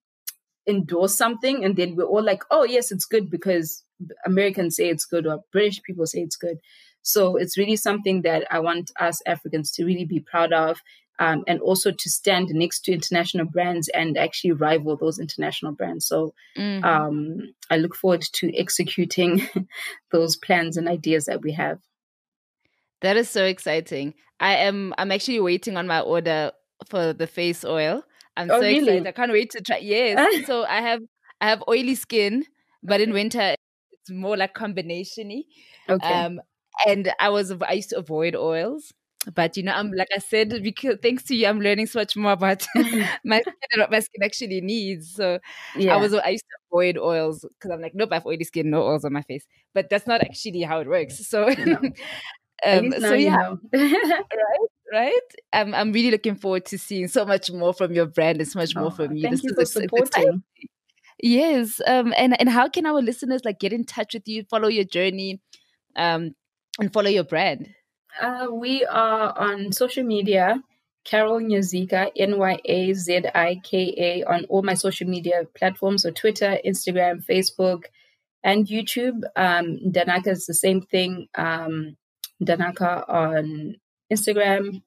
endorse 0.67 1.17
something, 1.17 1.63
and 1.65 1.75
then 1.75 1.95
we're 1.95 2.03
all 2.05 2.23
like, 2.23 2.43
"Oh, 2.51 2.63
yes, 2.63 2.91
it's 2.91 3.05
good," 3.05 3.31
because 3.31 3.83
Americans 4.25 4.75
say 4.75 4.89
it's 4.89 5.05
good, 5.05 5.25
or 5.25 5.43
British 5.51 5.81
people 5.81 6.05
say 6.05 6.19
it's 6.19 6.35
good. 6.37 6.59
So 7.03 7.35
it's 7.37 7.57
really 7.57 7.77
something 7.77 8.21
that 8.23 8.45
I 8.51 8.59
want 8.59 8.91
us 8.99 9.21
Africans 9.25 9.71
to 9.73 9.85
really 9.85 10.05
be 10.05 10.19
proud 10.19 10.53
of 10.53 10.79
um, 11.19 11.43
and 11.47 11.59
also 11.61 11.91
to 11.91 12.09
stand 12.09 12.49
next 12.49 12.81
to 12.85 12.93
international 12.93 13.45
brands 13.45 13.87
and 13.89 14.17
actually 14.17 14.53
rival 14.53 14.97
those 14.97 15.19
international 15.19 15.71
brands. 15.71 16.05
So 16.05 16.33
mm-hmm. 16.57 16.83
um, 16.83 17.53
I 17.69 17.77
look 17.77 17.95
forward 17.95 18.21
to 18.21 18.57
executing 18.57 19.47
those 20.11 20.35
plans 20.35 20.77
and 20.77 20.87
ideas 20.87 21.25
that 21.25 21.41
we 21.41 21.51
have. 21.53 21.79
That 23.01 23.17
is 23.17 23.29
so 23.29 23.45
exciting. 23.45 24.13
I 24.39 24.55
am 24.57 24.93
I'm 24.97 25.11
actually 25.11 25.39
waiting 25.39 25.77
on 25.77 25.87
my 25.87 26.01
order 26.01 26.51
for 26.89 27.13
the 27.13 27.27
face 27.27 27.63
oil. 27.63 28.03
I'm 28.37 28.49
oh, 28.49 28.59
so 28.59 28.61
really? 28.61 28.79
excited. 28.79 29.07
I 29.07 29.11
can't 29.11 29.31
wait 29.31 29.51
to 29.51 29.61
try. 29.61 29.77
Yes. 29.77 30.45
so 30.47 30.63
I 30.63 30.81
have 30.81 31.01
I 31.39 31.49
have 31.49 31.63
oily 31.67 31.95
skin, 31.95 32.45
but 32.83 33.01
in 33.01 33.13
winter 33.13 33.55
it's 33.91 34.09
more 34.09 34.37
like 34.37 34.55
combinationy. 34.55 35.43
Okay. 35.89 36.13
Um, 36.13 36.41
and 36.87 37.13
I 37.19 37.29
was 37.29 37.53
I 37.67 37.73
used 37.73 37.89
to 37.89 37.97
avoid 37.97 38.35
oils 38.35 38.93
but 39.33 39.55
you 39.55 39.63
know, 39.63 39.73
I'm 39.73 39.91
like 39.91 40.07
I 40.15 40.19
said, 40.19 40.63
because 40.63 40.97
thanks 41.01 41.23
to 41.23 41.35
you, 41.35 41.47
I'm 41.47 41.59
learning 41.59 41.85
so 41.87 41.99
much 41.99 42.15
more 42.15 42.31
about 42.31 42.65
my 43.23 43.41
skin 43.41 43.85
my 43.91 43.99
skin 43.99 44.23
actually 44.23 44.61
needs. 44.61 45.13
So 45.13 45.39
yeah. 45.75 45.93
I 45.93 45.97
was 45.97 46.13
I 46.13 46.29
used 46.29 46.43
to 46.43 46.57
avoid 46.71 46.97
oils 46.97 47.41
because 47.41 47.71
I'm 47.71 47.81
like, 47.81 47.93
nope, 47.93 48.09
I 48.11 48.15
have 48.15 48.25
oily 48.25 48.43
skin, 48.43 48.71
no 48.71 48.83
oils 48.83 49.05
on 49.05 49.13
my 49.13 49.21
face. 49.21 49.45
But 49.73 49.89
that's 49.89 50.07
not 50.07 50.21
actually 50.21 50.61
how 50.61 50.79
it 50.79 50.87
works. 50.87 51.27
So 51.27 51.47
um, 52.65 52.93
so 52.99 53.13
yeah, 53.13 53.53
right, 53.73 54.69
right. 54.91 55.19
I'm 55.53 55.75
I'm 55.75 55.91
really 55.91 56.11
looking 56.11 56.35
forward 56.35 56.65
to 56.67 56.79
seeing 56.79 57.07
so 57.07 57.23
much 57.23 57.51
more 57.51 57.73
from 57.73 57.93
your 57.93 58.07
brand 58.07 58.39
and 58.39 58.47
so 58.47 58.57
much 58.57 58.73
oh, 58.75 58.81
more 58.81 58.91
from 58.91 59.15
you. 59.15 59.23
Thank 59.23 59.35
this 59.35 59.43
you 59.43 59.53
for 59.53 59.65
supporting. 59.65 60.43
Yes, 61.21 61.79
um, 61.85 62.11
and 62.17 62.39
and 62.39 62.49
how 62.49 62.67
can 62.69 62.87
our 62.87 63.01
listeners 63.01 63.41
like 63.45 63.59
get 63.59 63.71
in 63.71 63.85
touch 63.85 64.15
with 64.15 64.27
you, 64.27 64.45
follow 64.49 64.67
your 64.67 64.85
journey, 64.85 65.39
um, 65.95 66.31
and 66.79 66.91
follow 66.91 67.09
your 67.09 67.23
brand? 67.23 67.69
Uh, 68.19 68.47
we 68.51 68.85
are 68.85 69.37
on 69.37 69.71
social 69.71 70.03
media, 70.03 70.61
Carol 71.05 71.39
Nyazika, 71.39 72.11
N 72.15 72.37
Y 72.37 72.59
A 72.65 72.93
Z 72.93 73.21
I 73.33 73.61
K 73.63 73.93
A, 73.97 74.23
on 74.23 74.45
all 74.45 74.61
my 74.63 74.73
social 74.73 75.07
media 75.07 75.43
platforms, 75.55 76.03
so 76.03 76.11
Twitter, 76.11 76.57
Instagram, 76.65 77.25
Facebook, 77.25 77.83
and 78.43 78.67
YouTube. 78.67 79.23
Um, 79.35 79.79
Ndanaka 79.87 80.27
is 80.27 80.45
the 80.45 80.53
same 80.53 80.81
thing. 80.81 81.27
Um, 81.35 81.97
Ndanaka 82.41 83.09
on 83.09 83.77
Instagram, 84.11 84.81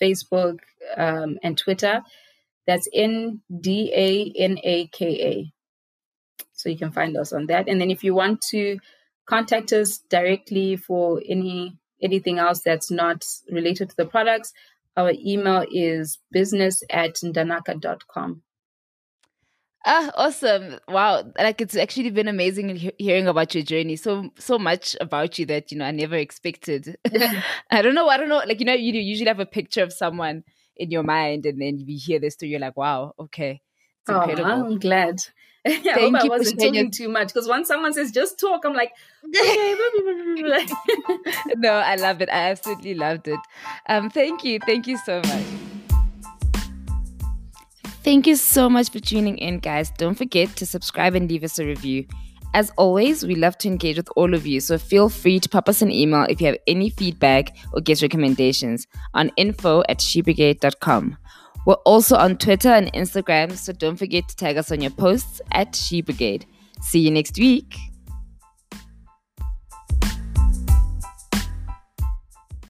Facebook, 0.00 0.58
um, 0.96 1.38
and 1.42 1.58
Twitter. 1.58 2.02
That's 2.66 2.88
N 2.94 3.42
D 3.60 3.92
A 3.94 4.32
N 4.38 4.58
A 4.62 4.86
K 4.86 5.06
A. 5.20 5.52
So 6.52 6.68
you 6.68 6.78
can 6.78 6.92
find 6.92 7.16
us 7.16 7.32
on 7.32 7.46
that. 7.46 7.68
And 7.68 7.80
then 7.80 7.90
if 7.90 8.04
you 8.04 8.14
want 8.14 8.40
to 8.50 8.78
contact 9.26 9.72
us 9.72 9.98
directly 9.98 10.76
for 10.76 11.20
any 11.28 11.78
anything 12.02 12.38
else 12.38 12.62
that's 12.64 12.90
not 12.90 13.24
related 13.50 13.90
to 13.90 13.96
the 13.96 14.06
products, 14.06 14.52
our 14.96 15.12
email 15.24 15.64
is 15.70 16.18
business 16.30 16.82
at 16.90 17.14
ndanaka.com. 17.16 18.42
Ah, 19.84 20.12
awesome! 20.14 20.78
Wow, 20.86 21.24
like 21.36 21.60
it's 21.60 21.76
actually 21.76 22.10
been 22.10 22.28
amazing 22.28 22.92
hearing 22.98 23.26
about 23.26 23.52
your 23.52 23.64
journey. 23.64 23.96
So 23.96 24.30
so 24.38 24.56
much 24.56 24.96
about 25.00 25.40
you 25.40 25.46
that 25.46 25.72
you 25.72 25.78
know 25.78 25.84
I 25.84 25.90
never 25.90 26.14
expected. 26.14 26.96
I 27.70 27.82
don't 27.82 27.96
know. 27.96 28.08
I 28.08 28.16
don't 28.16 28.28
know. 28.28 28.42
Like 28.46 28.60
you 28.60 28.66
know, 28.66 28.74
you 28.74 28.92
usually 28.92 29.26
have 29.26 29.40
a 29.40 29.46
picture 29.46 29.82
of 29.82 29.92
someone 29.92 30.44
in 30.76 30.92
your 30.92 31.02
mind, 31.02 31.46
and 31.46 31.60
then 31.60 31.80
you 31.80 31.98
hear 31.98 32.20
this 32.20 32.34
story. 32.34 32.50
You're 32.50 32.60
like, 32.60 32.76
wow, 32.76 33.14
okay, 33.18 33.60
it's 34.02 34.10
oh, 34.10 34.20
incredible. 34.20 34.52
I'm 34.52 34.78
glad. 34.78 35.20
I 35.66 35.80
Thank 35.80 36.16
hope 36.16 36.24
I 36.24 36.28
wasn't 36.28 36.60
talking 36.60 36.90
too 36.92 37.08
much 37.08 37.28
because 37.28 37.48
once 37.48 37.66
someone 37.66 37.92
says 37.92 38.12
just 38.12 38.38
talk, 38.38 38.64
I'm 38.64 38.74
like. 38.74 38.92
no, 41.56 41.72
I 41.72 41.96
love 41.96 42.20
it. 42.20 42.28
I 42.28 42.50
absolutely 42.50 42.94
loved 42.94 43.28
it. 43.28 43.40
Um, 43.88 44.10
thank 44.10 44.44
you. 44.44 44.58
Thank 44.66 44.86
you 44.86 44.98
so 44.98 45.22
much. 45.22 45.44
Thank 48.04 48.26
you 48.26 48.36
so 48.36 48.68
much 48.68 48.90
for 48.90 48.98
tuning 48.98 49.38
in, 49.38 49.60
guys. 49.60 49.90
Don't 49.96 50.16
forget 50.16 50.54
to 50.56 50.66
subscribe 50.66 51.14
and 51.14 51.30
leave 51.30 51.44
us 51.44 51.58
a 51.58 51.64
review. 51.64 52.04
As 52.54 52.70
always, 52.76 53.24
we 53.24 53.34
love 53.34 53.56
to 53.58 53.68
engage 53.68 53.96
with 53.96 54.08
all 54.16 54.34
of 54.34 54.46
you, 54.46 54.60
so 54.60 54.76
feel 54.76 55.08
free 55.08 55.40
to 55.40 55.48
pop 55.48 55.68
us 55.68 55.80
an 55.80 55.90
email 55.90 56.26
if 56.28 56.40
you 56.40 56.48
have 56.48 56.58
any 56.66 56.90
feedback 56.90 57.56
or 57.72 57.80
guest 57.80 58.02
recommendations 58.02 58.86
on 59.14 59.30
info 59.36 59.82
at 59.88 60.00
shebrigade.com. 60.00 61.16
We're 61.64 61.74
also 61.86 62.16
on 62.16 62.36
Twitter 62.36 62.68
and 62.68 62.92
Instagram, 62.92 63.56
so 63.56 63.72
don't 63.72 63.96
forget 63.96 64.28
to 64.28 64.36
tag 64.36 64.58
us 64.58 64.70
on 64.70 64.80
your 64.80 64.90
posts 64.90 65.40
at 65.52 65.74
She 65.74 66.02
Brigade. 66.02 66.44
See 66.82 67.00
you 67.00 67.10
next 67.10 67.38
week. 67.38 67.76